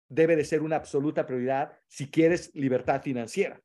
debe 0.10 0.36
de 0.36 0.44
ser 0.44 0.62
una 0.62 0.76
absoluta 0.76 1.26
prioridad 1.26 1.80
si 1.88 2.12
quieres 2.12 2.54
libertad 2.54 3.02
financiera? 3.02 3.64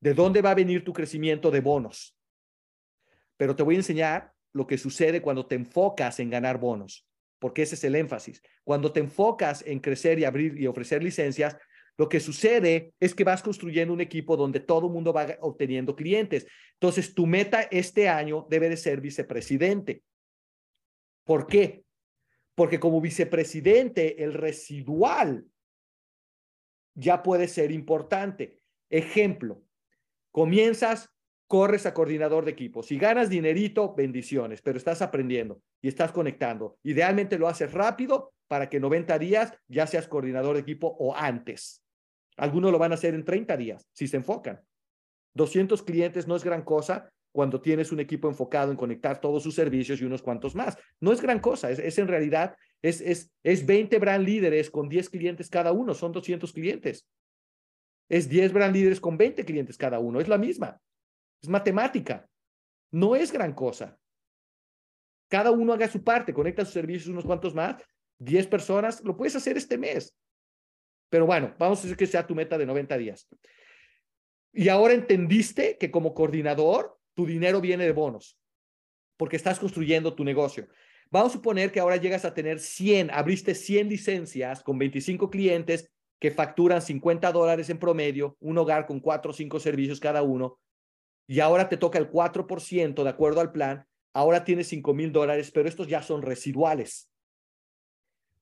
¿De 0.00 0.12
dónde 0.12 0.42
va 0.42 0.50
a 0.50 0.54
venir 0.54 0.84
tu 0.84 0.92
crecimiento 0.92 1.50
de 1.50 1.62
bonos? 1.62 2.14
Pero 3.38 3.56
te 3.56 3.62
voy 3.62 3.76
a 3.76 3.78
enseñar 3.78 4.34
lo 4.52 4.66
que 4.66 4.76
sucede 4.76 5.22
cuando 5.22 5.46
te 5.46 5.54
enfocas 5.54 6.20
en 6.20 6.28
ganar 6.28 6.58
bonos, 6.58 7.08
porque 7.42 7.62
ese 7.62 7.74
es 7.74 7.82
el 7.82 7.96
énfasis. 7.96 8.40
Cuando 8.62 8.92
te 8.92 9.00
enfocas 9.00 9.64
en 9.66 9.80
crecer 9.80 10.16
y 10.20 10.24
abrir 10.24 10.56
y 10.60 10.68
ofrecer 10.68 11.02
licencias, 11.02 11.58
lo 11.98 12.08
que 12.08 12.20
sucede 12.20 12.94
es 13.00 13.16
que 13.16 13.24
vas 13.24 13.42
construyendo 13.42 13.92
un 13.92 14.00
equipo 14.00 14.36
donde 14.36 14.60
todo 14.60 14.86
el 14.86 14.92
mundo 14.92 15.12
va 15.12 15.26
obteniendo 15.40 15.96
clientes. 15.96 16.46
Entonces, 16.74 17.12
tu 17.12 17.26
meta 17.26 17.62
este 17.62 18.08
año 18.08 18.46
debe 18.48 18.68
de 18.68 18.76
ser 18.76 19.00
vicepresidente. 19.00 20.04
¿Por 21.24 21.48
qué? 21.48 21.82
Porque 22.54 22.78
como 22.78 23.00
vicepresidente, 23.00 24.22
el 24.22 24.34
residual 24.34 25.44
ya 26.94 27.24
puede 27.24 27.48
ser 27.48 27.72
importante. 27.72 28.60
Ejemplo, 28.88 29.64
comienzas 30.30 31.11
corres 31.52 31.84
a 31.84 31.92
coordinador 31.92 32.46
de 32.46 32.52
equipo. 32.52 32.82
Si 32.82 32.96
ganas 32.96 33.28
dinerito, 33.28 33.94
bendiciones, 33.94 34.62
pero 34.62 34.78
estás 34.78 35.02
aprendiendo 35.02 35.60
y 35.82 35.88
estás 35.88 36.10
conectando. 36.10 36.78
Idealmente 36.82 37.38
lo 37.38 37.46
haces 37.46 37.74
rápido 37.74 38.32
para 38.48 38.70
que 38.70 38.80
90 38.80 39.18
días 39.18 39.52
ya 39.68 39.86
seas 39.86 40.08
coordinador 40.08 40.54
de 40.54 40.62
equipo 40.62 40.96
o 40.98 41.14
antes. 41.14 41.82
Algunos 42.38 42.72
lo 42.72 42.78
van 42.78 42.92
a 42.92 42.94
hacer 42.94 43.12
en 43.14 43.26
30 43.26 43.54
días, 43.58 43.86
si 43.92 44.08
se 44.08 44.16
enfocan. 44.16 44.62
200 45.34 45.82
clientes 45.82 46.26
no 46.26 46.36
es 46.36 46.42
gran 46.42 46.62
cosa 46.62 47.12
cuando 47.32 47.60
tienes 47.60 47.92
un 47.92 48.00
equipo 48.00 48.28
enfocado 48.28 48.70
en 48.70 48.78
conectar 48.78 49.20
todos 49.20 49.42
sus 49.42 49.54
servicios 49.54 50.00
y 50.00 50.06
unos 50.06 50.22
cuantos 50.22 50.54
más. 50.54 50.78
No 51.00 51.12
es 51.12 51.20
gran 51.20 51.38
cosa, 51.38 51.70
es, 51.70 51.98
en 51.98 52.08
realidad, 52.08 52.56
es, 52.80 53.02
es, 53.02 53.30
es 53.42 53.66
20 53.66 53.98
brand 53.98 54.24
líderes 54.24 54.70
con 54.70 54.88
10 54.88 55.10
clientes 55.10 55.50
cada 55.50 55.72
uno, 55.72 55.92
son 55.92 56.12
200 56.12 56.50
clientes. 56.50 57.06
Es 58.08 58.30
10 58.30 58.54
brand 58.54 58.74
líderes 58.74 59.00
con 59.00 59.18
20 59.18 59.44
clientes 59.44 59.76
cada 59.76 59.98
uno, 59.98 60.18
es 60.18 60.28
la 60.28 60.38
misma. 60.38 60.80
Es 61.42 61.48
matemática. 61.48 62.28
No 62.92 63.16
es 63.16 63.32
gran 63.32 63.52
cosa. 63.52 63.98
Cada 65.28 65.50
uno 65.50 65.72
haga 65.72 65.88
su 65.88 66.04
parte, 66.04 66.34
conecta 66.34 66.64
sus 66.64 66.74
servicios 66.74 67.08
unos 67.08 67.24
cuantos 67.24 67.54
más, 67.54 67.82
10 68.18 68.46
personas, 68.46 69.02
lo 69.02 69.16
puedes 69.16 69.34
hacer 69.34 69.56
este 69.56 69.78
mes. 69.78 70.14
Pero 71.08 71.26
bueno, 71.26 71.54
vamos 71.58 71.78
a 71.78 71.82
decir 71.82 71.96
que 71.96 72.06
sea 72.06 72.26
tu 72.26 72.34
meta 72.34 72.56
de 72.58 72.66
90 72.66 72.96
días. 72.98 73.28
Y 74.52 74.68
ahora 74.68 74.94
entendiste 74.94 75.78
que 75.78 75.90
como 75.90 76.14
coordinador, 76.14 76.98
tu 77.14 77.26
dinero 77.26 77.60
viene 77.60 77.84
de 77.84 77.92
bonos, 77.92 78.38
porque 79.16 79.36
estás 79.36 79.58
construyendo 79.58 80.14
tu 80.14 80.24
negocio. 80.24 80.68
Vamos 81.10 81.32
a 81.32 81.36
suponer 81.36 81.72
que 81.72 81.80
ahora 81.80 81.96
llegas 81.96 82.24
a 82.24 82.34
tener 82.34 82.60
100, 82.60 83.10
abriste 83.10 83.54
100 83.54 83.88
licencias 83.88 84.62
con 84.62 84.78
25 84.78 85.30
clientes 85.30 85.90
que 86.18 86.30
facturan 86.30 86.80
50 86.80 87.32
dólares 87.32 87.68
en 87.68 87.78
promedio, 87.78 88.36
un 88.40 88.56
hogar 88.58 88.86
con 88.86 89.00
4 89.00 89.30
o 89.30 89.34
5 89.34 89.60
servicios 89.60 90.00
cada 90.00 90.22
uno, 90.22 90.60
y 91.26 91.40
ahora 91.40 91.68
te 91.68 91.76
toca 91.76 91.98
el 91.98 92.10
4% 92.10 93.02
de 93.02 93.08
acuerdo 93.08 93.40
al 93.40 93.52
plan, 93.52 93.86
ahora 94.12 94.44
tienes 94.44 94.68
5 94.68 94.94
mil 94.94 95.12
dólares, 95.12 95.50
pero 95.50 95.68
estos 95.68 95.88
ya 95.88 96.02
son 96.02 96.22
residuales. 96.22 97.10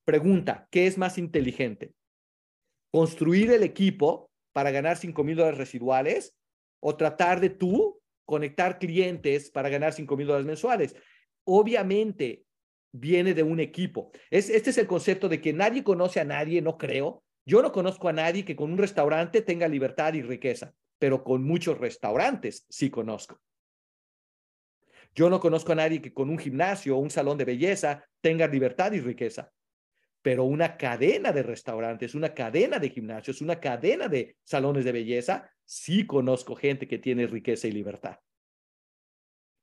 Pregunta, 0.04 0.66
¿qué 0.70 0.86
es 0.86 0.98
más 0.98 1.18
inteligente? 1.18 1.92
¿Construir 2.92 3.52
el 3.52 3.62
equipo 3.62 4.30
para 4.52 4.70
ganar 4.70 4.96
5 4.96 5.22
mil 5.22 5.36
dólares 5.36 5.58
residuales 5.58 6.34
o 6.80 6.96
tratar 6.96 7.40
de 7.40 7.50
tú 7.50 8.00
conectar 8.24 8.78
clientes 8.78 9.50
para 9.50 9.68
ganar 9.68 9.92
5 9.92 10.16
mil 10.16 10.26
dólares 10.26 10.46
mensuales? 10.46 10.96
Obviamente 11.44 12.44
viene 12.92 13.34
de 13.34 13.42
un 13.42 13.60
equipo. 13.60 14.10
Es, 14.30 14.50
este 14.50 14.70
es 14.70 14.78
el 14.78 14.86
concepto 14.86 15.28
de 15.28 15.40
que 15.40 15.52
nadie 15.52 15.84
conoce 15.84 16.18
a 16.18 16.24
nadie, 16.24 16.60
no 16.60 16.76
creo. 16.76 17.22
Yo 17.46 17.62
no 17.62 17.70
conozco 17.70 18.08
a 18.08 18.12
nadie 18.12 18.44
que 18.44 18.56
con 18.56 18.72
un 18.72 18.78
restaurante 18.78 19.42
tenga 19.42 19.68
libertad 19.68 20.14
y 20.14 20.22
riqueza 20.22 20.74
pero 21.00 21.24
con 21.24 21.42
muchos 21.42 21.78
restaurantes 21.78 22.66
sí 22.68 22.90
conozco. 22.90 23.40
Yo 25.14 25.30
no 25.30 25.40
conozco 25.40 25.72
a 25.72 25.76
nadie 25.76 26.02
que 26.02 26.12
con 26.12 26.28
un 26.28 26.38
gimnasio 26.38 26.96
o 26.96 27.00
un 27.00 27.10
salón 27.10 27.38
de 27.38 27.46
belleza 27.46 28.04
tenga 28.20 28.46
libertad 28.46 28.92
y 28.92 29.00
riqueza, 29.00 29.50
pero 30.22 30.44
una 30.44 30.76
cadena 30.76 31.32
de 31.32 31.42
restaurantes, 31.42 32.14
una 32.14 32.34
cadena 32.34 32.78
de 32.78 32.90
gimnasios, 32.90 33.40
una 33.40 33.58
cadena 33.58 34.08
de 34.08 34.36
salones 34.44 34.84
de 34.84 34.92
belleza, 34.92 35.50
sí 35.64 36.06
conozco 36.06 36.54
gente 36.54 36.86
que 36.86 36.98
tiene 36.98 37.26
riqueza 37.26 37.66
y 37.66 37.72
libertad. 37.72 38.18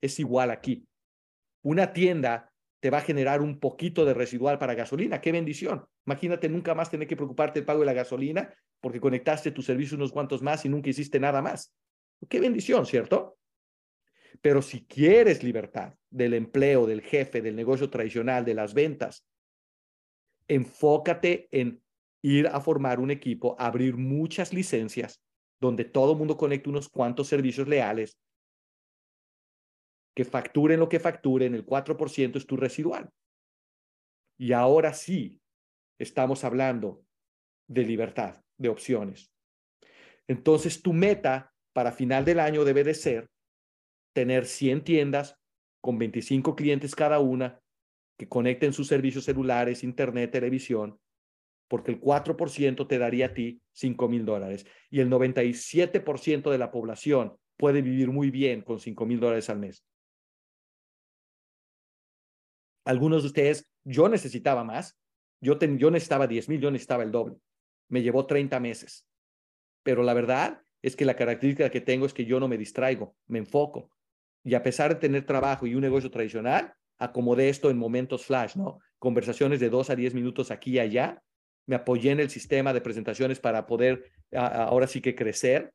Es 0.02 0.20
igual 0.20 0.50
aquí. 0.50 0.88
Una 1.62 1.94
tienda 1.94 2.52
te 2.80 2.90
va 2.90 2.98
a 2.98 3.02
generar 3.02 3.42
un 3.42 3.60
poquito 3.60 4.06
de 4.06 4.16
residual 4.16 4.58
para 4.58 4.74
gasolina. 4.74 5.22
¡Qué 5.22 5.32
bendición! 5.32 5.88
Imagínate 6.08 6.48
nunca 6.48 6.74
más 6.74 6.90
tener 6.90 7.06
que 7.06 7.18
preocuparte 7.18 7.60
del 7.60 7.66
pago 7.66 7.82
de 7.82 7.86
la 7.86 7.94
gasolina 7.94 8.54
porque 8.80 9.02
conectaste 9.02 9.52
tu 9.52 9.62
servicio 9.62 9.98
unos 9.98 10.14
cuantos 10.14 10.42
más 10.42 10.64
y 10.66 10.70
nunca 10.70 10.90
hiciste 10.90 11.20
nada 11.20 11.42
más. 11.42 11.76
¡Qué 12.30 12.40
bendición, 12.40 12.86
¿cierto? 12.86 13.38
Pero 14.42 14.62
si 14.62 14.86
quieres 14.86 15.44
libertad 15.44 15.96
del 16.10 16.34
empleo, 16.34 16.86
del 16.86 17.02
jefe, 17.02 17.42
del 17.42 17.58
negocio 17.58 17.90
tradicional, 17.90 18.46
de 18.46 18.54
las 18.54 18.74
ventas, 18.74 19.26
enfócate 20.48 21.50
en 21.52 21.82
ir 22.22 22.48
a 22.48 22.62
formar 22.62 23.02
un 23.02 23.12
equipo, 23.12 23.58
abrir 23.60 23.98
muchas 23.98 24.54
licencias 24.54 25.22
donde 25.60 25.84
todo 25.84 26.14
el 26.14 26.18
mundo 26.18 26.38
conecte 26.38 26.70
unos 26.70 26.88
cuantos 26.88 27.28
servicios 27.28 27.68
leales 27.68 28.18
que 30.16 30.24
facturen 30.24 30.80
lo 30.80 30.88
que 30.88 31.02
facturen, 31.02 31.54
el 31.54 31.66
4% 31.66 32.38
es 32.38 32.48
tu 32.48 32.56
residual. 32.56 33.10
Y 34.38 34.54
ahora 34.54 34.94
sí, 34.94 35.42
estamos 36.00 36.44
hablando 36.44 37.04
de 37.68 37.84
libertad, 37.84 38.44
de 38.58 38.70
opciones. 38.70 39.32
Entonces, 40.28 40.82
tu 40.82 40.94
meta 40.94 41.54
para 41.74 41.92
final 41.92 42.26
del 42.26 42.40
año 42.40 42.66
debe 42.66 42.84
de 42.84 42.94
ser 42.94 43.30
tener 44.14 44.46
100 44.46 44.84
tiendas 44.84 45.38
con 45.82 45.98
25 45.98 46.56
clientes 46.56 46.96
cada 46.96 47.20
una 47.20 47.62
que 48.18 48.28
conecten 48.28 48.74
sus 48.74 48.88
servicios 48.88 49.26
celulares, 49.26 49.84
internet, 49.84 50.32
televisión, 50.32 51.00
porque 51.68 51.92
el 51.92 52.00
4% 52.00 52.88
te 52.88 52.98
daría 52.98 53.28
a 53.28 53.34
ti 53.34 53.62
5 53.74 54.10
mil 54.10 54.26
dólares 54.26 54.66
y 54.90 55.02
el 55.02 55.10
97% 55.10 56.50
de 56.50 56.58
la 56.58 56.72
población 56.72 57.38
puede 57.58 57.82
vivir 57.82 58.10
muy 58.10 58.32
bien 58.32 58.62
con 58.62 58.80
5 58.80 59.06
mil 59.06 59.20
dólares 59.20 59.50
al 59.50 59.60
mes. 59.60 59.86
Algunos 62.86 63.24
de 63.24 63.28
ustedes, 63.28 63.70
yo 63.84 64.08
necesitaba 64.08 64.64
más. 64.64 64.98
Yo, 65.42 65.58
yo 65.60 65.92
necesitaba 65.92 66.28
10 66.28 66.50
mil, 66.50 66.60
yo 66.60 66.72
necesitaba 66.72 67.04
el 67.04 67.12
doble. 67.12 67.38
Me 67.90 68.02
llevó 68.02 68.26
30 68.26 68.60
meses. 68.60 69.08
Pero 69.84 70.04
la 70.04 70.14
verdad 70.14 70.62
es 70.82 70.96
que 70.96 71.06
la 71.06 71.16
característica 71.16 71.70
que 71.70 71.82
tengo 71.82 72.06
es 72.06 72.14
que 72.14 72.26
yo 72.26 72.40
no 72.40 72.48
me 72.48 72.58
distraigo, 72.58 73.16
me 73.28 73.40
enfoco. 73.40 73.90
Y 74.44 74.54
a 74.56 74.64
pesar 74.64 74.94
de 74.94 75.00
tener 75.00 75.26
trabajo 75.26 75.68
y 75.68 75.76
un 75.76 75.82
negocio 75.82 76.10
tradicional, 76.10 76.74
acomodé 76.98 77.50
esto 77.50 77.70
en 77.70 77.78
momentos 77.78 78.26
flash, 78.26 78.56
¿no? 78.56 78.80
Conversaciones 79.00 79.60
de 79.60 79.70
dos 79.70 79.90
a 79.90 79.96
diez 79.96 80.14
minutos 80.14 80.52
aquí 80.52 80.72
y 80.72 80.80
allá. 80.80 81.22
Me 81.66 81.76
apoyé 81.76 82.12
en 82.12 82.20
el 82.20 82.30
sistema 82.30 82.74
de 82.74 82.82
presentaciones 82.82 83.40
para 83.40 83.68
poder 83.68 84.12
ahora 84.34 84.88
sí 84.88 85.02
que 85.02 85.16
crecer. 85.16 85.74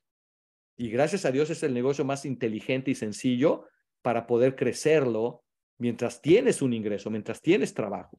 Y 0.77 0.91
gracias 0.91 1.25
a 1.25 1.33
Dios 1.33 1.51
es 1.51 1.63
el 1.63 1.75
negocio 1.75 2.05
más 2.05 2.25
inteligente 2.25 2.91
y 2.91 2.95
sencillo 2.95 3.67
para 4.01 4.27
poder 4.27 4.57
crecerlo 4.57 5.45
mientras 5.79 6.23
tienes 6.23 6.63
un 6.63 6.73
ingreso, 6.73 7.11
mientras 7.11 7.41
tienes 7.41 7.75
trabajo. 7.75 8.19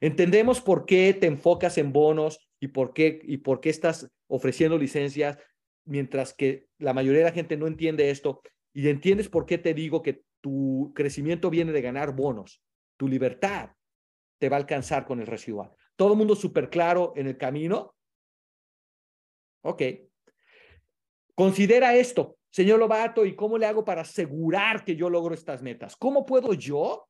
Entendemos 0.00 0.60
por 0.60 0.86
qué 0.86 1.14
te 1.14 1.26
enfocas 1.26 1.78
en 1.78 1.92
bonos 1.92 2.38
y 2.60 2.68
por 2.68 2.92
qué, 2.92 3.20
y 3.22 3.38
por 3.38 3.60
qué 3.60 3.70
estás 3.70 4.10
ofreciendo 4.26 4.78
licencias, 4.78 5.38
mientras 5.84 6.34
que 6.34 6.66
la 6.78 6.92
mayoría 6.92 7.20
de 7.20 7.26
la 7.26 7.32
gente 7.32 7.56
no 7.56 7.66
entiende 7.66 8.10
esto. 8.10 8.42
Y 8.72 8.88
entiendes 8.88 9.28
por 9.28 9.46
qué 9.46 9.58
te 9.58 9.74
digo 9.74 10.02
que 10.02 10.22
tu 10.40 10.92
crecimiento 10.94 11.48
viene 11.50 11.72
de 11.72 11.80
ganar 11.80 12.14
bonos. 12.14 12.62
Tu 12.96 13.08
libertad 13.08 13.70
te 14.38 14.48
va 14.48 14.56
a 14.56 14.60
alcanzar 14.60 15.06
con 15.06 15.20
el 15.20 15.26
residual. 15.26 15.70
Todo 15.96 16.12
el 16.12 16.18
mundo 16.18 16.34
súper 16.34 16.68
claro 16.68 17.12
en 17.16 17.28
el 17.28 17.38
camino. 17.38 17.94
Ok. 19.62 19.82
Considera 21.34 21.94
esto, 21.96 22.38
señor 22.50 22.78
Lobato, 22.78 23.24
¿y 23.24 23.34
cómo 23.34 23.58
le 23.58 23.66
hago 23.66 23.84
para 23.84 24.02
asegurar 24.02 24.84
que 24.84 24.96
yo 24.96 25.08
logro 25.10 25.34
estas 25.34 25.62
metas? 25.62 25.96
¿Cómo 25.96 26.26
puedo 26.26 26.54
yo, 26.54 27.08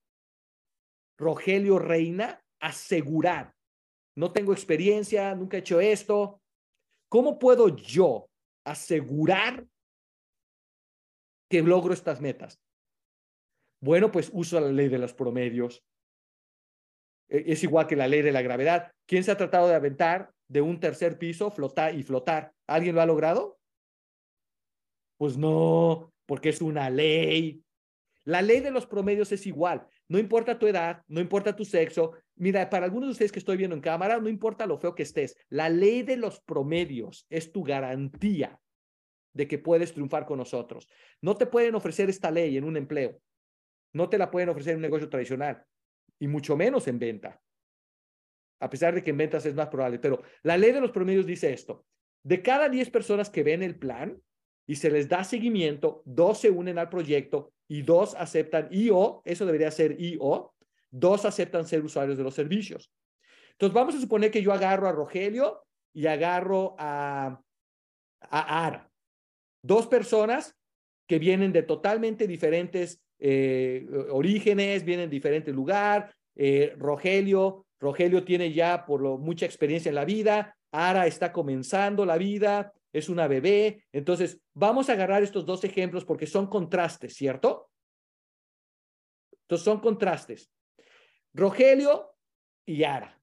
Rogelio 1.18 1.78
Reina, 1.78 2.43
asegurar? 2.64 3.54
No 4.16 4.32
tengo 4.32 4.52
experiencia, 4.52 5.34
nunca 5.34 5.56
he 5.56 5.60
hecho 5.60 5.80
esto. 5.80 6.40
¿Cómo 7.08 7.38
puedo 7.38 7.76
yo 7.76 8.28
asegurar 8.64 9.66
que 11.50 11.62
logro 11.62 11.92
estas 11.92 12.20
metas? 12.20 12.60
Bueno, 13.80 14.10
pues 14.10 14.30
uso 14.32 14.58
la 14.60 14.72
ley 14.72 14.88
de 14.88 14.98
los 14.98 15.12
promedios. 15.12 15.84
E, 17.28 17.44
es 17.52 17.62
igual 17.62 17.86
que 17.86 17.96
la 17.96 18.08
ley 18.08 18.22
de 18.22 18.32
la 18.32 18.42
gravedad. 18.42 18.90
¿Quién 19.06 19.24
se 19.24 19.30
ha 19.30 19.36
tratado 19.36 19.68
de 19.68 19.74
aventar 19.74 20.32
de 20.48 20.62
un 20.62 20.80
tercer 20.80 21.18
piso 21.18 21.50
flotar 21.50 21.94
y 21.94 22.02
flotar? 22.02 22.54
¿Alguien 22.66 22.94
lo 22.94 23.02
ha 23.02 23.06
logrado? 23.06 23.58
Pues 25.18 25.36
no, 25.36 26.12
porque 26.26 26.48
es 26.48 26.62
una 26.62 26.88
ley. 26.88 27.62
La 28.24 28.40
ley 28.40 28.60
de 28.60 28.70
los 28.70 28.86
promedios 28.86 29.32
es 29.32 29.46
igual. 29.46 29.86
No 30.08 30.18
importa 30.18 30.58
tu 30.58 30.66
edad, 30.66 31.02
no 31.08 31.20
importa 31.20 31.54
tu 31.54 31.64
sexo. 31.64 32.14
Mira, 32.36 32.68
para 32.68 32.86
algunos 32.86 33.08
de 33.08 33.12
ustedes 33.12 33.32
que 33.32 33.38
estoy 33.38 33.56
viendo 33.56 33.76
en 33.76 33.82
cámara, 33.82 34.18
no 34.18 34.28
importa 34.28 34.66
lo 34.66 34.78
feo 34.78 34.94
que 34.94 35.04
estés. 35.04 35.36
La 35.48 35.68
ley 35.68 36.02
de 36.02 36.16
los 36.16 36.40
promedios 36.40 37.26
es 37.30 37.52
tu 37.52 37.62
garantía 37.62 38.60
de 39.32 39.46
que 39.48 39.58
puedes 39.58 39.92
triunfar 39.92 40.26
con 40.26 40.38
nosotros. 40.38 40.88
No 41.20 41.36
te 41.36 41.46
pueden 41.46 41.74
ofrecer 41.74 42.08
esta 42.08 42.30
ley 42.30 42.56
en 42.56 42.64
un 42.64 42.76
empleo. 42.76 43.20
No 43.92 44.08
te 44.08 44.18
la 44.18 44.30
pueden 44.30 44.48
ofrecer 44.48 44.72
en 44.72 44.78
un 44.78 44.82
negocio 44.82 45.08
tradicional. 45.08 45.64
Y 46.18 46.26
mucho 46.26 46.56
menos 46.56 46.88
en 46.88 46.98
venta. 46.98 47.40
A 48.60 48.70
pesar 48.70 48.94
de 48.94 49.02
que 49.02 49.10
en 49.10 49.18
ventas 49.18 49.46
es 49.46 49.54
más 49.54 49.68
probable. 49.68 49.98
Pero 49.98 50.22
la 50.42 50.56
ley 50.56 50.72
de 50.72 50.80
los 50.80 50.90
promedios 50.90 51.26
dice 51.26 51.52
esto. 51.52 51.84
De 52.24 52.42
cada 52.42 52.68
10 52.68 52.90
personas 52.90 53.30
que 53.30 53.42
ven 53.42 53.62
el 53.62 53.76
plan, 53.76 54.20
y 54.66 54.76
se 54.76 54.90
les 54.90 55.08
da 55.08 55.24
seguimiento, 55.24 56.02
dos 56.04 56.38
se 56.38 56.50
unen 56.50 56.78
al 56.78 56.88
proyecto 56.88 57.52
y 57.68 57.82
dos 57.82 58.14
aceptan 58.14 58.68
IO, 58.70 59.22
eso 59.24 59.44
debería 59.46 59.70
ser 59.70 60.00
IO, 60.00 60.54
dos 60.94 61.24
aceptan 61.24 61.66
ser 61.66 61.84
usuarios 61.84 62.16
de 62.16 62.24
los 62.24 62.34
servicios. 62.34 62.90
Entonces 63.52 63.74
vamos 63.74 63.94
a 63.96 64.00
suponer 64.00 64.30
que 64.30 64.42
yo 64.42 64.52
agarro 64.52 64.88
a 64.88 64.92
Rogelio 64.92 65.64
y 65.92 66.06
agarro 66.06 66.76
a, 66.78 67.40
a 68.20 68.66
Ara, 68.66 68.90
dos 69.62 69.86
personas 69.88 70.56
que 71.06 71.18
vienen 71.18 71.52
de 71.52 71.62
totalmente 71.62 72.26
diferentes 72.26 73.02
eh, 73.18 73.86
orígenes, 74.10 74.84
vienen 74.84 75.10
de 75.10 75.14
diferente 75.14 75.52
lugar. 75.52 76.14
Eh, 76.36 76.74
Rogelio, 76.78 77.66
Rogelio 77.80 78.24
tiene 78.24 78.52
ya 78.52 78.86
por 78.86 79.00
lo 79.00 79.18
mucha 79.18 79.46
experiencia 79.46 79.88
en 79.88 79.96
la 79.96 80.04
vida, 80.04 80.56
Ara 80.70 81.06
está 81.06 81.32
comenzando 81.32 82.06
la 82.06 82.18
vida, 82.18 82.72
es 82.92 83.08
una 83.08 83.26
bebé. 83.26 83.84
Entonces, 83.92 84.40
vamos 84.54 84.88
a 84.88 84.92
agarrar 84.92 85.22
estos 85.22 85.44
dos 85.44 85.64
ejemplos 85.64 86.04
porque 86.04 86.26
son 86.26 86.46
contrastes, 86.46 87.14
¿cierto? 87.14 87.68
Entonces, 89.42 89.64
son 89.64 89.80
contrastes. 89.80 90.50
Rogelio 91.34 92.16
y 92.66 92.84
Ara. 92.84 93.20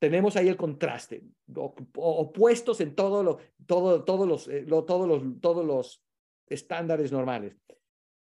Tenemos 0.00 0.36
ahí 0.36 0.48
el 0.48 0.56
contraste, 0.56 1.22
opuestos 1.94 2.80
en 2.80 2.94
todos 2.94 3.24
los, 3.24 3.36
eh, 3.38 3.46
todos 4.04 5.08
los, 5.08 5.40
todos 5.40 5.64
los 5.64 6.04
estándares 6.46 7.12
normales. 7.12 7.56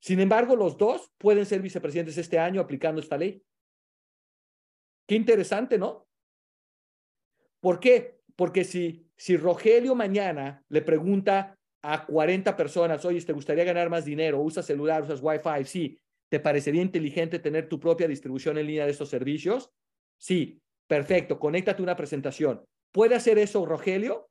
Sin 0.00 0.20
embargo, 0.20 0.56
los 0.56 0.76
dos 0.76 1.12
pueden 1.18 1.46
ser 1.46 1.60
vicepresidentes 1.60 2.18
este 2.18 2.38
año 2.38 2.60
aplicando 2.60 3.00
esta 3.00 3.18
ley. 3.18 3.42
Qué 5.06 5.14
interesante, 5.14 5.78
¿no? 5.78 6.08
¿Por 7.60 7.80
qué? 7.80 8.20
Porque 8.34 8.64
si 8.64 9.08
si 9.18 9.36
Rogelio 9.36 9.96
mañana 9.96 10.64
le 10.68 10.80
pregunta 10.80 11.58
a 11.82 12.06
40 12.06 12.56
personas, 12.56 13.04
oye, 13.04 13.20
¿te 13.20 13.32
gustaría 13.32 13.64
ganar 13.64 13.90
más 13.90 14.04
dinero? 14.04 14.40
¿Usas 14.40 14.64
celular? 14.64 15.02
¿Usas 15.02 15.20
Wi-Fi? 15.20 15.64
Sí. 15.64 15.98
¿Te 16.28 16.40
parecería 16.40 16.82
inteligente 16.82 17.38
tener 17.38 17.68
tu 17.68 17.80
propia 17.80 18.08
distribución 18.08 18.58
en 18.58 18.66
línea 18.66 18.84
de 18.84 18.90
estos 18.90 19.08
servicios? 19.08 19.72
Sí. 20.16 20.60
Perfecto. 20.88 21.38
Conéctate 21.38 21.82
una 21.82 21.94
presentación. 21.94 22.64
¿Puede 22.90 23.14
hacer 23.14 23.38
eso 23.38 23.64
Rogelio? 23.64 24.28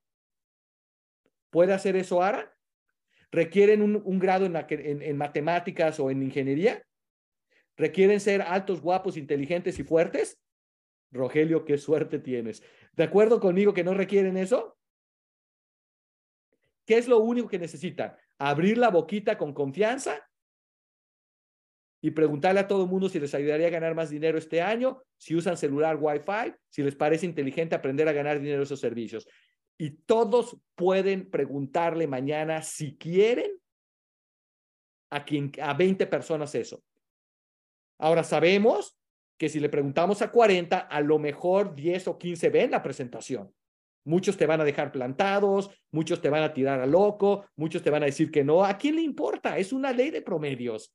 ¿Puede 1.51 1.71
hacer 1.71 1.95
eso 1.95 2.21
Ara? 2.21 2.57
¿Requieren 3.31 3.81
un, 3.81 4.19
grado 4.19 4.45
en, 4.45 4.55
en 5.01 5.17
matemáticas 5.17 5.99
o 5.99 6.09
en 6.09 6.23
ingeniería? 6.23 6.83
¿Requieren 7.77 8.19
ser 8.19 8.41
altos, 8.41 8.81
guapos, 8.81 9.17
inteligentes 9.17 9.77
y 9.77 9.83
fuertes? 9.83 10.39
Rogelio, 11.11 11.63
qué 11.63 11.77
suerte 11.77 12.19
tienes. 12.19 12.63
¿De 12.93 13.03
acuerdo 13.03 13.39
conmigo 13.39 13.73
que 13.73 13.83
no 13.83 13.93
requieren 13.93 14.35
eso? 14.35 14.77
¿Qué 16.85 16.97
es 16.97 17.07
lo 17.07 17.19
único 17.19 17.47
que 17.47 17.59
necesitan? 17.59 18.15
Abrir 18.39 18.77
la 18.77 18.89
boquita 18.89 19.37
con 19.37 19.53
confianza 19.53 20.26
y 22.01 22.11
preguntarle 22.11 22.59
a 22.59 22.67
todo 22.67 22.83
el 22.83 22.89
mundo 22.89 23.09
si 23.09 23.19
les 23.19 23.33
ayudaría 23.33 23.67
a 23.67 23.71
ganar 23.71 23.95
más 23.95 24.09
dinero 24.09 24.37
este 24.37 24.61
año, 24.61 25.01
si 25.17 25.35
usan 25.35 25.57
celular 25.57 25.97
Wi-Fi, 25.99 26.53
si 26.69 26.83
les 26.83 26.95
parece 26.95 27.25
inteligente 27.25 27.75
aprender 27.75 28.07
a 28.07 28.13
ganar 28.13 28.39
dinero 28.39 28.63
esos 28.63 28.79
servicios. 28.79 29.27
Y 29.77 29.91
todos 29.91 30.57
pueden 30.75 31.29
preguntarle 31.29 32.07
mañana 32.07 32.61
si 32.61 32.97
quieren 32.97 33.51
a, 35.09 35.25
quien, 35.25 35.51
a 35.61 35.73
20 35.73 36.05
personas 36.07 36.53
eso. 36.55 36.83
Ahora 37.99 38.23
sabemos 38.23 38.97
que 39.37 39.49
si 39.49 39.59
le 39.59 39.69
preguntamos 39.69 40.21
a 40.21 40.31
40, 40.31 40.77
a 40.77 41.01
lo 41.01 41.19
mejor 41.19 41.75
10 41.75 42.07
o 42.07 42.17
15 42.17 42.49
ven 42.49 42.71
la 42.71 42.83
presentación. 42.83 43.53
Muchos 44.03 44.37
te 44.37 44.45
van 44.45 44.61
a 44.61 44.63
dejar 44.63 44.91
plantados, 44.91 45.69
muchos 45.91 46.21
te 46.21 46.29
van 46.29 46.43
a 46.43 46.53
tirar 46.53 46.79
a 46.79 46.85
loco, 46.85 47.45
muchos 47.55 47.83
te 47.83 47.89
van 47.89 48.03
a 48.03 48.07
decir 48.07 48.31
que 48.31 48.43
no. 48.43 48.63
¿A 48.63 48.77
quién 48.77 48.95
le 48.95 49.01
importa? 49.01 49.57
Es 49.57 49.73
una 49.73 49.91
ley 49.91 50.11
de 50.11 50.21
promedios. 50.21 50.93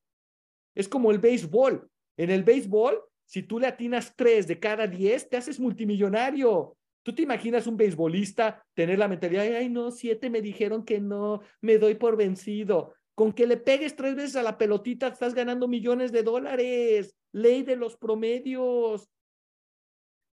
Es 0.75 0.89
como 0.89 1.11
el 1.11 1.19
béisbol. 1.19 1.89
En 2.17 2.31
el 2.31 2.45
béisbol, 2.45 3.03
si 3.25 3.43
tú 3.43 3.59
le 3.59 3.67
atinas 3.67 4.15
tres 4.17 4.47
de 4.47 4.59
cada 4.61 4.87
diez, 4.87 5.29
te 5.29 5.37
haces 5.37 5.59
multimillonario. 5.59 6.77
¿Tú 7.03 7.15
te 7.15 7.23
imaginas 7.23 7.67
un 7.67 7.77
beisbolista 7.77 8.65
tener 8.75 8.99
la 8.99 9.09
mentalidad, 9.09 9.45
ay, 9.45 9.69
no, 9.69 9.91
siete 9.91 10.31
me 10.31 10.41
dijeron 10.41 10.85
que 10.85 11.01
no, 11.01 11.41
me 11.61 11.79
doy 11.79 11.95
por 11.95 12.17
vencido? 12.17 12.95
Con 13.15 13.33
que 13.33 13.47
le 13.47 13.57
pegues 13.57 13.97
tres 13.97 14.15
veces 14.15 14.37
a 14.37 14.43
la 14.43 14.57
pelotita, 14.57 15.09
estás 15.09 15.35
ganando 15.35 15.69
millones 15.69 16.13
de 16.13 16.23
dólares. 16.23 17.15
Ley 17.33 17.63
de 17.63 17.77
los 17.77 17.97
promedios. 17.97 19.09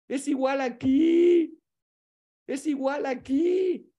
Es 0.08 0.28
igual 0.28 0.62
aquí. 0.62 1.60
Es 2.48 2.66
igual 2.66 3.06
aquí. 3.06 3.92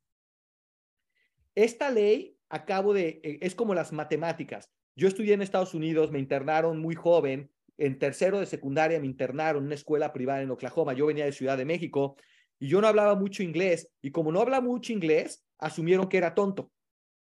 Esta 1.54 1.90
ley, 1.90 2.36
acabo 2.48 2.94
de, 2.94 3.20
eh, 3.22 3.38
es 3.40 3.54
como 3.54 3.74
las 3.74 3.92
matemáticas. 3.92 4.70
Yo 4.98 5.06
estudié 5.06 5.34
en 5.34 5.42
Estados 5.42 5.74
Unidos, 5.74 6.10
me 6.10 6.18
internaron 6.18 6.80
muy 6.80 6.96
joven, 6.96 7.52
en 7.76 8.00
tercero 8.00 8.40
de 8.40 8.46
secundaria 8.46 8.98
me 8.98 9.06
internaron 9.06 9.62
en 9.62 9.66
una 9.66 9.76
escuela 9.76 10.12
privada 10.12 10.42
en 10.42 10.50
Oklahoma. 10.50 10.92
Yo 10.92 11.06
venía 11.06 11.24
de 11.24 11.30
Ciudad 11.30 11.56
de 11.56 11.64
México 11.64 12.16
y 12.58 12.66
yo 12.66 12.80
no 12.80 12.88
hablaba 12.88 13.14
mucho 13.14 13.44
inglés 13.44 13.88
y 14.02 14.10
como 14.10 14.32
no 14.32 14.40
hablaba 14.40 14.66
mucho 14.66 14.92
inglés, 14.92 15.44
asumieron 15.56 16.08
que 16.08 16.16
era 16.16 16.34
tonto 16.34 16.72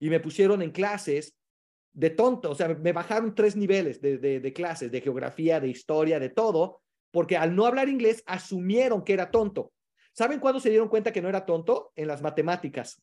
y 0.01 0.09
me 0.09 0.19
pusieron 0.19 0.61
en 0.61 0.71
clases 0.71 1.33
de 1.93 2.09
tonto, 2.09 2.51
o 2.51 2.55
sea, 2.55 2.67
me 2.67 2.91
bajaron 2.91 3.33
tres 3.33 3.55
niveles 3.55 4.01
de, 4.01 4.17
de, 4.17 4.53
clases, 4.53 4.91
de 4.91 4.99
geografía, 4.99 5.61
de 5.61 5.69
historia, 5.69 6.19
de 6.19 6.27
todo, 6.27 6.81
porque 7.09 7.37
al 7.37 7.55
no 7.55 7.65
hablar 7.65 7.87
inglés 7.87 8.21
asumieron 8.25 9.01
que 9.01 9.13
era 9.13 9.31
tonto. 9.31 9.71
¿Saben 10.11 10.41
cuándo 10.41 10.59
se 10.59 10.71
dieron 10.71 10.89
cuenta 10.89 11.13
que 11.13 11.21
no 11.21 11.29
era 11.29 11.45
tonto? 11.45 11.93
En 11.95 12.09
las 12.09 12.21
matemáticas. 12.21 13.01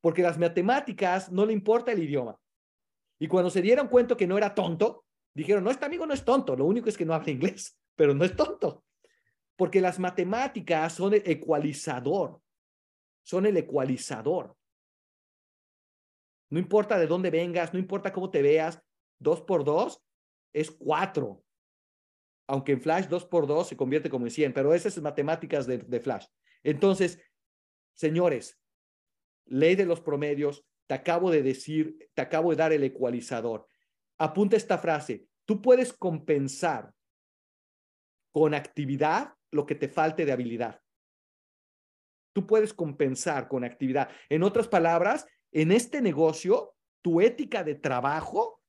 Porque 0.00 0.22
las 0.22 0.38
matemáticas 0.38 1.32
no 1.32 1.44
le 1.44 1.54
importa 1.54 1.90
el 1.90 2.04
idioma. 2.04 2.38
Y 3.22 3.28
cuando 3.28 3.50
se 3.50 3.62
dieron 3.62 3.86
cuenta 3.86 4.16
que 4.16 4.26
no 4.26 4.36
era 4.36 4.52
tonto, 4.52 5.04
dijeron, 5.32 5.62
no, 5.62 5.70
este 5.70 5.84
amigo 5.84 6.04
no 6.04 6.12
es 6.12 6.24
tonto, 6.24 6.56
lo 6.56 6.64
único 6.64 6.88
es 6.88 6.96
que 6.96 7.04
no 7.04 7.14
habla 7.14 7.30
inglés, 7.30 7.78
pero 7.94 8.14
no 8.14 8.24
es 8.24 8.34
tonto. 8.34 8.84
Porque 9.54 9.80
las 9.80 10.00
matemáticas 10.00 10.94
son 10.94 11.14
el 11.14 11.22
ecualizador, 11.24 12.40
son 13.24 13.46
el 13.46 13.56
ecualizador. 13.56 14.56
No 16.50 16.58
importa 16.58 16.98
de 16.98 17.06
dónde 17.06 17.30
vengas, 17.30 17.72
no 17.72 17.78
importa 17.78 18.12
cómo 18.12 18.28
te 18.28 18.42
veas, 18.42 18.82
dos 19.20 19.40
por 19.40 19.62
dos 19.62 20.02
es 20.52 20.72
cuatro. 20.72 21.44
Aunque 22.48 22.72
en 22.72 22.80
Flash 22.80 23.06
dos 23.06 23.24
por 23.24 23.46
dos 23.46 23.68
se 23.68 23.76
convierte 23.76 24.10
como 24.10 24.26
en 24.26 24.32
100, 24.32 24.52
pero 24.52 24.74
esas 24.74 24.96
es 24.96 25.02
matemáticas 25.02 25.68
de, 25.68 25.78
de 25.78 26.00
Flash. 26.00 26.26
Entonces, 26.64 27.22
señores, 27.94 28.60
ley 29.44 29.76
de 29.76 29.86
los 29.86 30.00
promedios, 30.00 30.66
te 30.86 30.94
acabo 30.94 31.30
de 31.30 31.42
decir, 31.42 32.10
te 32.14 32.22
acabo 32.22 32.50
de 32.50 32.56
dar 32.56 32.72
el 32.72 32.84
ecualizador. 32.84 33.66
Apunta 34.18 34.56
esta 34.56 34.78
frase, 34.78 35.26
tú 35.44 35.62
puedes 35.62 35.92
compensar 35.92 36.92
con 38.32 38.54
actividad 38.54 39.34
lo 39.50 39.66
que 39.66 39.74
te 39.74 39.88
falte 39.88 40.24
de 40.24 40.32
habilidad. 40.32 40.80
Tú 42.34 42.46
puedes 42.46 42.72
compensar 42.72 43.48
con 43.48 43.64
actividad. 43.64 44.08
En 44.28 44.42
otras 44.42 44.68
palabras, 44.68 45.26
en 45.52 45.70
este 45.70 46.00
negocio, 46.00 46.74
tu 47.02 47.20
ética 47.20 47.62
de 47.62 47.74
trabajo 47.74 48.62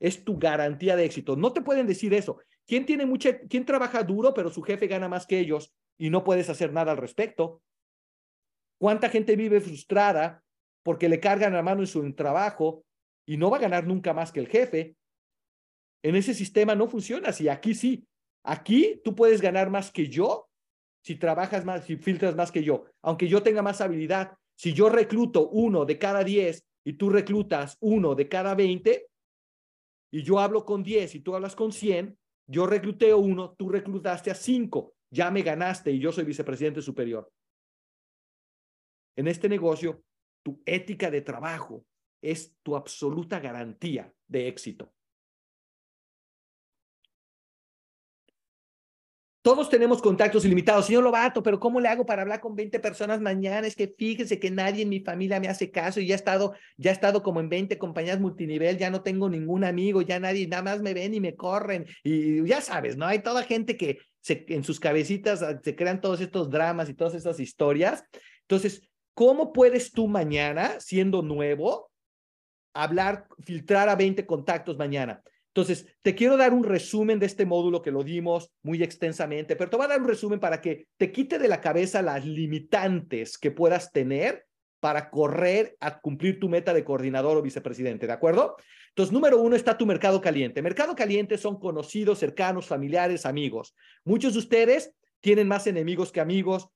es 0.00 0.24
tu 0.24 0.38
garantía 0.38 0.96
de 0.96 1.04
éxito. 1.04 1.36
No 1.36 1.52
te 1.52 1.62
pueden 1.62 1.86
decir 1.86 2.12
eso. 2.14 2.40
¿Quién 2.66 2.84
tiene 2.84 3.06
mucha, 3.06 3.38
quién 3.40 3.64
trabaja 3.64 4.02
duro, 4.02 4.34
pero 4.34 4.50
su 4.50 4.62
jefe 4.62 4.88
gana 4.88 5.08
más 5.08 5.26
que 5.26 5.38
ellos 5.38 5.72
y 5.96 6.10
no 6.10 6.24
puedes 6.24 6.50
hacer 6.50 6.72
nada 6.72 6.92
al 6.92 6.98
respecto? 6.98 7.62
¿Cuánta 8.78 9.08
gente 9.08 9.36
vive 9.36 9.60
frustrada 9.60 10.44
porque 10.86 11.08
le 11.08 11.18
cargan 11.18 11.52
la 11.52 11.64
mano 11.64 11.80
en 11.80 11.88
su 11.88 12.12
trabajo 12.12 12.84
y 13.26 13.38
no 13.38 13.50
va 13.50 13.56
a 13.56 13.60
ganar 13.60 13.88
nunca 13.88 14.14
más 14.14 14.30
que 14.30 14.38
el 14.38 14.46
jefe? 14.46 14.94
En 16.04 16.14
ese 16.14 16.32
sistema 16.32 16.76
no 16.76 16.86
funciona 16.86 17.30
así. 17.30 17.48
Aquí 17.48 17.74
sí. 17.74 18.06
Aquí 18.44 19.00
tú 19.02 19.16
puedes 19.16 19.40
ganar 19.40 19.68
más 19.68 19.90
que 19.90 20.06
yo 20.06 20.48
si 21.02 21.16
trabajas 21.16 21.64
más, 21.64 21.86
si 21.86 21.96
filtras 21.96 22.36
más 22.36 22.52
que 22.52 22.62
yo. 22.62 22.84
Aunque 23.02 23.26
yo 23.26 23.42
tenga 23.42 23.62
más 23.62 23.80
habilidad, 23.80 24.36
si 24.56 24.74
yo 24.74 24.88
recluto 24.88 25.48
uno 25.48 25.84
de 25.84 25.98
cada 25.98 26.22
diez 26.22 26.64
y 26.84 26.92
tú 26.92 27.10
reclutas 27.10 27.76
uno 27.80 28.14
de 28.14 28.28
cada 28.28 28.54
veinte, 28.54 29.08
y 30.12 30.22
yo 30.22 30.38
hablo 30.38 30.64
con 30.64 30.84
diez 30.84 31.16
y 31.16 31.20
tú 31.20 31.34
hablas 31.34 31.56
con 31.56 31.72
cien, 31.72 32.16
yo 32.46 32.64
recluteo 32.64 33.18
uno, 33.18 33.56
tú 33.58 33.68
reclutaste 33.70 34.30
a 34.30 34.36
cinco, 34.36 34.94
ya 35.10 35.32
me 35.32 35.42
ganaste 35.42 35.90
y 35.90 35.98
yo 35.98 36.12
soy 36.12 36.22
vicepresidente 36.22 36.80
superior. 36.80 37.28
En 39.16 39.26
este 39.26 39.48
negocio, 39.48 40.04
tu 40.46 40.62
ética 40.64 41.10
de 41.10 41.22
trabajo 41.22 41.84
es 42.22 42.54
tu 42.62 42.76
absoluta 42.76 43.40
garantía 43.40 44.12
de 44.28 44.46
éxito. 44.46 44.92
Todos 49.42 49.68
tenemos 49.68 50.00
contactos 50.00 50.44
ilimitados. 50.44 50.86
Señor 50.86 51.02
Lobato, 51.02 51.42
pero 51.42 51.58
¿cómo 51.58 51.80
le 51.80 51.88
hago 51.88 52.06
para 52.06 52.22
hablar 52.22 52.38
con 52.38 52.54
20 52.54 52.78
personas 52.78 53.20
mañana? 53.20 53.66
Es 53.66 53.74
que 53.74 53.88
fíjese 53.88 54.38
que 54.38 54.52
nadie 54.52 54.82
en 54.82 54.88
mi 54.88 55.00
familia 55.00 55.40
me 55.40 55.48
hace 55.48 55.72
caso 55.72 55.98
y 55.98 56.06
ya 56.06 56.14
he 56.14 56.16
estado, 56.16 56.54
ya 56.76 56.92
estado 56.92 57.24
como 57.24 57.40
en 57.40 57.48
20 57.48 57.76
compañías 57.76 58.20
multinivel, 58.20 58.78
ya 58.78 58.88
no 58.88 59.02
tengo 59.02 59.28
ningún 59.28 59.64
amigo, 59.64 60.00
ya 60.00 60.20
nadie, 60.20 60.46
nada 60.46 60.62
más 60.62 60.80
me 60.80 60.94
ven 60.94 61.12
y 61.12 61.20
me 61.20 61.34
corren. 61.34 61.86
Y 62.04 62.44
ya 62.44 62.60
sabes, 62.60 62.96
¿no? 62.96 63.04
Hay 63.04 63.18
toda 63.20 63.42
gente 63.42 63.76
que 63.76 63.98
en 64.28 64.62
sus 64.62 64.78
cabecitas 64.78 65.42
ah, 65.42 65.60
se 65.60 65.74
crean 65.74 66.00
todos 66.00 66.20
estos 66.20 66.50
dramas 66.50 66.88
y 66.88 66.94
todas 66.94 67.16
estas 67.16 67.40
historias. 67.40 68.04
Entonces, 68.42 68.82
¿cómo 69.16 69.50
puedes 69.54 69.92
tú 69.92 70.08
mañana, 70.08 70.78
siendo 70.78 71.22
nuevo, 71.22 71.90
hablar, 72.74 73.26
filtrar 73.42 73.88
a 73.88 73.96
20 73.96 74.26
contactos 74.26 74.76
mañana? 74.76 75.22
Entonces, 75.48 75.86
te 76.02 76.14
quiero 76.14 76.36
dar 76.36 76.52
un 76.52 76.64
resumen 76.64 77.18
de 77.18 77.24
este 77.24 77.46
módulo 77.46 77.80
que 77.80 77.90
lo 77.90 78.04
dimos 78.04 78.52
muy 78.62 78.82
extensamente, 78.82 79.56
pero 79.56 79.70
te 79.70 79.76
voy 79.78 79.86
a 79.86 79.88
dar 79.88 80.02
un 80.02 80.08
resumen 80.08 80.38
para 80.38 80.60
que 80.60 80.88
te 80.98 81.12
quite 81.12 81.38
de 81.38 81.48
la 81.48 81.62
cabeza 81.62 82.02
las 82.02 82.26
limitantes 82.26 83.38
que 83.38 83.50
puedas 83.50 83.90
tener 83.90 84.44
para 84.80 85.08
correr 85.08 85.78
a 85.80 85.98
cumplir 85.98 86.38
tu 86.38 86.50
meta 86.50 86.74
de 86.74 86.84
coordinador 86.84 87.38
o 87.38 87.42
vicepresidente, 87.42 88.06
¿de 88.06 88.12
acuerdo? 88.12 88.56
Entonces, 88.90 89.14
número 89.14 89.40
uno 89.40 89.56
está 89.56 89.78
tu 89.78 89.86
mercado 89.86 90.20
caliente. 90.20 90.60
Mercado 90.60 90.94
caliente 90.94 91.38
son 91.38 91.58
conocidos, 91.58 92.18
cercanos, 92.18 92.66
familiares, 92.66 93.24
amigos. 93.24 93.74
Muchos 94.04 94.34
de 94.34 94.40
ustedes 94.40 94.94
tienen 95.20 95.48
más 95.48 95.66
enemigos 95.66 96.12
que 96.12 96.20
amigos, 96.20 96.68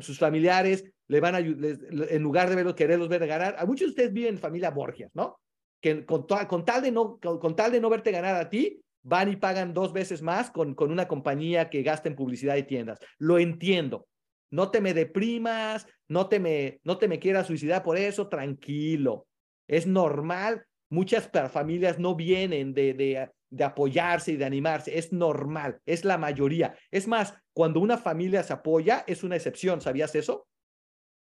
sus 0.00 0.18
familiares 0.18 0.84
le 1.06 1.20
van 1.20 1.34
a, 1.34 1.38
en 1.38 2.22
lugar 2.22 2.48
de 2.48 2.56
verlos, 2.56 2.74
quererlos 2.74 3.08
ver 3.08 3.26
ganar. 3.26 3.56
A 3.58 3.66
muchos 3.66 3.88
de 3.88 3.90
ustedes 3.90 4.12
viven 4.12 4.34
en 4.34 4.40
familia 4.40 4.70
Borgias, 4.70 5.10
¿no? 5.14 5.38
que 5.80 6.04
con, 6.04 6.26
con, 6.26 6.64
tal 6.64 6.82
de 6.82 6.90
no, 6.90 7.18
con, 7.18 7.56
tal 7.56 7.72
de 7.72 7.80
no 7.80 7.90
verte 7.90 8.10
ganar 8.10 8.36
a 8.36 8.48
ti, 8.48 8.80
van 9.02 9.30
y 9.30 9.36
pagan 9.36 9.72
dos 9.72 9.92
veces 9.92 10.22
más 10.22 10.50
con, 10.50 10.74
con 10.74 10.90
una 10.90 11.06
compañía 11.08 11.70
que 11.70 11.82
gasta 11.82 12.08
en 12.08 12.16
publicidad 12.16 12.56
y 12.56 12.64
tiendas. 12.64 12.98
Lo 13.18 13.38
entiendo. 13.38 14.06
No 14.50 14.70
te 14.70 14.80
me 14.80 14.94
deprimas, 14.94 15.86
no 16.08 16.28
te 16.28 16.40
me, 16.40 16.80
no 16.82 16.98
te 16.98 17.06
me 17.06 17.18
quieras 17.18 17.46
suicidar 17.46 17.82
por 17.82 17.96
eso, 17.98 18.28
tranquilo. 18.28 19.26
Es 19.66 19.86
normal. 19.86 20.64
Muchas 20.90 21.30
familias 21.50 21.98
no 21.98 22.14
vienen 22.14 22.72
de, 22.72 22.94
de, 22.94 23.30
de 23.50 23.64
apoyarse 23.64 24.32
y 24.32 24.36
de 24.36 24.46
animarse. 24.46 24.98
Es 24.98 25.12
normal, 25.12 25.80
es 25.84 26.04
la 26.04 26.16
mayoría. 26.16 26.74
Es 26.90 27.06
más, 27.06 27.34
cuando 27.58 27.80
una 27.80 27.98
familia 27.98 28.44
se 28.44 28.52
apoya, 28.52 29.02
es 29.08 29.24
una 29.24 29.34
excepción. 29.34 29.80
¿Sabías 29.80 30.14
eso? 30.14 30.46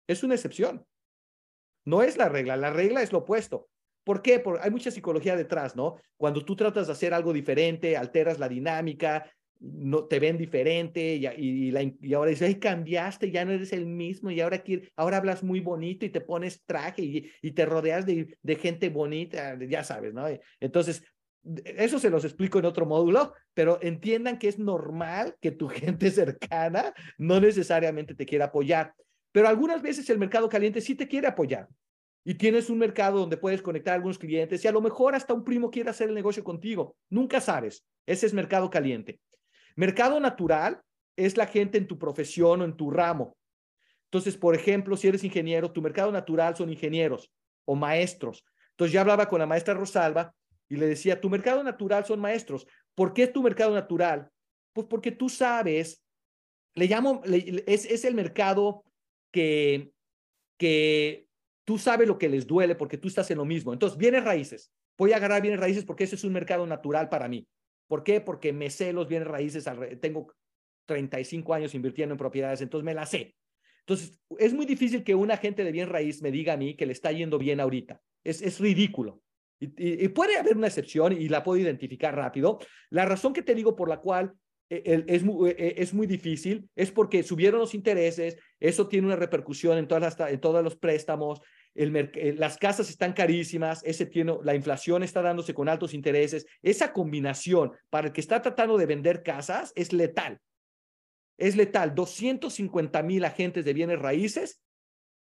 Es 0.09 0.23
una 0.23 0.33
excepción. 0.33 0.87
No 1.85 2.01
es 2.01 2.17
la 2.17 2.31
regla, 2.31 2.57
la 2.57 2.71
regla 2.71 3.03
es 3.03 3.13
lo 3.13 3.19
opuesto. 3.19 3.69
¿Por 4.05 4.23
qué? 4.23 4.41
Porque 4.41 4.63
hay 4.65 4.71
mucha 4.71 4.91
psicología 4.91 5.37
detrás, 5.37 5.77
¿no? 5.77 5.97
Cuando 6.17 6.43
tú 6.43 6.57
tratas 6.57 6.87
de 6.87 6.95
hacer 6.95 7.13
algo 7.13 7.31
diferente, 7.35 7.99
alteras 7.99 8.39
la 8.39 8.49
dinámica, 8.49 9.31
no 9.61 10.05
te 10.05 10.19
ven 10.19 10.39
diferente 10.39 11.17
y, 11.17 12.15
ahora 12.15 12.31
dices, 12.31 12.49
ay, 12.49 12.55
cambiaste, 12.55 13.31
ya 13.31 13.45
no 13.45 13.53
eres 13.53 13.75
el 13.75 13.85
mismo 13.85 14.31
y 14.31 14.41
ahora, 14.41 14.65
ahora 14.97 15.19
hablas 15.19 15.43
muy 15.43 15.61
bonito 15.61 16.07
y 16.07 16.11
te 16.11 16.23
pones 16.23 16.65
traje 16.65 17.03
y, 17.03 17.31
y 17.43 17.53
te 17.53 17.67
rodeas 17.67 18.07
de, 18.07 18.35
de, 18.41 18.57
gente 18.57 18.89
bonita, 18.89 19.59
ya 19.69 19.85
sabes, 19.85 20.15
¿no? 20.15 20.25
Entonces, 20.59 21.05
eso 21.65 21.99
se 21.99 22.11
los 22.11 22.25
explico 22.25 22.59
en 22.59 22.65
otro 22.65 22.87
módulo, 22.87 23.35
pero 23.53 23.79
entiendan 23.83 24.39
que 24.39 24.49
es 24.49 24.59
normal 24.59 25.37
que 25.41 25.51
tu 25.51 25.69
gente 25.69 26.11
cercana 26.11 26.95
no 27.19 27.41
necesariamente 27.41 28.15
te 28.15 28.27
quiera 28.27 28.47
apoyar, 28.47 28.95
pero 29.33 29.49
algunas 29.49 29.83
veces 29.83 30.09
el 30.11 30.19
mercado 30.19 30.49
caliente 30.49 30.81
sí 30.81 30.95
te 30.95 31.09
quiere 31.09 31.27
apoyar 31.27 31.69
y 32.25 32.35
tienes 32.35 32.71
un 32.71 32.79
mercado 32.79 33.19
donde 33.19 33.37
puedes 33.37 33.61
conectar 33.61 33.93
a 33.93 33.97
algunos 33.97 34.19
clientes 34.19 34.65
y 34.65 34.69
a 34.69 34.73
lo 34.73 34.81
mejor 34.81 35.15
hasta 35.15 35.35
un 35.35 35.45
primo 35.45 35.71
quiere 35.71 35.91
hacer 35.91 36.09
el 36.09 36.15
negocio 36.15 36.43
contigo. 36.43 36.97
Nunca 37.11 37.41
sabes. 37.41 37.85
Ese 38.07 38.27
es 38.27 38.33
mercado 38.33 38.71
caliente. 38.71 39.21
Mercado 39.77 40.19
natural 40.21 40.81
es 41.17 41.37
la 41.37 41.47
gente 41.47 41.77
en 41.77 41.87
tu 41.87 41.99
profesión 41.99 42.63
o 42.63 42.65
en 42.65 42.77
tu 42.77 42.91
ramo. 42.91 43.37
Entonces, 44.05 44.37
por 44.37 44.55
ejemplo, 44.55 44.97
si 44.97 45.09
eres 45.09 45.25
ingeniero, 45.25 45.73
tu 45.73 45.83
mercado 45.83 46.11
natural 46.13 46.57
son 46.57 46.71
ingenieros 46.71 47.31
o 47.67 47.75
maestros. 47.75 48.45
Entonces, 48.71 48.93
ya 48.93 49.03
hablaba 49.03 49.29
con 49.29 49.41
la 49.41 49.47
maestra 49.47 49.75
Rosalba 49.75 50.33
y 50.69 50.77
le 50.77 50.87
decía, 50.87 51.21
tu 51.21 51.31
mercado 51.31 51.63
natural 51.63 52.05
son 52.05 52.21
maestros. 52.21 52.67
¿Por 52.95 53.13
qué 53.13 53.25
es 53.25 53.33
tu 53.33 53.43
mercado 53.43 53.75
natural? 53.75 54.31
Pues 54.73 54.87
porque 54.87 55.13
tú 55.13 55.29
sabes, 55.29 56.05
le 56.75 56.87
llamo, 56.87 57.23
es, 57.25 57.85
es 57.87 58.05
el 58.05 58.15
mercado 58.15 58.85
que, 59.31 59.93
que 60.59 61.27
tú 61.65 61.79
sabes 61.79 62.09
lo 62.09 62.19
que 62.19 62.29
les 62.29 62.47
duele 62.47 62.75
porque 62.75 62.99
tú 62.99 63.09
estás 63.09 63.31
en 63.31 63.39
lo 63.39 63.45
mismo. 63.45 63.73
Entonces, 63.73 63.99
bienes 63.99 64.25
raíces. 64.25 64.73
Voy 64.97 65.13
a 65.13 65.17
agarrar 65.17 65.43
bienes 65.43 65.61
raíces 65.61 65.85
porque 65.85 66.05
ese 66.05 66.15
es 66.15 66.25
un 66.25 66.33
mercado 66.33 66.67
natural 66.67 67.09
para 67.09 67.29
mí. 67.29 67.47
¿Por 67.89 68.05
qué? 68.05 68.21
Porque 68.21 68.53
me 68.53 68.71
sé 68.71 68.93
los 68.93 69.09
bienes 69.09 69.29
raíces. 69.29 69.65
Tengo 70.01 70.33
35 70.87 71.55
años 71.55 71.75
invirtiendo 71.75 72.15
en 72.15 72.19
propiedades, 72.19 72.61
entonces 72.61 72.85
me 72.85 72.95
las 72.95 73.11
sé. 73.11 73.35
Entonces, 73.81 74.19
es 74.39 74.55
muy 74.55 74.65
difícil 74.65 75.05
que 75.05 75.15
un 75.15 75.31
agente 75.31 75.63
de 75.63 75.73
bien 75.73 75.91
raíz 75.91 76.23
me 76.23 76.31
diga 76.31 76.55
a 76.55 76.57
mí 76.57 76.75
que 76.75 76.87
le 76.87 76.93
está 76.93 77.13
yendo 77.13 77.39
bien 77.39 77.61
ahorita. 77.61 78.01
Es, 78.23 78.41
es 78.41 78.59
ridículo. 78.59 79.21
Y, 79.77 80.09
puede 80.09 80.37
haber 80.37 80.57
una 80.57 80.67
excepción 80.67 81.13
y 81.13 81.29
la 81.29 81.43
puedo 81.43 81.61
identificar 81.61 82.15
rápido. 82.15 82.59
La 82.91 83.05
razón 83.05 83.33
que 83.33 83.43
te 83.43 83.55
digo 83.55 83.77
por 83.77 83.89
la 83.89 84.01
cual 84.01 84.35
e, 84.71 85.05
es 85.07 85.23
muy, 85.23 85.51
e, 85.51 85.55
e, 85.59 85.75
es 85.79 85.93
muy 85.93 86.07
difícil, 86.07 86.69
es 86.75 86.91
porque 86.91 87.23
subieron 87.23 87.61
los 87.61 87.75
intereses, 87.75 88.37
eso 88.61 88.89
tiene 88.89 89.07
una 89.07 89.17
repercusión 89.17 89.79
en, 89.79 89.87
todas 89.87 90.19
las, 90.19 90.31
en 90.31 90.41
todos 90.41 90.65
los 90.65 90.77
préstamos, 90.77 91.41
eh, 91.75 92.35
las 92.37 92.57
casas 92.57 92.89
están 92.89 93.13
carísimas, 93.13 93.83
ese 93.85 94.07
tiene, 94.07 94.37
la 94.43 94.55
inflación 94.55 95.03
está 95.03 95.23
dándose 95.23 95.55
con 95.55 95.69
altos 95.69 95.93
intereses, 95.93 96.47
esa 96.63 96.93
combinación 96.93 97.73
para 97.91 98.09
el 98.09 98.13
que 98.13 98.21
está 98.21 98.41
tratando 98.41 98.79
de 98.79 98.87
vender 98.87 99.23
casas 99.23 99.73
es 99.75 99.93
letal. 99.93 100.41
Es 101.37 101.57
letal. 101.57 101.95
250 101.97 103.03
mil 103.03 103.25
agentes 103.25 103.65
de 103.65 103.73
bienes 103.73 103.99
raíces 103.99 104.63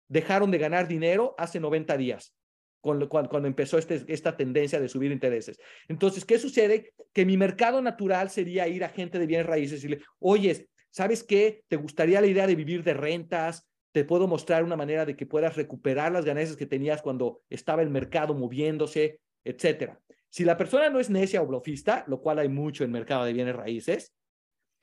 dejaron 0.08 0.52
de 0.52 0.58
ganar 0.58 0.86
dinero 0.86 1.34
hace 1.36 1.58
90 1.58 1.96
días 1.96 2.32
cuando, 2.80 3.08
cuando, 3.08 3.46
empezó 3.46 3.78
este, 3.78 4.04
esta 4.08 4.36
tendencia 4.36 4.80
de 4.80 4.88
subir 4.88 5.10
intereses. 5.10 5.58
Entonces, 5.88 6.24
¿qué 6.24 6.38
sucede? 6.38 6.92
Que 7.12 7.26
mi 7.26 7.36
mercado 7.36 7.82
natural 7.82 8.30
sería 8.30 8.68
ir 8.68 8.84
a 8.84 8.88
gente 8.88 9.18
de 9.18 9.26
bienes 9.26 9.46
raíces 9.46 9.72
y 9.72 9.88
decirle, 9.88 10.04
oye, 10.18 10.68
¿sabes 10.90 11.24
qué? 11.24 11.62
¿Te 11.68 11.76
gustaría 11.76 12.20
la 12.20 12.26
idea 12.26 12.46
de 12.46 12.54
vivir 12.54 12.82
de 12.84 12.94
rentas? 12.94 13.68
Te 13.92 14.04
puedo 14.04 14.28
mostrar 14.28 14.62
una 14.62 14.76
manera 14.76 15.04
de 15.04 15.16
que 15.16 15.26
puedas 15.26 15.56
recuperar 15.56 16.12
las 16.12 16.24
ganancias 16.24 16.56
que 16.56 16.66
tenías 16.66 17.02
cuando 17.02 17.42
estaba 17.50 17.82
el 17.82 17.90
mercado 17.90 18.34
moviéndose, 18.34 19.20
etcétera. 19.44 20.00
Si 20.28 20.44
la 20.44 20.56
persona 20.56 20.90
no 20.90 21.00
es 21.00 21.08
necia 21.08 21.42
o 21.42 21.46
blofista, 21.46 22.04
lo 22.08 22.20
cual 22.20 22.38
hay 22.38 22.48
mucho 22.48 22.84
en 22.84 22.92
mercado 22.92 23.24
de 23.24 23.32
bienes 23.32 23.56
raíces, 23.56 24.12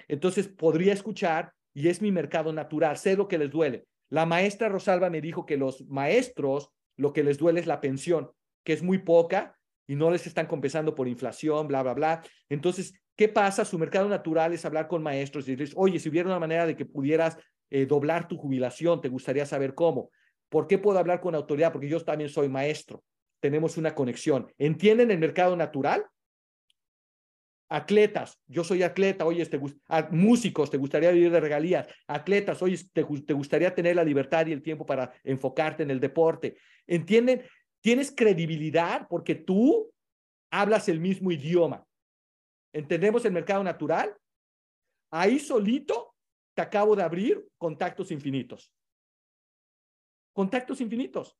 entonces 0.08 0.48
podría 0.48 0.94
escuchar 0.94 1.54
y 1.74 1.90
es 1.90 2.02
mi 2.02 2.12
mercado 2.12 2.54
natural, 2.54 2.98
sé 2.98 3.16
lo 3.16 3.28
que 3.28 3.38
les 3.38 3.52
duele. 3.52 3.86
La 4.10 4.26
maestra 4.26 4.70
Rosalba 4.70 5.10
me 5.10 5.22
dijo 5.22 5.46
que 5.46 5.58
los 5.58 5.88
maestros 5.88 6.70
lo 6.98 7.14
que 7.14 7.24
les 7.24 7.38
duele 7.38 7.60
es 7.60 7.68
la 7.68 7.82
pensión. 7.82 8.32
que 8.66 8.72
es 8.72 8.82
muy 8.82 9.00
poca 9.00 9.58
y 9.88 9.96
no 9.96 10.10
les 10.10 10.26
están 10.26 10.48
compensando 10.48 10.96
por 10.96 11.10
inflación, 11.10 11.68
bla, 11.68 11.84
bla, 11.84 11.94
bla. 11.94 12.24
Entonces, 12.48 12.94
¿qué 13.18 13.28
pasa? 13.28 13.66
Su 13.66 13.78
mercado 13.78 14.08
natural 14.08 14.54
es 14.54 14.64
hablar 14.64 14.88
con 14.88 15.04
maestros 15.04 15.46
y 15.48 15.52
decirles, 15.52 15.74
oye, 15.76 16.00
si 16.00 16.08
hubiera 16.08 16.30
una 16.30 16.40
manera 16.40 16.66
de 16.66 16.78
que 16.78 16.86
pudieras 16.86 17.38
eh, 17.70 17.86
doblar 17.86 18.28
tu 18.30 18.38
jubilación, 18.38 19.02
te 19.02 19.10
gustaría 19.10 19.46
saber 19.46 19.74
cómo. 19.76 20.12
¿Por 20.48 20.68
qué 20.68 20.78
puedo 20.78 20.98
hablar 20.98 21.20
con 21.20 21.36
autoridad? 21.36 21.74
Porque 21.74 21.90
yo 21.90 22.00
también 22.04 22.30
soy 22.30 22.48
maestro. 22.48 23.04
Tenemos 23.42 23.76
una 23.76 23.94
conexión. 23.94 24.50
¿Entienden 24.58 25.12
el 25.12 25.18
mercado 25.18 25.58
natural? 25.58 26.06
Atletas, 27.70 28.40
yo 28.48 28.64
soy 28.64 28.84
atleta, 28.84 29.26
oye, 29.26 29.46
te, 29.46 29.60
músicos, 30.12 30.70
te 30.70 30.78
gustaría 30.78 31.12
vivir 31.12 31.32
de 31.32 31.40
regalías. 31.40 31.88
Atletas, 32.08 32.62
oye, 32.62 32.78
te, 32.94 33.04
te 33.04 33.34
gustaría 33.34 33.74
tener 33.74 33.96
la 33.96 34.04
libertad 34.04 34.46
y 34.46 34.52
el 34.52 34.62
tiempo 34.62 34.86
para 34.86 35.12
enfocarte 35.24 35.84
en 35.84 35.92
el 35.92 36.00
deporte. 36.00 36.58
¿Entienden? 36.86 37.44
Tienes 37.82 38.14
credibilidad 38.16 39.08
porque 39.10 39.36
tú 39.36 39.92
hablas 40.52 40.88
el 40.90 41.00
mismo 41.00 41.32
idioma. 41.32 41.86
¿Entendemos 42.74 43.26
el 43.26 43.34
mercado 43.34 43.64
natural? 43.64 44.16
Ahí 45.12 45.40
solito 45.40 46.16
te 46.56 46.62
acabo 46.62 46.96
de 46.96 47.04
abrir 47.04 47.44
contactos 47.58 48.12
infinitos 48.12 48.72
contactos 50.34 50.82
infinitos. 50.82 51.38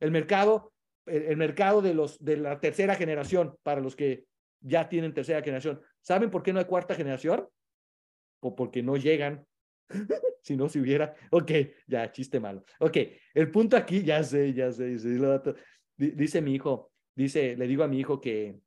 El 0.00 0.10
mercado, 0.10 0.72
el, 1.06 1.36
mercado 1.36 1.82
de, 1.82 1.94
los, 1.94 2.22
de 2.24 2.38
la 2.38 2.58
tercera 2.60 2.94
generación, 2.94 3.56
para 3.62 3.80
los 3.80 3.94
que 3.94 4.24
ya 4.60 4.88
tienen 4.88 5.14
tercera 5.14 5.42
generación. 5.42 5.80
¿Saben 6.00 6.30
por 6.30 6.42
qué 6.42 6.52
no 6.52 6.58
hay 6.58 6.66
cuarta 6.66 6.94
generación? 6.94 7.46
O 8.40 8.54
porque 8.54 8.82
no 8.82 8.96
llegan. 8.96 9.46
si 10.42 10.56
no, 10.56 10.68
si 10.68 10.80
hubiera. 10.80 11.14
Ok, 11.30 11.52
ya, 11.86 12.10
chiste 12.12 12.40
malo. 12.40 12.64
Ok, 12.80 12.96
el 13.34 13.50
punto 13.50 13.76
aquí, 13.76 14.02
ya 14.02 14.22
sé, 14.22 14.52
ya 14.54 14.70
sé, 14.72 14.96
dice 15.96 16.42
mi 16.42 16.54
hijo, 16.54 16.92
dice, 17.14 17.56
le 17.56 17.66
digo 17.66 17.82
a 17.82 17.88
mi 17.88 17.98
hijo 17.98 18.20
que 18.20 18.58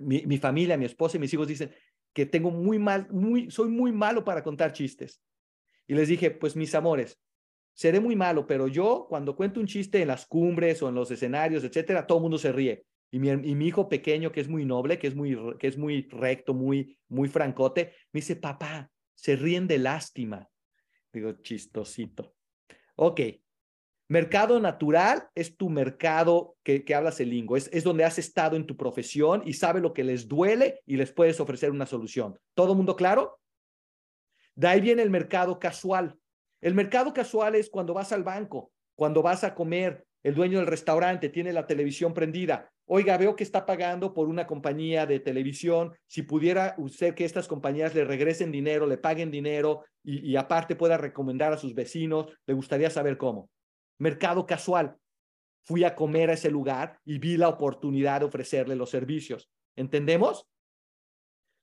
mi, 0.00 0.24
mi 0.26 0.38
familia, 0.38 0.76
mi 0.76 0.84
esposa 0.84 1.16
y 1.16 1.20
mis 1.20 1.32
hijos 1.32 1.48
dicen 1.48 1.72
que 2.12 2.26
tengo 2.26 2.50
muy 2.50 2.78
mal, 2.78 3.08
muy, 3.10 3.50
soy 3.50 3.68
muy 3.68 3.92
malo 3.92 4.24
para 4.24 4.42
contar 4.42 4.72
chistes. 4.72 5.20
Y 5.86 5.94
les 5.94 6.08
dije, 6.08 6.30
pues 6.30 6.56
mis 6.56 6.74
amores, 6.74 7.20
seré 7.74 8.00
muy 8.00 8.16
malo, 8.16 8.46
pero 8.46 8.68
yo 8.68 9.06
cuando 9.08 9.36
cuento 9.36 9.60
un 9.60 9.66
chiste 9.66 10.00
en 10.00 10.08
las 10.08 10.26
cumbres 10.26 10.82
o 10.82 10.88
en 10.88 10.94
los 10.94 11.10
escenarios, 11.10 11.62
etcétera, 11.62 12.06
todo 12.06 12.18
el 12.18 12.22
mundo 12.22 12.38
se 12.38 12.52
ríe. 12.52 12.86
Y 13.10 13.18
mi, 13.18 13.66
hijo 13.66 13.88
pequeño, 13.88 14.32
que 14.32 14.40
es 14.40 14.48
muy 14.48 14.64
noble, 14.64 14.98
que 14.98 15.06
es 15.06 15.14
muy, 15.14 15.38
que 15.58 15.68
es 15.68 15.78
muy 15.78 16.08
recto, 16.10 16.54
muy, 16.54 16.98
muy 17.08 17.28
francote, 17.28 17.92
me 18.12 18.20
dice, 18.20 18.36
papá, 18.36 18.90
se 19.14 19.36
ríen 19.36 19.66
de 19.68 19.78
lástima. 19.78 20.48
Digo, 21.12 21.32
chistosito. 21.42 22.34
Ok. 22.96 23.20
Mercado 24.08 24.60
natural 24.60 25.28
es 25.34 25.56
tu 25.56 25.68
mercado 25.68 26.56
que, 26.62 26.84
que 26.84 26.94
hablas 26.94 27.18
el 27.20 27.30
lingo, 27.30 27.56
es, 27.56 27.68
es 27.72 27.82
donde 27.82 28.04
has 28.04 28.18
estado 28.18 28.54
en 28.54 28.64
tu 28.64 28.76
profesión 28.76 29.42
y 29.44 29.54
sabe 29.54 29.80
lo 29.80 29.92
que 29.92 30.04
les 30.04 30.28
duele 30.28 30.80
y 30.86 30.96
les 30.96 31.12
puedes 31.12 31.40
ofrecer 31.40 31.72
una 31.72 31.86
solución. 31.86 32.38
¿Todo 32.54 32.76
mundo 32.76 32.94
claro? 32.94 33.40
De 34.54 34.68
ahí 34.68 34.80
viene 34.80 35.02
el 35.02 35.10
mercado 35.10 35.58
casual. 35.58 36.16
El 36.60 36.74
mercado 36.74 37.12
casual 37.12 37.56
es 37.56 37.68
cuando 37.68 37.94
vas 37.94 38.12
al 38.12 38.22
banco, 38.22 38.72
cuando 38.94 39.22
vas 39.22 39.44
a 39.44 39.54
comer, 39.54 40.06
el 40.22 40.34
dueño 40.34 40.58
del 40.58 40.66
restaurante 40.66 41.28
tiene 41.28 41.52
la 41.52 41.66
televisión 41.66 42.14
prendida. 42.14 42.72
Oiga, 42.86 43.16
veo 43.16 43.34
que 43.34 43.42
está 43.42 43.66
pagando 43.66 44.14
por 44.14 44.28
una 44.28 44.46
compañía 44.46 45.06
de 45.06 45.18
televisión. 45.20 45.92
Si 46.06 46.22
pudiera 46.22 46.74
usted 46.78 47.14
que 47.14 47.24
estas 47.24 47.48
compañías 47.48 47.94
le 47.94 48.04
regresen 48.04 48.52
dinero, 48.52 48.86
le 48.86 48.96
paguen 48.96 49.30
dinero 49.30 49.84
y, 50.04 50.30
y 50.30 50.36
aparte 50.36 50.76
pueda 50.76 50.96
recomendar 50.96 51.52
a 51.52 51.58
sus 51.58 51.74
vecinos, 51.74 52.26
le 52.46 52.54
gustaría 52.54 52.88
saber 52.90 53.16
cómo. 53.16 53.50
Mercado 53.98 54.46
casual. 54.46 54.96
Fui 55.62 55.82
a 55.82 55.96
comer 55.96 56.30
a 56.30 56.34
ese 56.34 56.48
lugar 56.48 57.00
y 57.04 57.18
vi 57.18 57.36
la 57.36 57.48
oportunidad 57.48 58.20
de 58.20 58.26
ofrecerle 58.26 58.76
los 58.76 58.90
servicios. 58.90 59.50
¿Entendemos? 59.74 60.46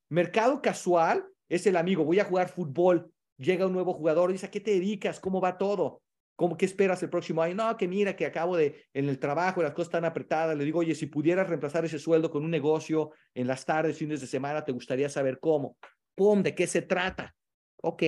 Mercado 0.09 0.61
casual 0.61 1.26
es 1.47 1.65
el 1.67 1.78
amigo. 1.78 2.03
Voy 2.03 2.19
a 2.19 2.26
jugar 2.26 2.49
fútbol 2.49 3.13
llega 3.38 3.67
un 3.67 3.74
nuevo 3.74 3.93
jugador 3.93 4.32
dice, 4.32 4.45
¿a 4.45 4.51
qué 4.51 4.59
te 4.59 4.71
dedicas? 4.71 5.19
¿Cómo 5.19 5.41
va 5.41 5.57
todo? 5.57 6.01
¿Cómo, 6.36 6.57
¿Qué 6.57 6.65
esperas 6.65 7.01
el 7.03 7.09
próximo 7.09 7.41
año? 7.41 7.55
No, 7.55 7.77
que 7.77 7.88
mira, 7.88 8.15
que 8.15 8.25
acabo 8.25 8.57
de, 8.57 8.86
en 8.93 9.07
el 9.07 9.19
trabajo, 9.19 9.61
las 9.61 9.73
cosas 9.73 9.89
están 9.89 10.05
apretadas. 10.05 10.57
Le 10.57 10.65
digo, 10.65 10.79
oye, 10.79 10.95
si 10.95 11.05
pudieras 11.05 11.47
reemplazar 11.47 11.86
ese 11.86 11.99
sueldo 11.99 12.31
con 12.31 12.43
un 12.43 12.51
negocio 12.51 13.11
en 13.36 13.47
las 13.47 13.65
tardes, 13.65 13.97
fines 13.97 14.19
de 14.21 14.27
semana, 14.27 14.65
te 14.65 14.71
gustaría 14.71 15.09
saber 15.09 15.39
cómo. 15.39 15.77
¡Pum! 16.15 16.41
¿De 16.41 16.55
qué 16.55 16.65
se 16.65 16.81
trata? 16.81 17.36
Ok, 17.81 18.03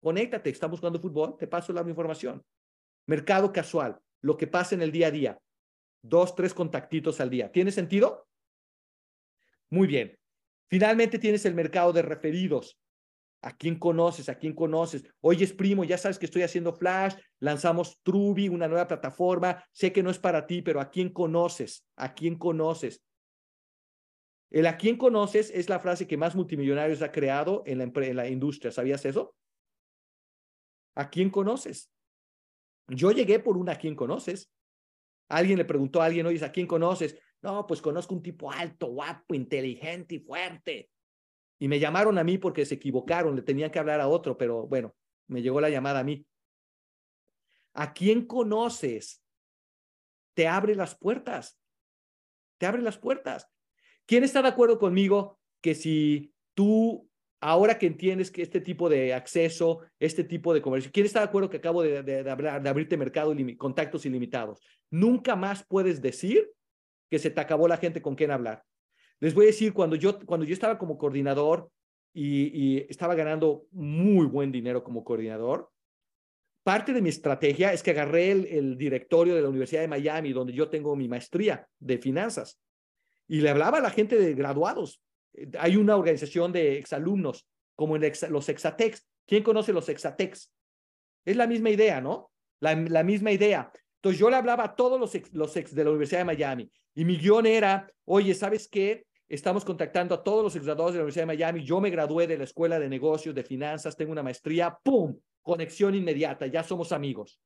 conéctate, 0.00 0.50
estamos 0.50 0.80
jugando 0.80 1.00
fútbol, 1.00 1.36
te 1.36 1.46
paso 1.46 1.72
la 1.72 1.82
información. 1.82 2.42
Mercado 3.06 3.52
casual, 3.52 3.98
lo 4.22 4.36
que 4.36 4.46
pasa 4.46 4.74
en 4.74 4.82
el 4.82 4.92
día 4.92 5.08
a 5.08 5.10
día. 5.10 5.38
Dos, 6.02 6.34
tres 6.34 6.54
contactitos 6.54 7.20
al 7.20 7.28
día. 7.28 7.52
¿Tiene 7.52 7.72
sentido? 7.72 8.26
Muy 9.68 9.86
bien. 9.86 10.16
Finalmente 10.68 11.18
tienes 11.18 11.44
el 11.44 11.54
mercado 11.54 11.92
de 11.92 12.02
referidos. 12.02 12.78
¿A 13.42 13.56
quién 13.56 13.78
conoces? 13.78 14.28
¿A 14.28 14.34
quién 14.34 14.54
conoces? 14.54 15.04
Oye, 15.20 15.44
es 15.44 15.52
primo, 15.52 15.84
ya 15.84 15.96
sabes 15.96 16.18
que 16.18 16.26
estoy 16.26 16.42
haciendo 16.42 16.74
Flash, 16.74 17.14
lanzamos 17.38 17.98
Truby, 18.02 18.48
una 18.48 18.68
nueva 18.68 18.86
plataforma. 18.86 19.64
Sé 19.72 19.92
que 19.92 20.02
no 20.02 20.10
es 20.10 20.18
para 20.18 20.46
ti, 20.46 20.60
pero 20.60 20.80
¿a 20.80 20.90
quién 20.90 21.10
conoces? 21.10 21.86
¿A 21.96 22.12
quién 22.14 22.36
conoces? 22.36 23.02
El 24.50 24.66
a 24.66 24.76
quién 24.76 24.96
conoces 24.96 25.50
es 25.54 25.68
la 25.68 25.78
frase 25.78 26.06
que 26.06 26.16
más 26.16 26.34
multimillonarios 26.34 27.02
ha 27.02 27.12
creado 27.12 27.62
en 27.66 27.78
la, 27.78 27.84
en 27.84 28.16
la 28.16 28.28
industria. 28.28 28.72
¿Sabías 28.72 29.04
eso? 29.06 29.34
¿A 30.96 31.08
quién 31.08 31.30
conoces? 31.30 31.90
Yo 32.88 33.12
llegué 33.12 33.38
por 33.38 33.56
un 33.56 33.70
a 33.70 33.76
quién 33.76 33.94
conoces. 33.94 34.52
Alguien 35.28 35.56
le 35.56 35.64
preguntó 35.64 36.02
a 36.02 36.06
alguien, 36.06 36.26
oye, 36.26 36.44
¿a 36.44 36.52
quién 36.52 36.66
conoces? 36.66 37.16
No, 37.40 37.66
pues 37.66 37.80
conozco 37.80 38.14
un 38.14 38.22
tipo 38.22 38.50
alto, 38.50 38.88
guapo, 38.88 39.34
inteligente 39.34 40.16
y 40.16 40.18
fuerte. 40.18 40.90
Y 41.62 41.68
me 41.68 41.78
llamaron 41.78 42.16
a 42.18 42.24
mí 42.24 42.38
porque 42.38 42.64
se 42.64 42.76
equivocaron, 42.76 43.36
le 43.36 43.42
tenían 43.42 43.70
que 43.70 43.78
hablar 43.78 44.00
a 44.00 44.08
otro, 44.08 44.36
pero 44.38 44.66
bueno, 44.66 44.96
me 45.28 45.42
llegó 45.42 45.60
la 45.60 45.68
llamada 45.68 46.00
a 46.00 46.04
mí. 46.04 46.26
¿A 47.74 47.92
quién 47.92 48.26
conoces? 48.26 49.22
Te 50.34 50.48
abre 50.48 50.74
las 50.74 50.96
puertas. 50.96 51.60
Te 52.58 52.64
abre 52.64 52.80
las 52.80 52.96
puertas. 52.96 53.46
¿Quién 54.06 54.24
está 54.24 54.40
de 54.40 54.48
acuerdo 54.48 54.78
conmigo 54.78 55.38
que 55.60 55.74
si 55.74 56.32
tú, 56.54 57.06
ahora 57.42 57.78
que 57.78 57.86
entiendes 57.86 58.30
que 58.30 58.40
este 58.40 58.62
tipo 58.62 58.88
de 58.88 59.12
acceso, 59.12 59.82
este 59.98 60.24
tipo 60.24 60.54
de 60.54 60.62
comercio, 60.62 60.90
¿quién 60.92 61.04
está 61.04 61.20
de 61.20 61.26
acuerdo 61.26 61.50
que 61.50 61.58
acabo 61.58 61.82
de, 61.82 62.02
de, 62.02 62.30
hablar, 62.30 62.62
de 62.62 62.68
abrirte 62.70 62.96
mercado, 62.96 63.34
contactos 63.58 64.06
ilimitados? 64.06 64.62
Nunca 64.90 65.36
más 65.36 65.62
puedes 65.68 66.00
decir 66.00 66.50
que 67.10 67.18
se 67.18 67.30
te 67.30 67.40
acabó 67.40 67.68
la 67.68 67.76
gente 67.76 68.00
con 68.00 68.14
quien 68.14 68.30
hablar. 68.30 68.64
Les 69.20 69.34
voy 69.34 69.44
a 69.44 69.46
decir, 69.48 69.72
cuando 69.72 69.96
yo, 69.96 70.18
cuando 70.24 70.46
yo 70.46 70.54
estaba 70.54 70.78
como 70.78 70.98
coordinador 70.98 71.70
y, 72.12 72.78
estaba 72.90 73.14
ganando 73.14 73.66
muy 73.70 74.26
buen 74.26 74.50
dinero 74.50 74.82
como 74.82 75.04
coordinador, 75.04 75.70
parte 76.64 76.92
de 76.92 77.02
mi 77.02 77.10
estrategia 77.10 77.72
es 77.72 77.82
que 77.82 77.90
agarré 77.90 78.30
el, 78.32 78.76
directorio 78.76 79.34
de 79.34 79.42
la 79.42 79.48
Universidad 79.48 79.82
de 79.82 79.88
Miami, 79.88 80.32
donde 80.32 80.52
yo 80.52 80.68
tengo 80.68 80.96
mi 80.96 81.06
maestría 81.06 81.68
de 81.78 81.98
finanzas, 81.98 82.58
y 83.28 83.40
le 83.40 83.50
hablaba 83.50 83.78
a 83.78 83.82
la 83.82 83.90
gente 83.90 84.16
de 84.16 84.34
graduados. 84.34 85.02
Hay 85.58 85.76
una 85.76 85.96
organización 85.96 86.50
de 86.52 86.78
exalumnos, 86.78 87.46
como 87.76 87.96
en 87.96 88.12
los 88.30 88.48
Exatex. 88.48 89.06
¿Quién 89.26 89.42
conoce 89.42 89.72
los 89.72 89.88
Exatex? 89.88 90.52
Es 91.24 91.36
la 91.36 91.46
misma 91.46 91.70
idea, 91.70 92.00
¿no? 92.00 92.30
La, 92.58 92.74
la 92.74 93.04
misma 93.04 93.30
idea. 93.30 93.70
Entonces 93.96 94.18
yo 94.18 94.30
le 94.30 94.36
hablaba 94.36 94.64
a 94.64 94.74
todos 94.74 94.98
los 94.98 95.14
ex, 95.14 95.32
los 95.34 95.54
ex 95.56 95.74
de 95.74 95.84
la 95.84 95.90
Universidad 95.90 96.20
de 96.20 96.24
Miami 96.24 96.70
y 96.94 97.04
mi 97.04 97.18
guion 97.18 97.46
era, 97.46 97.86
oye, 98.04 98.34
¿sabes 98.34 98.66
qué? 98.66 99.06
Estamos 99.30 99.64
contactando 99.64 100.12
a 100.12 100.24
todos 100.24 100.42
los 100.42 100.56
exgraduados 100.56 100.92
de 100.92 100.98
la 100.98 101.04
Universidad 101.04 101.22
de 101.22 101.36
Miami. 101.36 101.62
Yo 101.62 101.80
me 101.80 101.88
gradué 101.88 102.26
de 102.26 102.36
la 102.36 102.42
Escuela 102.42 102.80
de 102.80 102.88
Negocios, 102.88 103.32
de 103.32 103.44
Finanzas, 103.44 103.96
tengo 103.96 104.10
una 104.10 104.24
maestría. 104.24 104.76
¡Pum! 104.82 105.16
Conexión 105.40 105.94
inmediata, 105.94 106.48
ya 106.48 106.64
somos 106.64 106.90
amigos. 106.90 107.40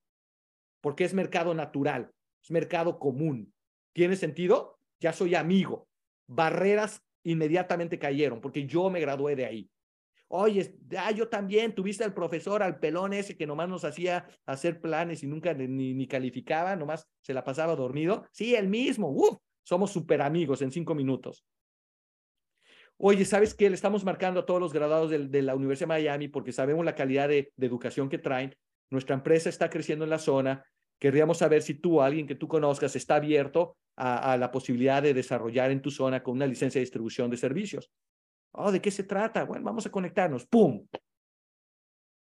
Porque 0.80 1.04
es 1.04 1.12
mercado 1.12 1.52
natural, 1.52 2.10
es 2.42 2.50
mercado 2.50 2.98
común. 2.98 3.52
¿Tiene 3.92 4.16
sentido? 4.16 4.78
Ya 4.98 5.12
soy 5.12 5.34
amigo. 5.34 5.86
Barreras 6.26 7.02
inmediatamente 7.22 7.98
cayeron 7.98 8.40
porque 8.40 8.66
yo 8.66 8.88
me 8.88 9.00
gradué 9.00 9.36
de 9.36 9.44
ahí. 9.44 9.70
Oye, 10.28 10.78
ah, 10.96 11.10
yo 11.10 11.28
también, 11.28 11.74
tuviste 11.74 12.02
al 12.02 12.14
profesor, 12.14 12.62
al 12.62 12.78
pelón 12.78 13.12
ese 13.12 13.36
que 13.36 13.46
nomás 13.46 13.68
nos 13.68 13.84
hacía 13.84 14.26
hacer 14.46 14.80
planes 14.80 15.22
y 15.22 15.26
nunca 15.26 15.52
ni, 15.52 15.92
ni 15.92 16.06
calificaba, 16.06 16.76
nomás 16.76 17.06
se 17.20 17.34
la 17.34 17.44
pasaba 17.44 17.76
dormido. 17.76 18.24
Sí, 18.32 18.54
el 18.54 18.68
mismo. 18.68 19.10
Uf, 19.10 19.36
somos 19.62 19.92
súper 19.92 20.22
amigos 20.22 20.62
en 20.62 20.72
cinco 20.72 20.94
minutos. 20.94 21.44
Oye, 23.06 23.26
¿sabes 23.26 23.52
qué? 23.52 23.68
Le 23.68 23.74
estamos 23.74 24.02
marcando 24.02 24.40
a 24.40 24.46
todos 24.46 24.58
los 24.58 24.72
graduados 24.72 25.10
de, 25.10 25.42
la 25.42 25.54
Universidad 25.54 25.88
de 25.88 25.94
Miami 25.94 26.28
porque 26.28 26.52
sabemos 26.52 26.86
la 26.86 26.94
calidad 26.94 27.28
de, 27.28 27.52
educación 27.58 28.08
que 28.08 28.16
traen. 28.16 28.56
Nuestra 28.88 29.14
empresa 29.14 29.50
está 29.50 29.68
creciendo 29.68 30.04
en 30.04 30.10
la 30.10 30.18
zona. 30.18 30.64
Querríamos 30.98 31.36
saber 31.36 31.60
si 31.60 31.74
tú, 31.74 32.00
alguien 32.00 32.26
que 32.26 32.34
tú 32.34 32.48
conozcas, 32.48 32.96
está 32.96 33.16
abierto 33.16 33.76
a, 33.94 34.38
la 34.38 34.50
posibilidad 34.50 35.02
de 35.02 35.12
desarrollar 35.12 35.70
en 35.70 35.82
tu 35.82 35.90
zona 35.90 36.22
con 36.22 36.36
una 36.36 36.46
licencia 36.46 36.78
de 36.78 36.84
distribución 36.84 37.30
de 37.30 37.36
servicios. 37.36 37.90
Oh, 38.52 38.72
¿de 38.72 38.80
qué 38.80 38.90
se 38.90 39.04
trata? 39.04 39.44
Bueno, 39.44 39.66
vamos 39.66 39.84
a 39.84 39.90
conectarnos. 39.90 40.46
¡Pum! 40.46 40.86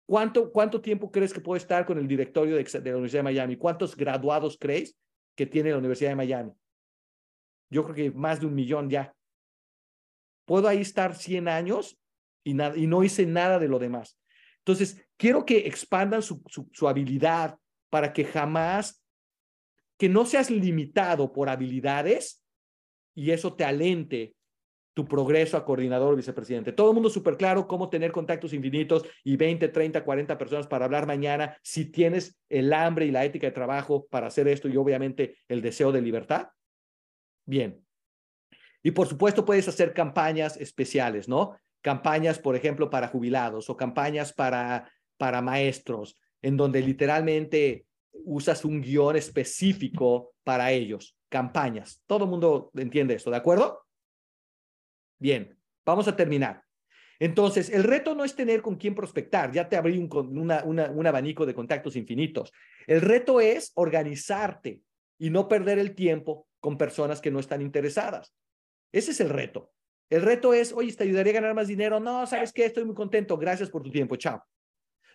¿Cuánto, 0.05 0.51
¿Cuánto 0.51 0.79
tiempo 0.79 1.09
crees 1.09 1.33
que 1.33 1.41
puede 1.41 1.57
estar 1.57 1.87
con 1.87 1.97
el 1.97 2.07
directorio 2.07 2.55
de, 2.55 2.63
de, 2.63 2.91
la 2.91 2.97
Universidad 2.97 3.21
de 3.21 3.33
Miami? 3.33 3.57
¿Cuántos 3.57 3.97
graduados 3.97 4.59
crees 4.59 4.95
que 5.35 5.47
tiene 5.47 5.71
la 5.71 5.79
Universidad 5.79 6.11
de 6.11 6.17
Miami. 6.17 6.51
Yo 7.71 7.83
creo 7.83 7.95
que 7.95 8.11
más 8.11 8.39
de 8.39 8.45
un 8.45 8.53
millón 8.53 8.91
ya. 8.91 9.16
Puedo 10.47 10.69
ahí 10.69 10.79
estar 10.79 11.13
100 11.13 11.49
años 11.49 11.99
y, 12.43 12.51
y 12.51 12.87
no 12.87 13.03
hice 13.03 13.25
nada 13.25 13.59
de 13.59 13.67
lo 13.67 13.79
demás. 13.79 14.17
Entonces, 14.59 15.05
quiero 15.17 15.45
que 15.45 15.67
expandan 15.67 16.21
su, 16.21 16.41
su 16.71 16.87
habilidad 16.87 17.59
para 17.89 18.13
que 18.13 18.23
jamás, 18.23 19.03
que 19.97 20.07
no 20.07 20.25
seas 20.25 20.49
limitado 20.49 21.33
por 21.33 21.49
habilidades 21.49 22.45
y 23.13 23.31
eso 23.31 23.53
te 23.55 23.65
alente 23.65 24.35
tu 24.93 25.05
progreso 25.05 25.57
a 25.57 25.65
coordinador 25.65 26.15
vicepresidente. 26.15 26.71
Todo 26.71 26.89
el 26.89 26.95
mundo 26.95 27.09
súper 27.09 27.37
claro 27.37 27.67
cómo 27.67 27.89
tener 27.89 28.11
contactos 28.11 28.51
infinitos 28.53 29.05
y 29.23 29.35
20, 29.35 29.67
30, 29.67 30.03
40 30.03 30.37
personas 30.37 30.65
para 30.65 30.85
hablar 30.85 31.05
mañana 31.05 31.55
si 31.61 31.91
tienes 31.91 32.39
el 32.49 32.73
hambre 32.73 33.05
y 33.05 33.11
la 33.11 33.23
ética 33.23 33.45
de 33.45 33.51
trabajo 33.51 34.07
para 34.07 34.27
hacer 34.27 34.47
esto 34.47 34.67
y 34.67 34.77
obviamente 34.77 35.37
el 35.49 35.61
deseo 35.61 35.91
de 35.91 36.01
libertad. 36.01 36.49
Bien. 37.45 37.86
Y 38.83 38.91
por 38.91 39.07
supuesto 39.07 39.45
puedes 39.45 39.67
hacer 39.67 39.93
campañas 39.93 40.57
especiales, 40.57 41.27
¿no? 41.27 41.57
Campañas, 41.81 42.39
por 42.39 42.55
ejemplo, 42.55 42.89
para 42.89 43.07
jubilados 43.07 43.69
o 43.69 43.77
campañas 43.77 44.33
para, 44.33 44.91
para 45.17 45.41
maestros, 45.41 46.19
en 46.41 46.57
donde 46.57 46.81
literalmente 46.81 47.85
usas 48.25 48.65
un 48.65 48.81
guion 48.81 49.15
específico 49.15 50.33
para 50.43 50.71
ellos. 50.71 51.17
Campañas. 51.29 52.01
Todo 52.05 52.25
el 52.25 52.29
mundo 52.29 52.71
entiende 52.75 53.15
esto, 53.15 53.29
¿de 53.29 53.37
acuerdo? 53.37 53.83
Bien, 55.19 55.57
vamos 55.85 56.07
a 56.07 56.15
terminar. 56.15 56.63
Entonces, 57.19 57.69
el 57.69 57.83
reto 57.83 58.13
no 58.13 58.23
es 58.23 58.35
tener 58.35 58.61
con 58.61 58.75
quién 58.75 58.93
prospectar, 58.93 59.51
ya 59.51 59.67
te 59.67 59.75
abrí 59.75 59.97
un, 59.97 60.09
un 60.11 61.07
abanico 61.07 61.45
de 61.45 61.55
contactos 61.55 61.95
infinitos. 61.95 62.51
El 62.85 63.01
reto 63.01 63.41
es 63.41 63.71
organizarte 63.75 64.81
y 65.17 65.31
no 65.31 65.47
perder 65.47 65.79
el 65.79 65.95
tiempo 65.95 66.47
con 66.59 66.77
personas 66.77 67.19
que 67.19 67.31
no 67.31 67.39
están 67.39 67.61
interesadas. 67.61 68.35
Ese 68.91 69.11
es 69.11 69.19
el 69.19 69.29
reto. 69.29 69.71
El 70.09 70.21
reto 70.21 70.53
es, 70.53 70.71
oye, 70.71 70.93
¿te 70.93 71.03
ayudaría 71.03 71.33
a 71.33 71.35
ganar 71.35 71.53
más 71.53 71.67
dinero? 71.67 71.99
No, 71.99 72.25
¿sabes 72.25 72.53
qué? 72.53 72.65
Estoy 72.65 72.85
muy 72.85 72.95
contento. 72.95 73.37
Gracias 73.37 73.69
por 73.69 73.83
tu 73.83 73.91
tiempo. 73.91 74.15
Chao. 74.15 74.43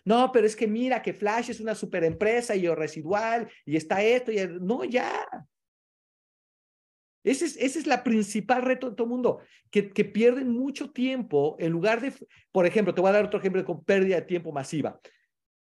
No, 0.05 0.31
pero 0.31 0.45
es 0.45 0.55
que 0.55 0.67
mira 0.67 1.01
que 1.01 1.13
Flash 1.13 1.49
es 1.49 1.59
una 1.59 1.75
super 1.75 2.03
empresa 2.03 2.55
y 2.55 2.61
yo 2.61 2.75
residual 2.75 3.49
y 3.65 3.77
está 3.77 4.03
esto 4.03 4.31
y 4.31 4.37
no, 4.61 4.83
ya. 4.83 5.25
Ese 7.23 7.45
es, 7.45 7.55
esa 7.55 7.79
es 7.79 7.87
la 7.87 8.03
principal 8.03 8.63
reto 8.63 8.89
de 8.89 8.95
todo 8.97 9.05
el 9.05 9.11
mundo, 9.11 9.39
que, 9.71 9.89
que 9.91 10.03
pierden 10.03 10.49
mucho 10.49 10.91
tiempo 10.91 11.55
en 11.57 11.71
lugar 11.71 12.01
de, 12.01 12.13
por 12.51 12.65
ejemplo, 12.65 12.93
te 12.93 12.99
voy 12.99 13.09
a 13.09 13.13
dar 13.13 13.25
otro 13.25 13.39
ejemplo 13.39 13.63
con 13.63 13.83
pérdida 13.83 14.17
de 14.17 14.23
tiempo 14.23 14.51
masiva. 14.51 14.99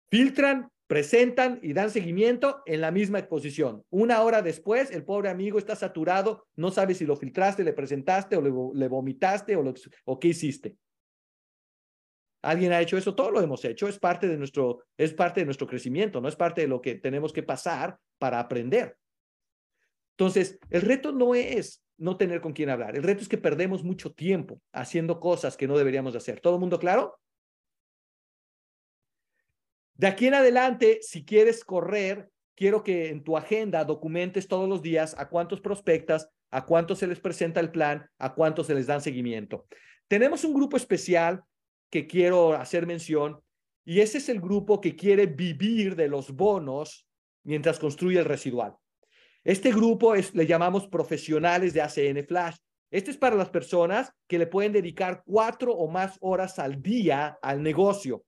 Filtran, 0.09 0.69
presentan 0.87 1.59
y 1.61 1.73
dan 1.73 1.89
seguimiento 1.89 2.61
en 2.65 2.81
la 2.81 2.91
misma 2.91 3.19
exposición. 3.19 3.83
Una 3.89 4.21
hora 4.21 4.41
después, 4.41 4.91
el 4.91 5.03
pobre 5.03 5.29
amigo 5.29 5.57
está 5.57 5.75
saturado, 5.75 6.47
no 6.55 6.71
sabe 6.71 6.93
si 6.93 7.05
lo 7.05 7.15
filtraste, 7.15 7.63
le 7.63 7.73
presentaste 7.73 8.35
o 8.37 8.73
le, 8.73 8.87
vomitaste 8.87 9.55
o, 9.55 10.19
qué 10.19 10.27
hiciste. 10.27 10.77
¿Alguien 12.43 12.73
ha 12.73 12.81
hecho 12.81 12.97
eso? 12.97 13.15
Todo 13.15 13.31
lo 13.31 13.41
hemos 13.41 13.65
hecho. 13.65 13.87
Es 13.87 13.97
parte 13.97 14.27
de 14.27 14.37
nuestro, 14.37 14.83
es 14.97 15.13
parte 15.13 15.41
de 15.41 15.45
nuestro 15.45 15.65
crecimiento, 15.65 16.21
no 16.21 16.27
es 16.27 16.35
parte 16.35 16.61
de 16.61 16.67
lo 16.67 16.79
que 16.79 16.95
tenemos 16.95 17.33
que 17.33 17.41
pasar 17.41 17.97
para 18.19 18.39
aprender. 18.39 18.97
Entonces, 20.11 20.59
el 20.69 20.81
reto 20.81 21.11
no 21.11 21.33
es 21.33 21.83
no 21.97 22.17
tener 22.17 22.41
con 22.41 22.53
quién 22.53 22.69
hablar. 22.69 22.95
El 22.95 23.03
reto 23.03 23.21
es 23.21 23.27
que 23.27 23.37
perdemos 23.37 23.83
mucho 23.83 24.11
tiempo 24.13 24.61
haciendo 24.71 25.19
cosas 25.19 25.57
que 25.57 25.67
no 25.67 25.77
deberíamos 25.77 26.15
hacer. 26.15 26.39
¿Todo 26.39 26.55
el 26.55 26.59
mundo 26.59 26.77
claro? 26.77 27.19
De 29.95 30.07
aquí 30.07 30.27
en 30.27 30.33
adelante, 30.33 30.99
si 31.01 31.23
quieres 31.23 31.63
correr, 31.63 32.29
quiero 32.53 32.83
que 32.83 33.09
en 33.09 33.23
tu 33.23 33.37
agenda 33.37 33.85
documentes 33.85 34.47
todos 34.47 34.67
los 34.67 34.81
días 34.81 35.15
a 35.17 35.29
cuántos 35.29 35.61
prospectas, 35.61 36.29
a 36.51 36.65
cuántos 36.65 36.99
se 36.99 37.07
les 37.07 37.19
presenta 37.19 37.61
el 37.61 37.71
plan, 37.71 38.09
a 38.17 38.33
cuántos 38.33 38.67
se 38.67 38.75
les 38.75 38.87
dan 38.87 39.01
seguimiento. 39.01 39.65
Tenemos 40.07 40.43
un 40.43 40.53
grupo 40.53 40.75
especial 40.75 41.43
que 41.89 42.07
quiero 42.07 42.53
hacer 42.53 42.85
mención 42.85 43.39
y 43.85 44.01
ese 44.01 44.17
es 44.17 44.27
el 44.27 44.41
grupo 44.41 44.81
que 44.81 44.97
quiere 44.97 45.27
vivir 45.27 45.95
de 45.95 46.09
los 46.09 46.31
bonos 46.31 47.07
mientras 47.43 47.79
construye 47.79 48.19
el 48.19 48.25
residual. 48.25 48.75
Este 49.45 49.71
grupo 49.71 50.15
es, 50.15 50.33
le 50.33 50.45
llamamos 50.45 50.87
profesionales 50.87 51.73
de 51.73 51.81
ACN 51.81 52.25
Flash. 52.27 52.57
Este 52.91 53.11
es 53.11 53.17
para 53.17 53.35
las 53.35 53.49
personas 53.49 54.11
que 54.27 54.39
le 54.39 54.47
pueden 54.47 54.73
dedicar 54.73 55.23
cuatro 55.25 55.73
o 55.73 55.89
más 55.89 56.17
horas 56.19 56.59
al 56.59 56.81
día 56.81 57.37
al 57.41 57.61
negocio. 57.61 58.25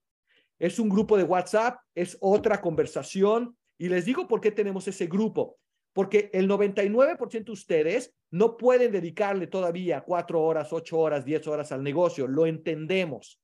Es 0.58 0.78
un 0.78 0.88
grupo 0.88 1.16
de 1.16 1.24
WhatsApp, 1.24 1.78
es 1.94 2.16
otra 2.20 2.60
conversación. 2.60 3.56
Y 3.78 3.88
les 3.88 4.04
digo 4.04 4.26
por 4.26 4.40
qué 4.40 4.50
tenemos 4.50 4.88
ese 4.88 5.06
grupo. 5.06 5.58
Porque 5.92 6.30
el 6.32 6.48
99% 6.48 7.44
de 7.44 7.52
ustedes 7.52 8.14
no 8.30 8.56
pueden 8.56 8.92
dedicarle 8.92 9.46
todavía 9.46 10.02
cuatro 10.02 10.42
horas, 10.42 10.72
ocho 10.72 10.98
horas, 10.98 11.24
diez 11.24 11.46
horas 11.46 11.72
al 11.72 11.82
negocio. 11.82 12.26
Lo 12.26 12.46
entendemos. 12.46 13.40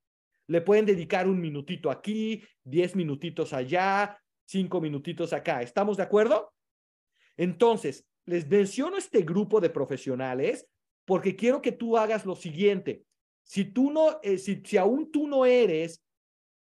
Le 0.47 0.61
pueden 0.61 0.85
dedicar 0.85 1.27
un 1.27 1.41
minutito 1.41 1.91
aquí, 1.91 2.45
diez 2.62 2.95
minutitos 2.95 3.53
allá, 3.53 4.21
cinco 4.45 4.81
minutitos 4.81 5.33
acá. 5.33 5.62
¿Estamos 5.62 5.97
de 5.97 6.03
acuerdo? 6.03 6.53
Entonces, 7.37 8.07
les 8.27 8.49
menciono 8.49 8.97
este 8.97 9.23
grupo 9.23 9.61
de 9.61 9.71
profesionales 9.71 10.69
porque 11.05 11.37
quiero 11.37 11.62
que 11.62 11.73
tú 11.73 11.97
hagas 11.97 12.27
lo 12.27 12.37
siguiente. 12.37 13.05
Si 13.43 13.65
tú 13.65 13.91
no, 13.91 14.21
eh, 14.23 14.39
si, 14.39 14.62
si 14.65 14.77
aún 14.77 15.11
tú 15.11 15.27
no 15.27 15.45
eres, 15.45 16.04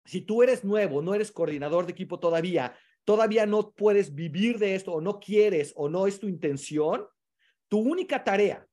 si 0.06 0.22
tú 0.22 0.44
eres 0.44 0.64
nuevo, 0.64 1.02
no 1.02 1.14
eres 1.14 1.32
coordinador 1.32 1.86
de 1.86 1.92
equipo 1.92 2.20
todavía, 2.20 2.78
todavía 3.04 3.46
no 3.46 3.72
puedes 3.72 4.14
vivir 4.14 4.60
de 4.60 4.76
esto 4.76 4.94
o 4.94 5.02
no 5.02 5.20
quieres 5.20 5.74
o 5.76 5.90
no 5.90 6.08
es 6.08 6.20
tu 6.20 6.28
intención, 6.28 7.06
tu 7.68 7.80
única 7.80 8.24
tarea 8.24 8.68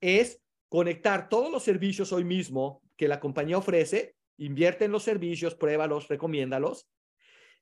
es 0.00 0.40
conectar 0.68 1.28
todos 1.28 1.50
los 1.50 1.62
servicios 1.62 2.12
hoy 2.12 2.24
mismo 2.24 2.82
que 2.96 3.08
la 3.08 3.20
compañía 3.20 3.58
ofrece, 3.58 4.14
invierte 4.38 4.84
en 4.84 4.92
los 4.92 5.02
servicios, 5.02 5.54
pruébalos, 5.54 6.08
recomiéndalos 6.08 6.88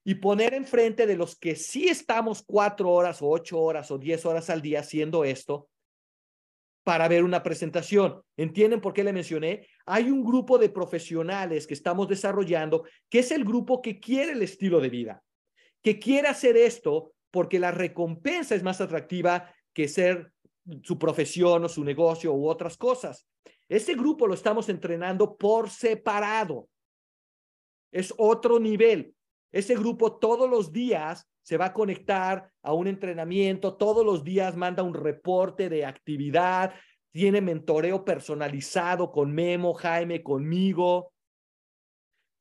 y 0.04 0.14
poner 0.16 0.54
enfrente 0.54 1.06
de 1.06 1.16
los 1.16 1.36
que 1.36 1.56
sí 1.56 1.88
estamos 1.88 2.42
cuatro 2.42 2.90
horas 2.90 3.20
o 3.20 3.28
ocho 3.28 3.60
horas 3.60 3.90
o 3.90 3.98
diez 3.98 4.24
horas 4.24 4.48
al 4.48 4.62
día 4.62 4.80
haciendo 4.80 5.24
esto 5.24 5.68
para 6.84 7.08
ver 7.08 7.24
una 7.24 7.42
presentación. 7.42 8.22
¿Entienden 8.36 8.80
por 8.80 8.94
qué 8.94 9.04
le 9.04 9.12
mencioné? 9.12 9.66
Hay 9.92 10.08
un 10.08 10.22
grupo 10.22 10.56
de 10.56 10.68
profesionales 10.68 11.66
que 11.66 11.74
estamos 11.74 12.06
desarrollando 12.06 12.84
que 13.08 13.18
es 13.18 13.32
el 13.32 13.44
grupo 13.44 13.82
que 13.82 13.98
quiere 13.98 14.32
el 14.32 14.42
estilo 14.42 14.78
de 14.80 14.88
vida, 14.88 15.24
que 15.82 15.98
quiere 15.98 16.28
hacer 16.28 16.56
esto 16.56 17.12
porque 17.32 17.58
la 17.58 17.72
recompensa 17.72 18.54
es 18.54 18.62
más 18.62 18.80
atractiva 18.80 19.52
que 19.72 19.88
ser 19.88 20.32
su 20.84 20.96
profesión 20.96 21.64
o 21.64 21.68
su 21.68 21.82
negocio 21.82 22.32
u 22.32 22.46
otras 22.46 22.76
cosas. 22.76 23.26
Ese 23.68 23.94
grupo 23.94 24.28
lo 24.28 24.34
estamos 24.34 24.68
entrenando 24.68 25.36
por 25.36 25.70
separado. 25.70 26.68
Es 27.90 28.14
otro 28.16 28.60
nivel. 28.60 29.12
Ese 29.50 29.74
grupo 29.74 30.18
todos 30.18 30.48
los 30.48 30.72
días 30.72 31.28
se 31.42 31.56
va 31.56 31.66
a 31.66 31.72
conectar 31.72 32.48
a 32.62 32.72
un 32.74 32.86
entrenamiento, 32.86 33.76
todos 33.76 34.06
los 34.06 34.22
días 34.22 34.54
manda 34.54 34.84
un 34.84 34.94
reporte 34.94 35.68
de 35.68 35.84
actividad, 35.84 36.74
tiene 37.12 37.40
mentoreo 37.40 38.04
personalizado 38.04 39.10
con 39.10 39.32
Memo, 39.32 39.74
Jaime, 39.74 40.22
conmigo. 40.22 41.12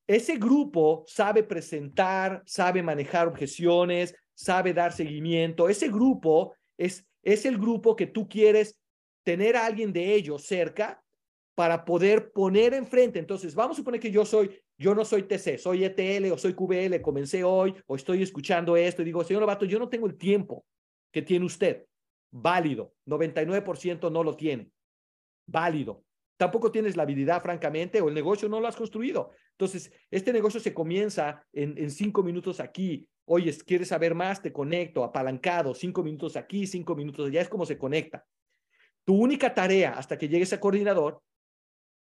Ese 0.08 0.38
grupo 0.38 1.04
sabe 1.08 1.44
presentar, 1.44 2.44
sabe 2.46 2.82
manejar 2.84 3.28
objeciones, 3.28 4.16
sabe 4.34 4.74
dar 4.74 4.94
seguimiento. 4.94 5.70
Ese 5.70 5.90
grupo 5.90 6.54
es, 6.78 7.06
es 7.24 7.46
el 7.46 7.58
grupo 7.58 7.96
que 7.96 8.08
tú 8.08 8.28
quieres 8.28 8.80
tener 9.24 9.56
a 9.56 9.66
alguien 9.66 9.92
de 9.92 10.14
ellos 10.14 10.44
cerca 10.44 11.04
para 11.56 11.84
poder 11.84 12.32
poner 12.32 12.74
enfrente. 12.74 13.20
Entonces, 13.20 13.54
vamos 13.54 13.76
a 13.76 13.80
suponer 13.80 14.00
que 14.00 14.12
yo 14.12 14.24
soy, 14.24 14.50
yo 14.78 14.96
no 14.96 15.04
soy 15.04 15.24
TC, 15.24 15.58
soy 15.58 15.84
ETL 15.84 16.32
o 16.32 16.38
soy 16.38 16.54
QBL, 16.54 17.02
comencé 17.02 17.44
hoy 17.44 17.76
o 17.86 17.98
estoy 17.98 18.24
escuchando 18.24 18.78
esto 18.78 19.02
y 19.02 19.06
digo, 19.06 19.24
señor 19.26 19.42
Lobato, 19.42 19.66
yo 19.66 19.78
no 19.78 19.90
tengo 19.90 20.08
el 20.08 20.18
tiempo 20.18 20.64
que 21.12 21.22
tiene 21.22 21.46
usted. 21.46 21.86
Válido. 22.32 22.94
99% 23.06 24.12
no 24.12 24.24
lo 24.24 24.36
tiene. 24.36 24.72
Válido. 25.48 26.04
Tampoco 26.38 26.72
tienes 26.72 26.96
la 26.96 27.04
habilidad, 27.04 27.42
francamente, 27.42 28.00
o 28.00 28.08
el 28.08 28.14
negocio 28.14 28.48
no 28.48 28.62
lo 28.62 28.68
has 28.68 28.76
construido. 28.78 29.32
Entonces, 29.52 29.92
este 30.10 30.32
negocio 30.32 30.60
se 30.62 30.74
comienza 30.74 31.46
en, 31.52 31.92
cinco 31.92 32.24
minutos 32.24 32.62
aquí. 32.62 33.10
Oye, 33.26 33.54
¿quieres 33.66 33.90
saber 33.90 34.16
más? 34.16 34.42
Te 34.42 34.54
conecto, 34.54 35.04
apalancado, 35.04 35.74
cinco 35.74 36.02
minutos 36.02 36.38
aquí, 36.38 36.66
cinco 36.66 36.96
minutos 36.96 37.28
allá. 37.28 37.42
Es 37.42 37.50
como 37.50 37.66
se 37.66 37.78
conecta. 37.78 38.26
Tu 39.04 39.14
única 39.14 39.54
tarea 39.54 39.92
hasta 39.94 40.18
que 40.18 40.30
llegues 40.30 40.54
a 40.54 40.62
coordinador 40.62 41.22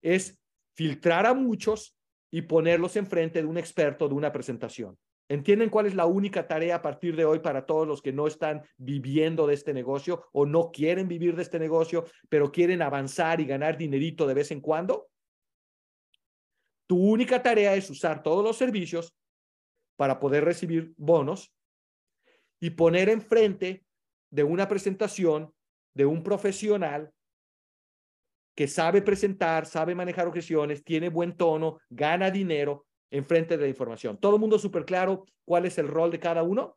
es 0.01 0.39
filtrar 0.75 1.27
a 1.27 1.35
muchos 1.35 1.95
y 2.31 2.41
ponerlos 2.41 2.95
enfrente 2.95 3.39
de 3.39 3.47
un 3.47 3.59
experto 3.59 4.07
de 4.07 4.15
una 4.15 4.31
presentación. 4.31 4.97
¿Entienden 5.29 5.69
cuál 5.69 5.85
es 5.85 5.95
la 5.95 6.05
única 6.05 6.47
tarea 6.47 6.75
a 6.75 6.81
partir 6.81 7.15
de 7.15 7.25
hoy 7.25 7.39
para 7.39 7.65
todos 7.65 7.87
los 7.87 8.01
que 8.01 8.11
no 8.11 8.27
están 8.27 8.63
viviendo 8.77 9.47
de 9.47 9.53
este 9.53 9.73
negocio 9.73 10.25
o 10.33 10.45
no 10.45 10.71
quieren 10.71 11.07
vivir 11.07 11.35
de 11.35 11.43
este 11.43 11.59
negocio, 11.59 12.05
pero 12.29 12.51
quieren 12.51 12.81
avanzar 12.81 13.39
y 13.39 13.45
ganar 13.45 13.77
dinerito 13.77 14.27
de 14.27 14.33
vez 14.33 14.51
en 14.51 14.59
cuando? 14.59 15.09
Tu 16.87 16.97
única 16.97 17.41
tarea 17.41 17.73
es 17.75 17.89
usar 17.89 18.21
todos 18.21 18.43
los 18.43 18.57
servicios 18.57 19.15
para 19.95 20.19
poder 20.19 20.43
recibir 20.43 20.93
bonos 20.97 21.53
y 22.59 22.71
poner 22.71 23.09
enfrente 23.09 23.85
de 24.29 24.43
una 24.43 24.67
presentación 24.67 25.53
de 25.93 26.05
un 26.05 26.23
profesional 26.23 27.11
que 28.55 28.67
sabe 28.67 29.01
presentar, 29.01 29.65
sabe 29.65 29.95
manejar 29.95 30.27
objeciones, 30.27 30.83
tiene 30.83 31.09
buen 31.09 31.35
tono, 31.37 31.79
gana 31.89 32.29
dinero 32.29 32.85
en 33.13 33.23
frente 33.25 33.57
de 33.57 33.63
la 33.63 33.69
información. 33.69 34.17
¿Todo 34.17 34.35
el 34.35 34.41
mundo 34.41 34.57
súper 34.57 34.85
claro 34.85 35.25
cuál 35.45 35.67
es 35.67 35.77
el 35.77 35.87
rol 35.87 36.09
de 36.09 36.19
cada 36.19 36.41
uno? 36.41 36.75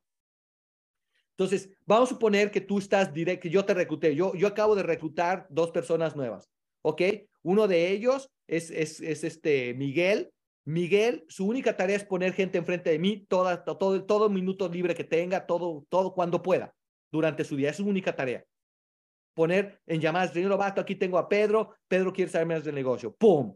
Entonces, 1.31 1.71
vamos 1.87 2.11
a 2.11 2.15
suponer 2.15 2.51
que 2.51 2.61
tú 2.61 2.79
estás 2.79 3.13
directo, 3.13 3.43
que 3.43 3.51
yo 3.51 3.65
te 3.65 3.73
recluté. 3.73 4.15
Yo, 4.15 4.35
yo 4.35 4.47
acabo 4.47 4.77
de 4.77 4.83
reclutar 4.83 5.47
dos 5.49 5.71
personas 5.71 6.15
nuevas, 6.15 6.51
¿ok? 6.83 7.03
Uno 7.43 7.67
de 7.67 7.91
ellos 7.91 8.31
es, 8.47 8.71
es, 8.71 9.01
es 9.01 9.25
este 9.25 9.73
Miguel. 9.75 10.31
Miguel, 10.67 11.25
su 11.29 11.47
única 11.47 11.75
tarea 11.75 11.97
es 11.97 12.05
poner 12.05 12.35
gente 12.35 12.59
enfrente 12.59 12.91
de 12.91 12.99
mí 12.99 13.25
toda, 13.27 13.65
todo, 13.65 14.05
todo 14.05 14.29
minuto 14.29 14.69
libre 14.69 14.95
que 14.95 15.05
tenga, 15.05 15.47
todo, 15.47 15.87
todo 15.89 16.13
cuando 16.13 16.43
pueda, 16.43 16.75
durante 17.11 17.45
su 17.45 17.57
día. 17.57 17.71
Es 17.71 17.77
su 17.77 17.87
única 17.87 18.15
tarea 18.15 18.45
poner 19.33 19.81
en 19.87 20.01
llamadas, 20.01 20.33
señor 20.33 20.49
Lobato, 20.49 20.81
aquí 20.81 20.97
tengo 20.97 21.19
a 21.19 21.29
Pedro, 21.29 21.77
Pedro 21.89 22.11
quiere 22.11 22.31
saber 22.31 22.47
más 22.47 22.65
del 22.65 22.75
negocio. 22.75 23.15
¡Pum! 23.15 23.55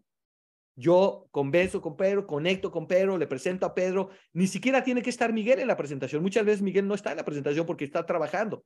Yo 0.76 1.28
convenzo 1.30 1.80
con 1.80 1.96
Pedro, 1.96 2.26
conecto 2.26 2.70
con 2.70 2.86
Pedro, 2.86 3.18
le 3.18 3.26
presento 3.26 3.66
a 3.66 3.74
Pedro. 3.74 4.10
Ni 4.32 4.46
siquiera 4.46 4.82
tiene 4.82 5.02
que 5.02 5.10
estar 5.10 5.32
Miguel 5.32 5.58
en 5.58 5.68
la 5.68 5.76
presentación. 5.76 6.22
Muchas 6.22 6.44
veces 6.44 6.62
Miguel 6.62 6.86
no 6.86 6.94
está 6.94 7.10
en 7.10 7.18
la 7.18 7.24
presentación 7.24 7.66
porque 7.66 7.84
está 7.84 8.06
trabajando. 8.06 8.64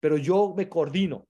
Pero 0.00 0.16
yo 0.16 0.54
me 0.56 0.68
coordino. 0.68 1.26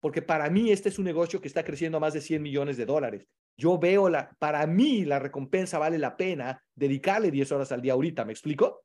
Porque 0.00 0.22
para 0.22 0.48
mí 0.48 0.70
este 0.70 0.88
es 0.88 0.98
un 0.98 1.04
negocio 1.04 1.40
que 1.40 1.48
está 1.48 1.64
creciendo 1.64 1.98
a 1.98 2.00
más 2.00 2.14
de 2.14 2.20
100 2.20 2.40
millones 2.40 2.76
de 2.76 2.86
dólares. 2.86 3.26
Yo 3.56 3.78
veo 3.78 4.08
la, 4.08 4.30
para 4.38 4.64
mí 4.66 5.04
la 5.04 5.18
recompensa 5.18 5.78
vale 5.78 5.98
la 5.98 6.16
pena 6.16 6.64
dedicarle 6.74 7.32
10 7.32 7.52
horas 7.52 7.72
al 7.72 7.82
día 7.82 7.94
ahorita. 7.94 8.24
¿Me 8.24 8.32
explico? 8.32 8.84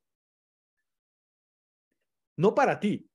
No 2.36 2.52
para 2.54 2.80
ti, 2.80 3.08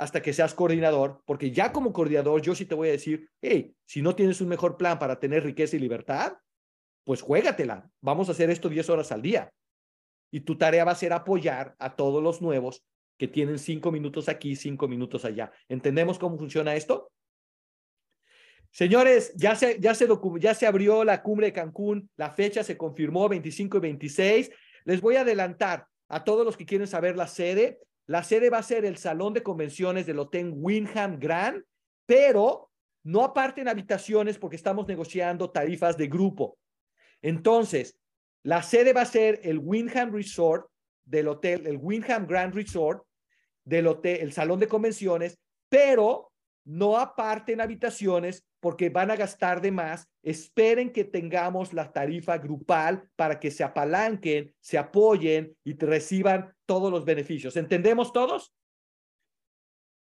hasta 0.00 0.22
que 0.22 0.32
seas 0.32 0.54
coordinador, 0.54 1.22
porque 1.26 1.50
ya 1.50 1.72
como 1.72 1.92
coordinador 1.92 2.40
yo 2.40 2.54
sí 2.54 2.64
te 2.64 2.74
voy 2.74 2.88
a 2.88 2.92
decir, 2.92 3.28
hey, 3.42 3.74
si 3.84 4.00
no 4.00 4.16
tienes 4.16 4.40
un 4.40 4.48
mejor 4.48 4.78
plan 4.78 4.98
para 4.98 5.20
tener 5.20 5.44
riqueza 5.44 5.76
y 5.76 5.78
libertad, 5.78 6.38
pues 7.04 7.20
juégatela. 7.20 7.90
Vamos 8.00 8.28
a 8.28 8.32
hacer 8.32 8.48
esto 8.48 8.70
10 8.70 8.88
horas 8.88 9.12
al 9.12 9.20
día. 9.20 9.52
Y 10.32 10.40
tu 10.40 10.56
tarea 10.56 10.86
va 10.86 10.92
a 10.92 10.94
ser 10.94 11.12
apoyar 11.12 11.74
a 11.78 11.96
todos 11.96 12.22
los 12.22 12.40
nuevos 12.40 12.82
que 13.18 13.28
tienen 13.28 13.58
cinco 13.58 13.92
minutos 13.92 14.30
aquí, 14.30 14.56
cinco 14.56 14.88
minutos 14.88 15.26
allá. 15.26 15.52
¿Entendemos 15.68 16.18
cómo 16.18 16.38
funciona 16.38 16.74
esto? 16.74 17.12
Señores, 18.70 19.34
ya 19.36 19.54
se, 19.54 19.78
ya 19.80 19.94
se, 19.94 20.08
ya 20.38 20.54
se 20.54 20.66
abrió 20.66 21.04
la 21.04 21.22
cumbre 21.22 21.48
de 21.48 21.52
Cancún, 21.52 22.08
la 22.16 22.30
fecha 22.30 22.64
se 22.64 22.78
confirmó 22.78 23.28
25 23.28 23.76
y 23.76 23.80
26. 23.80 24.50
Les 24.84 25.02
voy 25.02 25.16
a 25.16 25.22
adelantar 25.22 25.86
a 26.08 26.24
todos 26.24 26.46
los 26.46 26.56
que 26.56 26.64
quieren 26.64 26.86
saber 26.86 27.18
la 27.18 27.26
sede. 27.26 27.80
La 28.10 28.24
sede 28.24 28.50
va 28.50 28.58
a 28.58 28.64
ser 28.64 28.84
el 28.84 28.96
salón 28.96 29.34
de 29.34 29.44
convenciones 29.44 30.04
del 30.04 30.18
Hotel 30.18 30.52
Windham 30.52 31.20
Grand, 31.20 31.62
pero 32.06 32.68
no 33.04 33.22
aparten 33.22 33.68
habitaciones 33.68 34.36
porque 34.36 34.56
estamos 34.56 34.88
negociando 34.88 35.52
tarifas 35.52 35.96
de 35.96 36.08
grupo. 36.08 36.58
Entonces, 37.22 37.96
la 38.42 38.64
sede 38.64 38.92
va 38.92 39.02
a 39.02 39.06
ser 39.06 39.38
el 39.44 39.60
Windham 39.60 40.12
Resort 40.12 40.66
del 41.04 41.28
hotel, 41.28 41.68
el 41.68 41.78
Windham 41.80 42.26
Grand 42.26 42.52
Resort 42.52 43.04
del 43.64 43.86
hotel, 43.86 44.18
el 44.22 44.32
salón 44.32 44.58
de 44.58 44.66
convenciones, 44.66 45.38
pero 45.68 46.29
no 46.64 46.98
aparten 46.98 47.60
habitaciones 47.60 48.46
porque 48.60 48.90
van 48.90 49.10
a 49.10 49.16
gastar 49.16 49.60
de 49.60 49.72
más. 49.72 50.08
Esperen 50.22 50.92
que 50.92 51.04
tengamos 51.04 51.72
la 51.72 51.92
tarifa 51.92 52.38
grupal 52.38 53.08
para 53.16 53.40
que 53.40 53.50
se 53.50 53.64
apalanquen, 53.64 54.54
se 54.60 54.78
apoyen 54.78 55.56
y 55.64 55.76
reciban 55.78 56.54
todos 56.66 56.92
los 56.92 57.04
beneficios. 57.04 57.56
¿Entendemos 57.56 58.12
todos? 58.12 58.54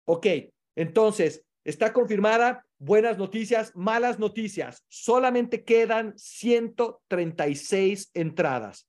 Ok, 0.05 0.27
entonces, 0.75 1.45
está 1.63 1.93
confirmada. 1.93 2.65
Buenas 2.77 3.17
noticias, 3.17 3.75
malas 3.75 4.19
noticias. 4.19 4.83
Solamente 4.89 5.63
quedan 5.63 6.17
136 6.17 8.11
entradas. 8.13 8.87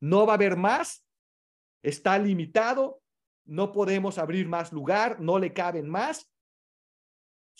No 0.00 0.24
va 0.24 0.34
a 0.34 0.36
haber 0.36 0.56
más. 0.56 1.04
Está 1.82 2.18
limitado. 2.18 3.02
No 3.44 3.72
podemos 3.72 4.18
abrir 4.18 4.46
más 4.46 4.72
lugar. 4.72 5.20
No 5.20 5.38
le 5.38 5.52
caben 5.52 5.88
más 5.88 6.30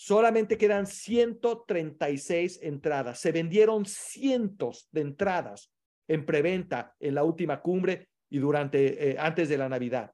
Solamente 0.01 0.57
quedan 0.57 0.87
136 0.87 2.61
entradas. 2.63 3.19
Se 3.19 3.33
vendieron 3.33 3.85
cientos 3.85 4.87
de 4.93 5.01
entradas 5.01 5.73
en 6.07 6.25
preventa 6.25 6.95
en 7.01 7.15
la 7.15 7.25
última 7.25 7.61
cumbre 7.61 8.07
y 8.29 8.37
durante 8.37 9.09
eh, 9.09 9.17
antes 9.19 9.49
de 9.49 9.57
la 9.57 9.67
Navidad. 9.67 10.13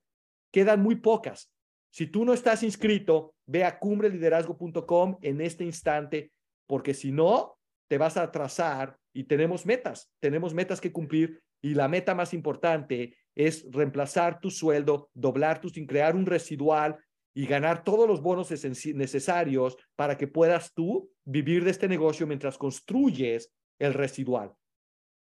Quedan 0.52 0.82
muy 0.82 0.96
pocas. 0.96 1.54
Si 1.92 2.08
tú 2.08 2.26
no 2.26 2.34
estás 2.34 2.64
inscrito, 2.64 3.36
ve 3.46 3.64
a 3.64 3.78
cumbreliderazgo.com 3.78 5.20
en 5.22 5.40
este 5.40 5.64
instante, 5.64 6.32
porque 6.66 6.96
si 6.96 7.12
no, 7.12 7.60
te 7.88 8.00
vas 8.00 8.18
a 8.18 8.24
atrasar 8.24 8.98
y 9.14 9.26
tenemos 9.26 9.68
metas, 9.68 10.12
tenemos 10.20 10.56
metas 10.56 10.82
que 10.82 10.92
cumplir 10.92 11.44
y 11.62 11.76
la 11.76 11.88
meta 11.88 12.16
más 12.16 12.34
importante 12.34 13.16
es 13.36 13.68
reemplazar 13.72 14.40
tu 14.40 14.50
sueldo, 14.50 15.12
doblar 15.14 15.62
tu, 15.62 15.70
sin 15.70 15.86
crear 15.86 16.16
un 16.16 16.26
residual 16.26 16.98
y 17.38 17.46
ganar 17.46 17.84
todos 17.84 18.08
los 18.08 18.22
bonos 18.22 18.50
necesarios 18.94 19.78
para 19.98 20.18
que 20.18 20.28
puedas 20.28 20.74
tú 20.74 21.12
vivir 21.26 21.66
de 21.66 21.72
este 21.72 21.90
negocio 21.90 22.26
mientras 22.26 22.58
construyes 22.58 23.52
el 23.78 23.94
residual. 23.94 24.54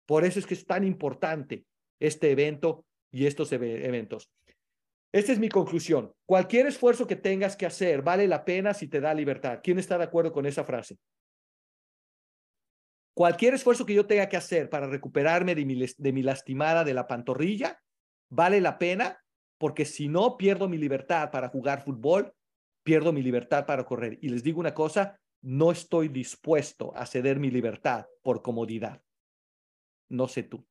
Por 0.06 0.24
eso 0.24 0.38
es 0.38 0.46
que 0.46 0.54
es 0.54 0.66
tan 0.66 0.84
importante 0.84 1.66
este 2.00 2.30
evento 2.30 2.86
y 3.12 3.26
estos 3.26 3.52
eventos. 3.52 4.32
Esta 5.12 5.32
es 5.32 5.40
mi 5.40 5.50
conclusión. 5.50 6.14
Cualquier 6.26 6.68
esfuerzo 6.68 7.08
que 7.08 7.16
tengas 7.16 7.56
que 7.56 7.66
hacer 7.66 8.04
vale 8.04 8.28
la 8.28 8.46
pena 8.46 8.76
si 8.76 8.88
te 8.88 9.02
da 9.02 9.14
libertad. 9.14 9.62
¿Quién 9.64 9.80
está 9.80 9.98
de 9.98 10.04
acuerdo 10.04 10.32
con 10.32 10.46
esa 10.46 10.64
frase? 10.64 11.00
Cualquier 13.16 13.56
esfuerzo 13.56 13.86
que 13.86 13.94
yo 13.94 14.06
tenga 14.06 14.30
que 14.30 14.38
hacer 14.38 14.70
para 14.70 14.88
recuperarme 14.88 15.56
de 15.56 15.66
mi, 15.66 15.86
de 15.98 16.12
mi 16.14 16.22
lastimada 16.22 16.84
de 16.84 16.94
la 16.94 17.08
pantorrilla 17.08 17.80
vale 18.30 18.62
la 18.62 18.78
pena 18.78 19.23
porque 19.64 19.86
si 19.86 20.10
no 20.10 20.36
pierdo 20.36 20.68
mi 20.68 20.78
libertad 20.78 21.32
para 21.32 21.48
jugar 21.48 21.86
fútbol, 21.86 22.34
pierdo 22.84 23.14
mi 23.14 23.22
libertad 23.22 23.66
para 23.66 23.86
correr. 23.86 24.20
Y 24.22 24.28
les 24.28 24.44
digo 24.44 24.60
una 24.60 24.74
cosa, 24.74 25.18
no 25.42 25.72
estoy 25.72 26.10
dispuesto 26.10 26.94
a 26.98 27.06
ceder 27.06 27.40
mi 27.40 27.50
libertad 27.50 28.06
por 28.24 28.42
comodidad. 28.42 29.02
No 30.10 30.28
sé 30.28 30.44
tú. 30.44 30.68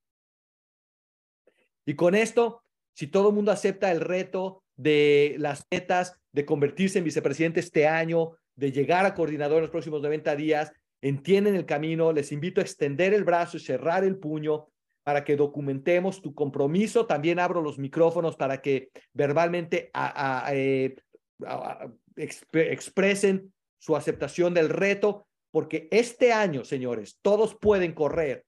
Y 1.86 1.94
con 1.94 2.14
esto, 2.14 2.64
si 2.94 3.06
todo 3.06 3.30
el 3.30 3.34
mundo 3.34 3.50
acepta 3.50 3.90
el 3.90 4.02
reto 4.02 4.62
de 4.76 5.36
las 5.38 5.66
metas 5.70 6.20
de 6.30 6.44
convertirse 6.44 6.98
en 6.98 7.04
vicepresidente 7.04 7.60
este 7.60 7.88
año, 7.88 8.36
de 8.56 8.72
llegar 8.72 9.06
a 9.06 9.14
coordinador 9.14 9.56
en 9.56 9.62
los 9.62 9.70
próximos 9.70 10.02
90 10.02 10.36
días, 10.36 10.70
entienden 11.00 11.54
el 11.54 11.64
camino, 11.64 12.12
les 12.12 12.30
invito 12.30 12.60
a 12.60 12.64
extender 12.64 13.14
el 13.14 13.24
brazo 13.24 13.56
y 13.56 13.60
cerrar 13.60 14.04
el 14.04 14.18
puño 14.18 14.68
para 15.02 15.24
que 15.24 15.36
documentemos 15.36 16.22
tu 16.22 16.34
compromiso. 16.34 17.06
También 17.06 17.38
abro 17.38 17.60
los 17.60 17.78
micrófonos 17.78 18.36
para 18.36 18.60
que 18.60 18.90
verbalmente 19.12 19.90
eh, 20.52 20.96
expresen 22.14 23.52
su 23.78 23.96
aceptación 23.96 24.54
del 24.54 24.68
reto, 24.68 25.26
porque 25.50 25.88
este 25.90 26.32
año, 26.32 26.64
señores, 26.64 27.18
todos 27.20 27.56
pueden 27.56 27.92
correr, 27.92 28.44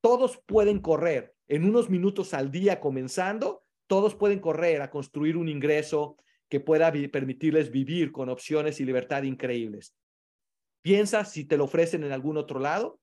todos 0.00 0.40
pueden 0.46 0.80
correr 0.80 1.34
en 1.46 1.64
unos 1.64 1.90
minutos 1.90 2.32
al 2.32 2.50
día 2.50 2.80
comenzando, 2.80 3.64
todos 3.86 4.14
pueden 4.14 4.38
correr 4.38 4.82
a 4.82 4.90
construir 4.90 5.36
un 5.36 5.48
ingreso 5.48 6.16
que 6.48 6.60
pueda 6.60 6.92
permitirles 7.12 7.70
vivir 7.70 8.12
con 8.12 8.28
opciones 8.28 8.80
y 8.80 8.84
libertad 8.84 9.24
increíbles. 9.24 9.94
Piensa 10.82 11.24
si 11.24 11.44
te 11.44 11.56
lo 11.56 11.64
ofrecen 11.64 12.04
en 12.04 12.12
algún 12.12 12.36
otro 12.36 12.58
lado 12.60 12.98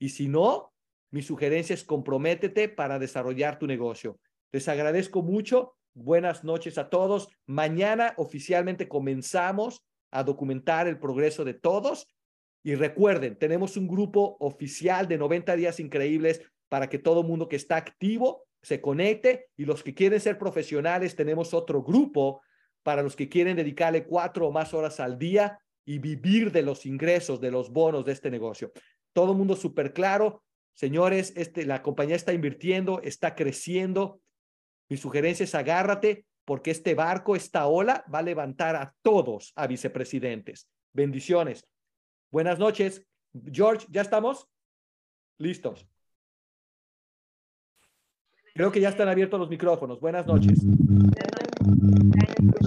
y 0.00 0.10
si 0.10 0.28
no, 0.28 0.72
mi 1.10 1.22
sugerencia 1.22 1.74
es 1.74 1.84
comprométete 1.84 2.68
para 2.68 2.98
desarrollar 2.98 3.58
tu 3.58 3.66
negocio. 3.66 4.18
Les 4.52 4.68
agradezco 4.68 5.22
mucho. 5.22 5.74
Buenas 5.94 6.44
noches 6.44 6.78
a 6.78 6.90
todos. 6.90 7.28
Mañana 7.46 8.14
oficialmente 8.16 8.88
comenzamos 8.88 9.84
a 10.10 10.22
documentar 10.22 10.86
el 10.86 10.98
progreso 10.98 11.44
de 11.44 11.54
todos. 11.54 12.08
Y 12.62 12.74
recuerden, 12.74 13.36
tenemos 13.36 13.76
un 13.76 13.88
grupo 13.88 14.36
oficial 14.40 15.08
de 15.08 15.18
90 15.18 15.56
días 15.56 15.80
increíbles 15.80 16.42
para 16.68 16.88
que 16.88 16.98
todo 16.98 17.22
mundo 17.22 17.48
que 17.48 17.56
está 17.56 17.76
activo 17.76 18.44
se 18.62 18.80
conecte 18.80 19.46
y 19.56 19.64
los 19.64 19.82
que 19.82 19.94
quieren 19.94 20.20
ser 20.20 20.38
profesionales, 20.38 21.16
tenemos 21.16 21.54
otro 21.54 21.82
grupo 21.82 22.42
para 22.82 23.02
los 23.02 23.16
que 23.16 23.28
quieren 23.28 23.56
dedicarle 23.56 24.04
cuatro 24.04 24.48
o 24.48 24.52
más 24.52 24.74
horas 24.74 25.00
al 25.00 25.18
día 25.18 25.58
y 25.84 25.98
vivir 25.98 26.52
de 26.52 26.62
los 26.62 26.84
ingresos, 26.84 27.40
de 27.40 27.50
los 27.50 27.70
bonos 27.70 28.04
de 28.04 28.12
este 28.12 28.30
negocio. 28.30 28.72
Todo 29.12 29.34
mundo 29.34 29.56
súper 29.56 29.92
claro. 29.92 30.42
Señores, 30.78 31.32
este, 31.34 31.66
la 31.66 31.82
compañía 31.82 32.14
está 32.14 32.32
invirtiendo, 32.32 33.00
está 33.02 33.34
creciendo. 33.34 34.20
Mi 34.88 34.96
sugerencia 34.96 35.42
es 35.42 35.56
agárrate 35.56 36.24
porque 36.44 36.70
este 36.70 36.94
barco, 36.94 37.34
esta 37.34 37.66
ola, 37.66 38.04
va 38.14 38.20
a 38.20 38.22
levantar 38.22 38.76
a 38.76 38.94
todos 39.02 39.52
a 39.56 39.66
vicepresidentes. 39.66 40.70
Bendiciones. 40.92 41.66
Buenas 42.30 42.60
noches. 42.60 43.04
George, 43.50 43.88
¿ya 43.90 44.02
estamos? 44.02 44.46
Listos. 45.38 45.84
Creo 48.54 48.70
que 48.70 48.80
ya 48.80 48.90
están 48.90 49.08
abiertos 49.08 49.40
los 49.40 49.50
micrófonos. 49.50 49.98
Buenas 49.98 50.28
noches. 50.28 50.60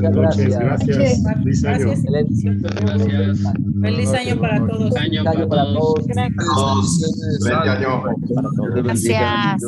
Muchas 0.01 0.15
noches, 0.15 0.57
gracias. 0.59 1.23
Feliz 1.43 1.65
año. 1.65 1.85
Gracias. 1.85 3.53
Feliz 3.81 4.13
año 4.13 4.39
para 4.39 4.67
todos. 4.67 4.95
Año 4.95 5.21
Año 5.21 5.47
para 5.47 5.65
todos. 5.73 6.07
Feliz 6.07 6.17
año. 6.17 8.03
Gracias. 8.83 9.61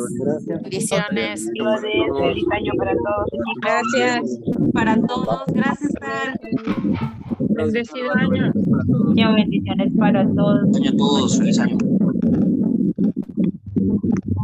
Bendiciones. 0.62 1.50
Feliz 2.20 2.44
año 2.52 2.72
para 2.78 2.92
todos. 2.92 3.28
Gracias. 3.62 4.40
Para 4.72 5.00
todos. 5.00 5.42
Gracias, 5.54 5.92
Sal. 6.00 6.40
Bendecido 7.50 8.10
año. 8.16 8.52
Bendiciones 9.34 9.92
para 9.96 10.26
todos. 10.34 10.76
Año 10.76 10.90
a 10.90 10.96
todos, 10.96 11.38
feliz 11.38 11.58
año. 11.60 11.78